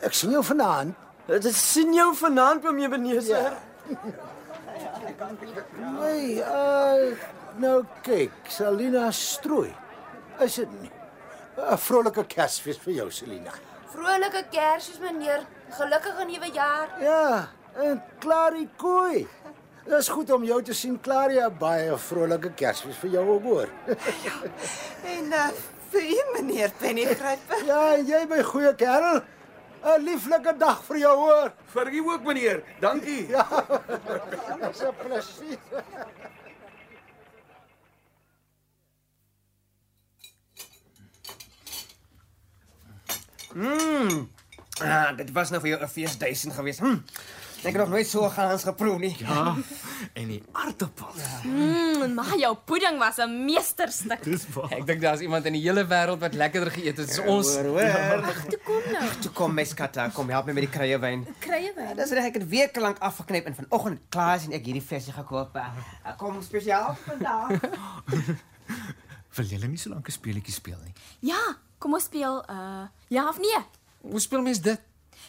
Ek 0.00 0.12
sien 0.14 0.30
jou 0.30 0.44
vanaand. 0.44 0.94
Dit 1.26 1.54
sien 1.54 1.92
jou 1.94 2.14
vanaand 2.14 2.64
oom 2.64 2.78
Ebenezer. 2.78 3.36
Ja. 3.36 3.56
Nee, 6.00 6.38
uh 6.38 7.16
nou 7.58 7.84
kyk, 8.02 8.32
Selina 8.48 9.10
strooi. 9.10 9.74
Is 10.40 10.54
dit 10.54 10.80
nie? 10.80 10.90
'n 11.56 11.78
Vrolike 11.78 12.24
Kersfees 12.24 12.78
vir 12.78 12.94
jou, 12.94 13.10
Selina. 13.10 13.52
Vrolike 13.92 14.44
Kersfees 14.50 14.98
meneer. 15.00 15.42
Gelukkige 15.70 16.24
nuwe 16.24 16.50
jaar. 16.52 16.88
Ja, 17.00 17.48
en 17.74 18.02
Clarie 18.20 18.68
Kooi. 18.76 19.26
Dit 19.84 19.98
is 19.98 20.08
goed 20.08 20.30
om 20.30 20.44
jou 20.44 20.62
te 20.62 20.74
sien, 20.74 21.00
Clarie. 21.00 21.40
'n 21.42 21.56
Baie 21.58 21.96
vrolike 21.98 22.52
Kersfees 22.54 22.96
vir 22.96 23.10
jou 23.10 23.28
ook 23.28 23.42
hoor. 23.42 23.68
En 25.04 25.24
uh, 25.32 25.48
vir 25.90 26.02
u 26.02 26.18
meneer 26.36 26.70
Pennygryper. 26.78 27.64
ja, 27.66 27.94
en 27.96 28.06
jy 28.06 28.24
my 28.28 28.42
goeie 28.42 28.74
kerel. 28.74 29.20
'n 29.82 30.00
Lieflike 30.04 30.54
dag 30.58 30.82
vir 30.84 30.96
jou 30.98 31.16
hoor. 31.18 31.52
Vir 31.74 31.88
u 31.92 31.98
ook 32.12 32.22
meneer. 32.24 32.62
Dankie. 32.80 33.28
Ja. 33.28 33.46
Dis 34.62 34.82
'n 34.82 34.94
plesier. 35.02 35.58
Mm. 43.54 44.28
Ah, 44.82 45.16
dit 45.16 45.30
was 45.32 45.50
nou 45.50 45.60
vir 45.60 45.70
jou 45.74 45.80
'n 45.82 45.88
feesduisend 45.88 46.54
geweest. 46.54 46.80
Hm. 46.80 46.98
Ek 47.62 47.76
het 47.76 47.76
nog 47.76 47.88
nooit 47.94 48.06
so 48.06 48.26
gaans 48.28 48.64
geproe 48.66 48.98
nie. 48.98 49.14
Ja, 49.18 49.54
en 50.18 50.26
die 50.26 50.42
aartappels. 50.52 51.20
Mmm, 51.44 52.14
maar 52.14 52.34
jou 52.38 52.56
pudding 52.66 52.98
was 52.98 53.16
'n 53.22 53.44
meesterstuk. 53.44 54.24
Dis 54.24 54.46
waar. 54.54 54.72
Ek 54.72 54.86
dink 54.86 55.00
daar's 55.00 55.20
iemand 55.20 55.46
in 55.46 55.52
die 55.52 55.62
hele 55.62 55.84
wêreld 55.86 56.18
wat 56.18 56.34
lekkerder 56.34 56.72
geëet 56.72 56.96
het 56.96 57.10
as 57.10 57.18
ons. 57.18 57.54
Hoor, 57.54 57.64
hoor. 57.64 58.22
Ag, 58.22 58.44
toe 58.50 58.58
kom 58.64 58.92
nou. 58.92 59.10
Toe 59.20 59.30
kom 59.30 59.54
my 59.54 59.64
skatte, 59.64 60.10
kom 60.14 60.28
help 60.28 60.46
my 60.46 60.52
met 60.52 60.66
die 60.66 60.72
kruiewyn. 60.78 61.26
Kruiewyn. 61.38 61.96
Dis 61.96 62.10
reg, 62.10 62.24
ek 62.24 62.34
het 62.34 62.48
weke 62.48 62.80
lank 62.80 62.98
afgeknyp 62.98 63.46
en 63.46 63.54
vanoggend 63.54 64.00
klaar 64.08 64.36
is 64.36 64.44
en 64.44 64.52
ek 64.52 64.64
hierdie 64.64 64.82
versie 64.82 65.12
gekoop. 65.12 65.54
Uh, 65.56 66.16
Kom 66.16 66.42
spesiaal 66.42 66.96
vandag. 67.06 67.60
Wil 69.36 69.44
julle 69.46 69.66
nie 69.66 69.78
so 69.78 69.90
lank 69.90 70.08
'n 70.08 70.12
speletjie 70.12 70.52
speel 70.52 70.78
nie? 70.84 70.92
Ja, 71.20 71.56
kom 71.78 71.94
ons 71.94 72.04
speel 72.04 72.44
uh 72.50 72.86
ja 73.08 73.28
of 73.28 73.38
nee. 73.38 73.60
Hoe 74.00 74.20
speel 74.20 74.42
mens 74.42 74.60
dit? 74.60 74.80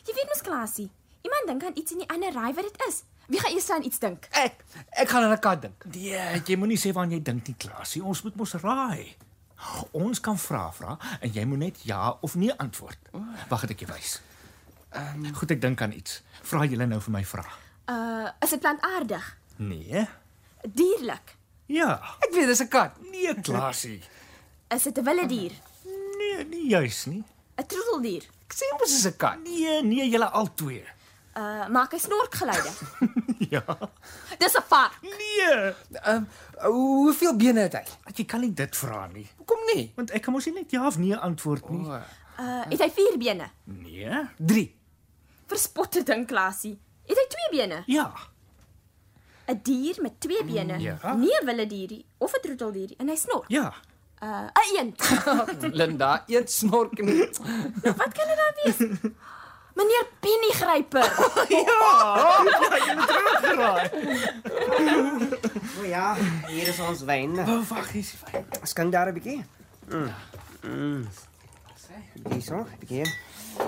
Jy 0.05 0.13
weet 0.13 0.27
mos 0.29 0.41
Klasie. 0.41 0.89
Iemand 1.21 1.47
dink 1.47 1.63
aan 1.63 1.77
iets 1.79 1.91
en 1.91 1.97
die 1.97 2.09
ander 2.09 2.33
raai 2.33 2.53
wat 2.53 2.63
dit 2.63 2.87
is. 2.87 3.03
Wie 3.27 3.39
gaan 3.39 3.53
eers 3.53 3.69
aan 3.69 3.83
iets 3.83 3.99
dink? 3.99 4.27
Ek 4.31 4.63
ek 4.89 5.09
gaan 5.09 5.23
aan 5.23 5.31
'n 5.31 5.39
kat 5.39 5.61
dink. 5.61 5.85
Nee, 5.85 6.41
jy 6.45 6.55
moenie 6.55 6.77
sê 6.77 6.91
waar 6.93 7.07
jy 7.07 7.21
dink 7.21 7.47
nie, 7.47 7.55
Klasie. 7.57 8.03
Ons 8.03 8.21
moet 8.23 8.35
mos 8.35 8.53
raai. 8.53 9.15
Ons 9.91 10.19
kan 10.19 10.37
vra 10.37 10.71
vra 10.71 10.97
en 11.21 11.31
jy 11.31 11.45
moet 11.45 11.57
net 11.57 11.83
ja 11.83 12.17
of 12.21 12.35
nee 12.35 12.51
antwoord. 12.57 12.99
Wag, 13.49 13.61
het 13.61 13.71
ek 13.71 13.79
jou 13.79 13.91
wys. 13.91 14.21
Ehm 14.91 15.25
um, 15.25 15.33
goed, 15.35 15.51
ek 15.51 15.61
dink 15.61 15.81
aan 15.81 15.91
iets. 15.91 16.21
Vra 16.41 16.65
julle 16.65 16.85
nou 16.85 16.99
vir 17.01 17.11
my 17.11 17.23
vraag. 17.25 17.57
Uh 17.89 18.29
is 18.41 18.49
dit 18.49 18.59
plantaardig? 18.59 19.37
Nee. 19.55 20.07
Dierlik? 20.67 21.37
Ja. 21.65 22.01
Ek 22.19 22.33
weet 22.33 22.47
dis 22.47 22.61
'n 22.61 22.67
kat. 22.67 22.91
Nee, 23.11 23.33
Klasie. 23.41 24.01
Is 24.75 24.83
dit 24.83 24.97
'n 24.97 25.03
wilde 25.03 25.25
dier? 25.25 25.51
Nee, 26.17 26.45
nie 26.45 26.69
juis 26.69 27.05
nie. 27.05 27.23
'n 27.57 27.65
Troeteldier? 27.67 28.23
Ek 28.47 28.53
sê 28.53 28.65
mos 28.79 28.91
is 28.91 29.05
'n 29.05 29.15
kat. 29.17 29.37
Nee, 29.43 29.81
nee, 29.83 30.09
julle 30.09 30.29
albei. 30.29 30.83
Uh 31.37 31.67
maak 31.69 31.91
hy 31.91 31.97
snorkgeluide? 31.99 32.69
Ja. 33.53 33.63
Dis 34.39 34.55
'n 34.57 34.63
vark. 34.67 34.97
Nee. 35.01 35.73
Ehm 36.01 36.15
um, 36.15 36.27
hoeveel 36.71 37.35
bene 37.35 37.59
het 37.67 37.73
hy? 37.73 37.83
Jy 38.15 38.25
kan 38.25 38.39
nie 38.41 38.53
dit 38.53 38.75
vra 38.75 39.07
nie. 39.07 39.27
Hoekom 39.37 39.59
nie? 39.73 39.91
Want 39.95 40.11
ek 40.11 40.21
kan 40.21 40.33
mos 40.33 40.45
nie 40.45 40.53
net 40.53 40.71
ja 40.71 40.87
of 40.87 40.97
nee 40.97 41.15
antwoord 41.15 41.69
nie. 41.69 41.85
Oh. 41.85 42.01
Uh 42.39 42.63
het 42.69 42.79
hy 42.81 42.89
4 42.89 43.17
bene? 43.17 43.49
Nee. 43.63 44.09
3. 44.37 44.75
Verspotte 45.47 46.03
ding, 46.03 46.25
Klasie. 46.27 46.79
Het 47.05 47.17
hy 47.17 47.27
2 47.29 47.49
bene? 47.59 47.83
Ja. 47.85 48.09
'n 49.45 49.59
Dier 49.63 49.95
met 50.01 50.19
2 50.19 50.43
bene. 50.43 50.79
Ja. 50.79 51.13
Nie 51.13 51.41
'n 51.41 51.45
wilde 51.45 51.67
dierie 51.67 52.05
of 52.17 52.33
'n 52.33 52.41
troeteldier 52.41 52.91
en 52.97 53.07
hy 53.07 53.15
snork. 53.15 53.45
Ja. 53.47 53.73
Uh 54.23 54.47
'n 54.47 54.77
eend. 54.77 55.01
Linda, 55.79 56.23
eet 56.27 56.51
snork 56.51 57.01
nie. 57.01 57.29
nou, 57.83 57.95
wat 57.95 58.11
kan 58.13 58.27
dit 58.27 58.39
dan 58.41 58.53
wees? 58.63 58.77
Meneer 59.73 60.07
Pennygryper. 60.19 61.03
ja, 61.49 62.43
jy 62.85 62.93
het 62.99 63.09
reg 63.09 63.39
geraai. 63.41 63.89
O 65.79 65.83
ja, 65.83 66.15
hier 66.47 66.67
is 66.67 66.79
ons 66.79 67.01
wyn. 67.01 67.35
Wag, 67.69 67.91
hier 67.91 68.01
is 68.01 68.13
wyn. 68.31 68.45
Skink 68.63 68.91
daar 68.91 69.07
'n 69.09 69.13
bietjie. 69.13 69.45
Mm. 69.89 70.13
Mm. 70.61 71.07
Dis 72.29 72.45
so, 72.45 72.67
bietjie. 72.79 73.05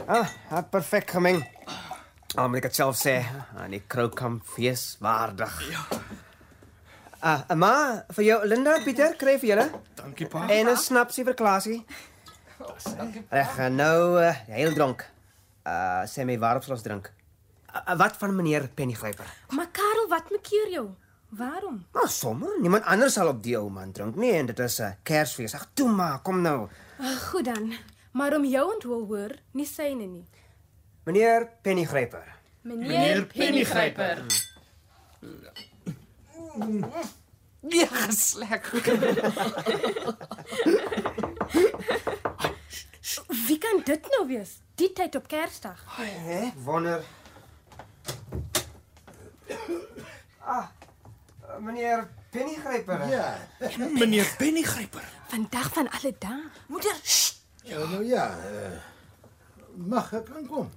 Ah, 0.08 0.28
het 0.54 0.70
perfek 0.70 1.10
gemeng. 1.10 1.42
Ah, 2.36 2.48
moet 2.48 2.58
ek 2.58 2.70
dit 2.70 2.76
self 2.76 2.98
sê, 3.00 3.22
aan 3.56 3.72
die 3.72 3.84
Kroukamp 3.88 4.44
fees 4.56 4.98
waardig. 5.00 5.54
Ja. 5.72 5.86
Ah, 7.26 7.54
ma, 7.56 8.04
vir 8.18 8.24
jou 8.24 8.40
Linda, 8.46 8.76
Pieter, 8.84 9.16
kry 9.18 9.38
vir 9.40 9.50
julle. 9.54 9.70
Dankie 9.96 10.28
pa. 10.28 10.48
En 10.50 10.68
'n 10.68 10.78
snapsie 10.78 11.24
vir 11.24 11.34
Klasie. 11.34 11.86
Reg, 13.30 13.58
nou 13.70 14.20
uh, 14.22 14.34
heel 14.48 14.74
dronk. 14.74 15.06
Uh 15.68 16.04
sê 16.06 16.26
my 16.26 16.38
waarop 16.40 16.64
sal 16.64 16.76
ons 16.76 16.84
drink? 16.86 17.10
Uh, 17.74 17.96
wat 17.98 18.18
van 18.18 18.36
meneer 18.36 18.70
Pennygryper? 18.74 19.26
Maar 19.50 19.68
Karel, 19.72 20.08
wat 20.08 20.30
maak 20.32 20.44
keer 20.44 20.70
jou? 20.72 20.86
Waarom? 21.30 21.86
Nou, 21.94 22.08
sommer, 22.08 22.54
niemand 22.62 22.86
anders 22.86 23.14
sal 23.14 23.28
op 23.28 23.42
die 23.44 23.58
ou 23.58 23.70
man 23.70 23.92
drink 23.92 24.16
nie 24.16 24.32
en 24.38 24.46
dit 24.46 24.60
is 24.60 24.80
'n 24.80 24.84
uh, 24.84 24.92
Kersfees. 25.04 25.56
Ag, 25.56 25.68
toe 25.74 25.90
maar, 25.90 26.22
kom 26.22 26.42
nou. 26.42 26.70
Uh, 27.00 27.16
goed 27.32 27.46
dan. 27.46 27.74
Maar 28.12 28.36
om 28.36 28.46
jou 28.46 28.74
ontwil 28.74 29.06
hoor, 29.06 29.32
nie 29.52 29.66
syne 29.66 30.06
nie. 30.06 30.26
Meneer 31.06 31.50
Pennygryper. 31.62 32.36
Meneer, 32.62 33.26
Pennygryper. 33.26 34.26
Ja, 37.70 37.88
gesleg. 37.88 38.72
Wie 43.48 43.58
kan 43.58 43.82
dit 43.86 44.08
nou 44.10 44.28
wees? 44.28 44.58
Die 44.76 44.92
tyd 44.94 45.16
op 45.16 45.28
Kersdag. 45.28 45.84
Hè? 45.98 46.52
Wonder. 46.64 47.04
Ah. 50.40 50.66
Meneer 51.60 52.08
Pennygryper. 52.30 53.08
Ja. 53.10 53.38
Meneer 53.78 54.34
Pennygryper. 54.38 55.04
Vandag 55.28 55.70
van 55.74 55.90
alle 55.90 56.16
dae. 56.20 56.44
Moeder, 56.68 56.98
Ja, 57.66 57.78
nou 57.78 58.04
ja. 58.06 58.26
Uh, 58.30 58.78
mag 59.74 60.12
ek 60.14 60.30
aankom? 60.36 60.70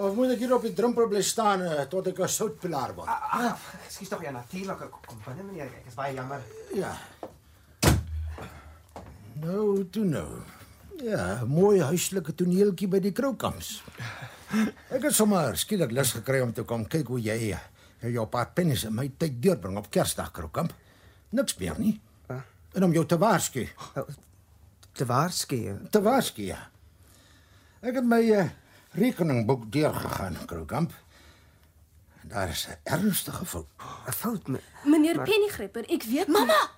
Of 0.00 0.14
moet 0.16 0.34
ek 0.34 0.44
hier 0.44 0.54
op 0.54 0.64
die 0.64 0.72
drempel 0.76 1.08
bly 1.10 1.22
staan 1.22 1.64
uh, 1.66 1.82
tot 1.90 2.06
ek 2.08 2.20
'n 2.24 2.28
soutpilaar 2.28 2.94
word? 2.96 3.08
Ah, 3.08 3.56
ekskuus 3.86 4.08
tog 4.08 4.22
ja, 4.22 4.30
natuurlik. 4.30 4.86
Kom 5.06 5.20
binne 5.26 5.42
meneer, 5.42 5.68
ek 5.80 5.90
is 5.90 5.94
baie 5.98 6.14
jammer. 6.14 6.40
Ja. 6.74 6.94
Nou, 9.40 9.84
toe 9.90 10.04
nou. 10.04 10.42
Ja, 11.00 11.44
mooi 11.48 11.80
huislike 11.80 12.34
toneeltjie 12.36 12.88
by 12.88 13.00
die 13.00 13.12
Kroukamps. 13.12 13.80
Ek 14.90 15.04
het 15.04 15.14
sommer 15.14 15.56
skielik 15.56 15.92
lus 15.96 16.12
gekry 16.12 16.40
om 16.44 16.52
te 16.52 16.64
kom 16.68 16.84
kyk 16.84 17.08
hoe 17.08 17.20
jy 17.22 17.38
jou, 17.52 17.60
jou 18.10 18.26
paar 18.26 18.50
pennies 18.52 18.84
in 18.84 18.94
my 18.94 19.06
tyd 19.16 19.38
deurbring 19.40 19.78
op 19.78 19.88
Kersdag 19.90 20.32
Kroukamp. 20.36 20.74
Niks 21.32 21.56
meer 21.60 21.78
nie. 21.78 22.00
En 22.74 22.84
om 22.84 22.92
jou 22.94 23.06
te 23.06 23.18
waarsku. 23.18 23.64
Te 24.92 25.06
waarsku. 25.06 25.60
Te 25.90 26.02
waarsku. 26.02 26.42
Ja. 26.50 26.60
Ek 27.80 27.96
het 27.96 28.04
my 28.06 28.20
uh, 28.36 28.48
rekeningboek 28.92 29.72
deurgegaan, 29.72 30.36
Kroukamp. 30.46 30.92
Daar 32.22 32.48
is 32.48 32.66
'n 32.68 32.76
ernstige 32.84 33.44
fout. 33.46 33.66
'n 34.06 34.12
Fout? 34.12 34.46
Me 34.48 34.60
Meneer 34.84 35.16
maar... 35.16 35.24
Pennygryper, 35.24 35.84
ek 35.90 36.02
weet 36.02 36.28
Mamma, 36.28 36.68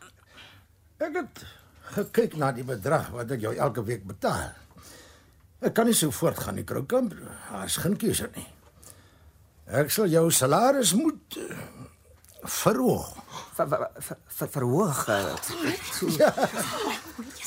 Ek 0.98 1.14
het 1.14 1.44
gekyk 1.82 2.36
na 2.36 2.52
die 2.52 2.64
bedrag 2.64 3.08
wat 3.10 3.30
ek 3.30 3.40
jou 3.40 3.54
elke 3.56 3.82
week 3.84 4.04
betaal. 4.06 4.52
Ek 5.60 5.74
kan 5.74 5.86
nie 5.86 5.94
so 5.94 6.10
voortgaan 6.10 6.54
nie, 6.54 6.64
Kroukamp. 6.64 7.14
Daar's 7.50 7.76
geen 7.76 7.96
keuse 7.96 8.30
nie. 8.34 8.46
Ek 9.66 9.90
sal 9.90 10.06
jou 10.06 10.30
salaris 10.30 10.92
moet 10.92 11.36
uh, 11.38 11.56
verhoog. 12.42 13.16
ver, 13.54 13.68
ver, 13.68 13.90
ver, 13.98 14.16
ver, 14.26 14.48
verhoog. 14.48 15.08
Uh, 15.08 15.34
Ja. 16.18 16.34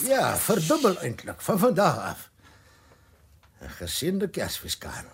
Ja, 0.04 0.36
verdubbel 0.38 0.98
eintlik 1.02 1.42
van 1.42 1.60
vandag 1.60 1.98
af. 1.98 2.30
'n 3.62 3.70
Geseënde 3.80 4.30
Kersfees, 4.30 4.78
Karel. 4.78 5.14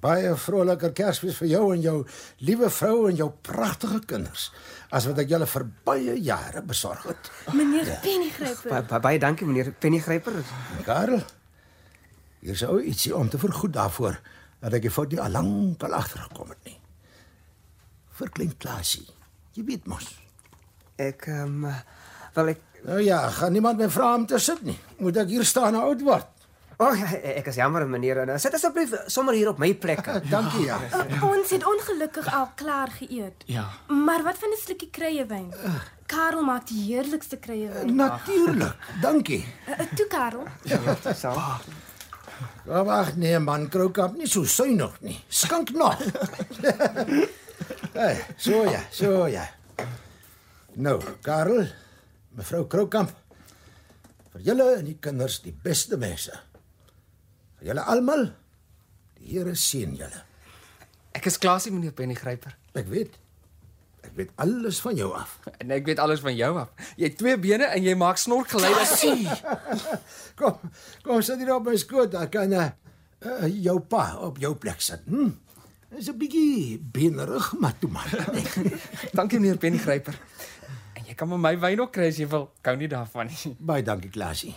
Baie 0.00 0.32
vroliker 0.36 0.94
Kersfees 0.96 1.36
vir 1.36 1.48
jou 1.50 1.64
en 1.74 1.80
jou 1.84 1.96
liewe 2.38 2.70
vrou 2.72 3.08
en 3.10 3.16
jou 3.16 3.28
pragtige 3.44 4.00
kinders 4.08 4.46
as 4.90 5.04
wat 5.06 5.18
ek 5.18 5.28
julle 5.28 5.46
vir 5.46 5.66
baie 5.84 6.14
jare 6.24 6.62
besorg 6.62 7.04
het. 7.10 7.30
Meneer 7.52 7.86
ja. 7.86 7.98
Pennygryper. 8.00 8.70
baie, 8.70 8.82
baie, 8.82 9.00
baie 9.00 9.18
dankie 9.18 9.46
meneer 9.46 9.72
Pennygryper. 9.72 10.40
Karel, 10.86 11.20
hier 12.40 12.56
is 12.56 12.64
ou 12.64 12.80
ietsie 12.80 13.12
om 13.16 13.28
te 13.28 13.38
vergoed 13.38 13.76
daarvoor 13.76 14.16
dat 14.60 14.78
ek 14.80 14.88
die 14.88 14.94
fout 14.94 15.12
nie 15.12 15.20
al 15.20 15.36
lank 15.36 15.84
al 15.84 15.98
agtergekom 16.00 16.48
het 16.54 16.64
nie. 16.64 16.78
Vir 18.16 18.32
klein 18.32 18.56
Klasie. 18.56 19.06
Jy 19.52 19.68
weet 19.68 19.86
mos. 19.90 20.08
Ek 20.96 21.28
ehm 21.28 21.64
um, 21.64 21.78
wel 22.34 22.54
ek 22.56 22.66
Nou 22.80 22.96
ja, 23.04 23.28
gaan 23.28 23.52
niemand 23.52 23.76
my 23.76 23.90
vra 23.92 24.14
om 24.16 24.22
te 24.26 24.38
sit 24.40 24.62
nie. 24.64 24.78
Moet 25.04 25.18
ek 25.20 25.32
hier 25.34 25.44
staan 25.44 25.74
en 25.74 25.82
oud 25.84 26.00
word? 26.00 26.39
O, 26.80 26.86
oh, 26.86 26.96
ja, 26.96 27.10
ek 27.36 27.50
is 27.50 27.58
jammer 27.60 27.84
meneer. 27.84 28.22
Nou, 28.24 28.38
Sit 28.40 28.54
asseblief 28.56 28.94
sommer 29.12 29.36
hier 29.36 29.50
op 29.50 29.58
my 29.60 29.74
plek. 29.76 30.00
Dankie 30.32 30.64
ja. 30.64 30.78
Ons 31.28 31.52
het 31.52 31.66
ongelukkig 31.68 32.30
al 32.32 32.48
klaar 32.56 32.88
geëet. 32.96 33.44
Ja. 33.52 33.66
Maar 33.86 34.24
wat 34.24 34.40
van 34.40 34.48
'n 34.48 34.60
slukkie 34.62 34.88
kruiewyn? 34.90 35.52
Karel 36.08 36.42
maak 36.42 36.66
die 36.72 36.80
heerlikste 36.88 37.36
kruiewyn. 37.36 37.94
Natuurlik. 37.94 38.74
Dankie. 39.02 39.44
Toe 39.94 40.06
Karel. 40.08 40.48
Ja, 40.64 40.96
so. 41.12 41.36
Ja, 42.64 42.84
wag 42.84 43.16
nee 43.16 43.38
man, 43.38 43.68
Kroukamp, 43.68 44.16
nie 44.16 44.28
so 44.28 44.44
suinig 44.44 45.00
nie. 45.00 45.18
Skink 45.28 45.70
nog. 45.70 46.00
hey, 47.92 48.24
so 48.44 48.64
ja, 48.64 48.80
so 48.90 49.26
ja. 49.26 49.48
Nou, 50.72 51.00
Karel, 51.22 51.66
mevrou 52.36 52.66
Kroukamp. 52.66 53.12
Vir 54.32 54.40
julle 54.40 54.76
en 54.78 54.86
die 54.86 54.96
kinders 55.00 55.40
die 55.44 55.52
beste 55.52 55.98
mense. 55.98 56.38
Julle 57.60 57.82
almal, 57.84 58.30
die 59.20 59.34
Here 59.34 59.54
seën 59.54 59.92
julle. 59.98 60.22
Ek 61.16 61.26
is 61.28 61.36
Klasie 61.40 61.72
meneer 61.74 61.92
Pennygryper. 61.96 62.54
Ek 62.78 62.86
weet. 62.88 63.18
Ek 64.00 64.14
weet 64.16 64.30
alles 64.40 64.78
van 64.80 64.96
jou 64.96 65.10
af. 65.16 65.36
En 65.60 65.72
ek 65.74 65.84
weet 65.90 66.00
alles 66.00 66.22
van 66.24 66.36
jou 66.36 66.54
af. 66.62 66.70
Jy 66.96 67.10
het 67.10 67.18
twee 67.20 67.36
bene 67.40 67.68
en 67.68 67.84
jy 67.84 67.94
maak 68.00 68.20
snorkgeluide. 68.20 69.36
Kom, 70.40 70.56
kom 71.04 71.20
sit 71.20 71.42
hier 71.42 71.52
op 71.58 71.66
my 71.68 71.76
skoot, 71.76 72.08
dan 72.14 72.30
kan 72.32 72.52
uh, 72.56 72.70
uh, 73.28 73.44
jou 73.60 73.76
pa 73.84 74.14
op 74.24 74.40
jou 74.40 74.54
plek 74.56 74.80
sit. 74.80 75.04
Hm? 75.04 75.34
Dis 75.90 76.08
'n 76.08 76.16
bietjie 76.16 76.78
benerig, 76.80 77.52
maar 77.60 77.76
toe 77.78 77.90
maar. 77.90 78.08
Dankie 79.18 79.42
meneer 79.42 79.60
Pennygryper. 79.60 80.16
En 80.96 81.04
jy 81.04 81.14
kan 81.18 81.28
my 81.28 81.58
wyn 81.60 81.84
ook 81.84 81.92
kry 81.92 82.08
as 82.08 82.16
jy 82.22 82.30
wil. 82.30 82.48
Kou 82.62 82.76
nie 82.78 82.88
daarvan 82.88 83.28
nie. 83.28 83.56
Baie 83.58 83.84
dankie, 83.84 84.10
Klasie. 84.10 84.54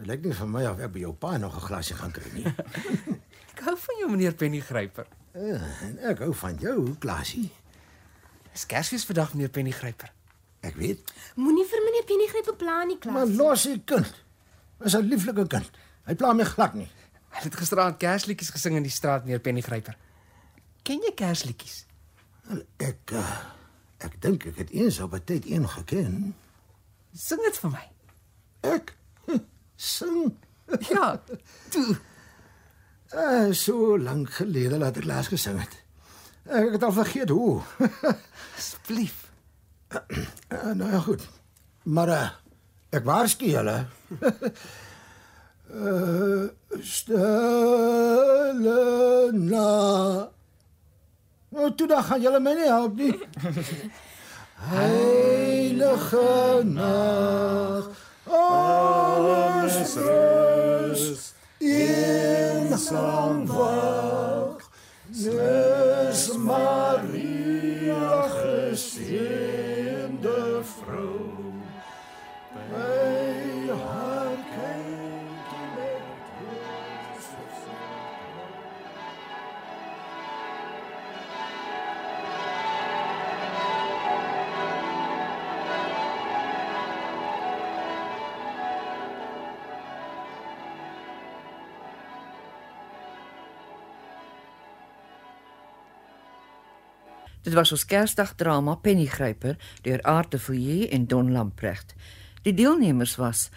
Dit 0.00 0.08
lyk 0.08 0.22
nie 0.24 0.32
vir 0.32 0.48
my 0.48 0.62
of 0.64 0.78
ek 0.80 0.92
by 0.94 1.00
jou 1.02 1.10
pa 1.12 1.36
nog 1.36 1.56
'n 1.56 1.60
glasie 1.60 1.94
gaan 1.96 2.12
kry 2.12 2.30
nie. 2.32 2.48
Ek 3.52 3.66
hou 3.66 3.74
van 3.76 3.96
jou 4.00 4.08
meneer 4.08 4.32
Pennygryper. 4.32 5.06
Ja, 5.34 5.58
en 5.84 5.98
ek 5.98 6.22
hou 6.24 6.32
van 6.34 6.56
jou, 6.56 6.94
Klasie. 6.98 7.50
Dis 8.52 8.64
Kersfees 8.66 9.04
vandag 9.04 9.34
meneer 9.34 9.50
Pennygryper. 9.52 10.08
Ek 10.64 10.78
weet. 10.80 11.12
Moenie 11.36 11.66
vir 11.68 11.84
meneer 11.84 12.06
Pennygryper 12.08 12.56
pla 12.56 12.84
nie, 12.88 12.96
Klaas. 12.98 13.14
Maar 13.14 13.26
los 13.26 13.66
die 13.68 13.82
kind. 13.84 14.14
Dis 14.80 14.96
'n 14.96 15.04
lieflike 15.10 15.46
kind. 15.46 15.70
Hy 16.06 16.14
pla 16.14 16.32
my 16.32 16.44
glad 16.44 16.74
nie. 16.74 16.88
Hy 17.28 17.42
het 17.42 17.54
gisteraand 17.54 17.98
Kersliedjies 17.98 18.50
gesing 18.50 18.76
in 18.76 18.82
die 18.82 18.90
straat 18.90 19.24
meneer 19.24 19.40
Pennygryper. 19.40 19.96
Ken 20.82 21.04
jy 21.04 21.12
Kersliedjies? 21.14 21.84
Wel, 22.48 22.64
ek 22.78 23.12
uh, 23.12 23.36
ek 23.98 24.16
dink 24.20 24.46
ek 24.46 24.56
het 24.56 24.70
eens 24.70 25.00
op 25.00 25.12
'n 25.12 25.24
tyd 25.24 25.44
een 25.46 25.68
geken. 25.68 26.34
Sing 27.12 27.40
dit 27.42 27.58
vir 27.58 27.70
my. 27.70 27.86
Ek 28.60 28.96
sing. 29.80 30.36
Ja, 30.88 31.22
toe. 31.72 31.96
Uh, 33.14 33.52
so 33.52 33.98
lank 33.98 34.30
gelede 34.38 34.78
laat 34.78 34.96
ek 35.00 35.04
laas 35.08 35.26
gesing 35.32 35.58
het. 35.58 35.74
Ek 36.46 36.76
het 36.76 36.82
al 36.86 36.92
vergeet 36.94 37.30
hoe. 37.34 37.60
Asseblief. 38.58 39.30
Uh, 39.90 40.72
nou 40.78 40.90
ja, 40.92 41.00
goed. 41.00 41.24
Maar 41.82 42.08
uh, 42.08 42.28
ek 42.94 43.04
waarsku 43.08 43.50
julle. 43.50 43.86
uh, 45.80 46.44
stille 46.86 48.78
na. 49.32 49.66
Nou, 51.50 51.74
toe 51.74 51.88
dan 51.90 52.04
gaan 52.06 52.22
julle 52.22 52.40
my 52.40 52.54
nie 52.54 52.68
help 52.70 52.94
nie. 52.94 53.18
Heilige 54.70 56.62
nag. 56.68 58.09
Alles 58.30 59.96
rus. 59.96 61.34
Eensaam 61.58 63.46
wag. 63.46 64.62
Nes 65.10 66.32
Maria 66.36 67.29
Dit 97.50 97.58
was 97.58 97.72
ons 97.74 97.82
Kersdagdrama 97.82 98.76
Pennygryper 98.78 99.56
deur 99.82 99.98
Aart 100.06 100.30
de 100.30 100.38
Villiers 100.38 100.92
en 100.94 101.08
Don 101.10 101.32
Lamprecht. 101.34 101.96
Die 102.44 102.52
deelnemers 102.54 103.16
was 103.18 103.48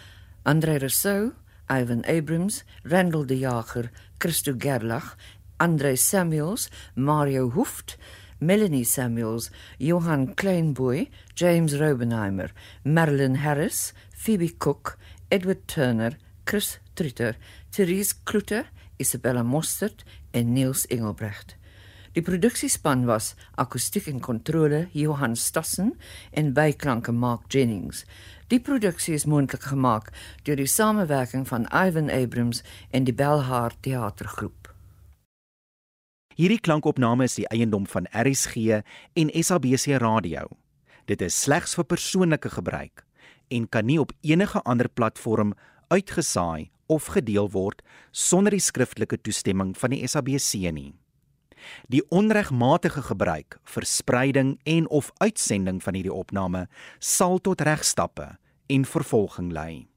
André 0.49 0.79
Rousseau, 0.81 1.35
Ivan 1.69 2.01
Abrams, 2.09 2.63
Randall 2.89 3.27
de 3.29 3.37
Jager, 3.37 3.91
Christo 4.17 4.55
Gerlach, 4.57 5.13
André 5.61 5.93
Samuels, 5.93 6.71
Mario 6.95 7.51
Hoeft, 7.53 7.99
Melanie 8.39 8.83
Samuels, 8.83 9.51
Johan 9.77 10.33
Kleinboy, 10.33 11.11
James 11.35 11.77
Robenheimer, 11.77 12.49
Marilyn 12.83 13.35
Harris, 13.45 13.93
Phoebe 14.09 14.57
Cook, 14.57 14.97
Edward 15.29 15.67
Turner, 15.67 16.17
Chris 16.45 16.79
Tritter, 16.95 17.35
Therese 17.69 18.15
Kloete, 18.25 18.65
Isabella 18.97 19.43
Mostert 19.43 20.03
en 20.31 20.53
Niels 20.53 20.87
Engelbrecht. 20.87 21.57
Die 22.13 22.21
produksiespan 22.21 23.07
was 23.09 23.31
akoestiek 23.57 24.05
en 24.11 24.19
kontrole 24.21 24.83
Johan 24.93 25.33
Stassen 25.35 25.95
en 26.29 26.51
byklanke 26.53 27.11
Mark 27.11 27.47
Jennings. 27.49 28.03
Die 28.53 28.59
produksie 28.61 29.15
is 29.17 29.25
moontlik 29.25 29.65
gemaak 29.65 30.11
deur 30.45 30.59
die 30.61 30.69
samewerking 30.69 31.47
van 31.49 31.65
Ivan 31.73 32.13
Abrams 32.13 32.61
en 32.93 33.09
die 33.09 33.17
Belhar 33.17 33.73
Theatergroep. 33.81 34.69
Hierdie 36.37 36.61
klankopname 36.61 37.25
is 37.25 37.39
die 37.41 37.49
eiendom 37.49 37.89
van 37.89 38.05
RSG 38.13 38.83
en 39.17 39.33
SABC 39.33 39.97
Radio. 39.97 40.45
Dit 41.09 41.21
is 41.25 41.33
slegs 41.33 41.73
vir 41.73 41.89
persoonlike 41.89 42.53
gebruik 42.53 43.07
en 43.49 43.65
kan 43.65 43.89
nie 43.89 43.97
op 43.97 44.13
enige 44.21 44.61
ander 44.69 44.89
platform 44.89 45.57
uitgesaai 45.89 46.69
of 46.93 47.09
gedeel 47.17 47.49
word 47.57 47.81
sonder 48.11 48.53
die 48.53 48.61
skriftelike 48.61 49.17
toestemming 49.25 49.73
van 49.77 49.97
die 49.97 50.05
SABC 50.05 50.69
nie. 50.69 50.93
Die 51.87 52.03
onregmatige 52.09 53.01
gebruik, 53.01 53.59
verspreiding 53.63 54.59
en 54.63 54.89
of 54.89 55.11
uitsending 55.17 55.83
van 55.83 55.93
hierdie 55.93 56.13
opname 56.13 56.67
sal 56.99 57.39
tot 57.39 57.61
regstappe 57.61 58.35
en 58.67 58.85
vervolging 58.85 59.51
lei. 59.51 59.92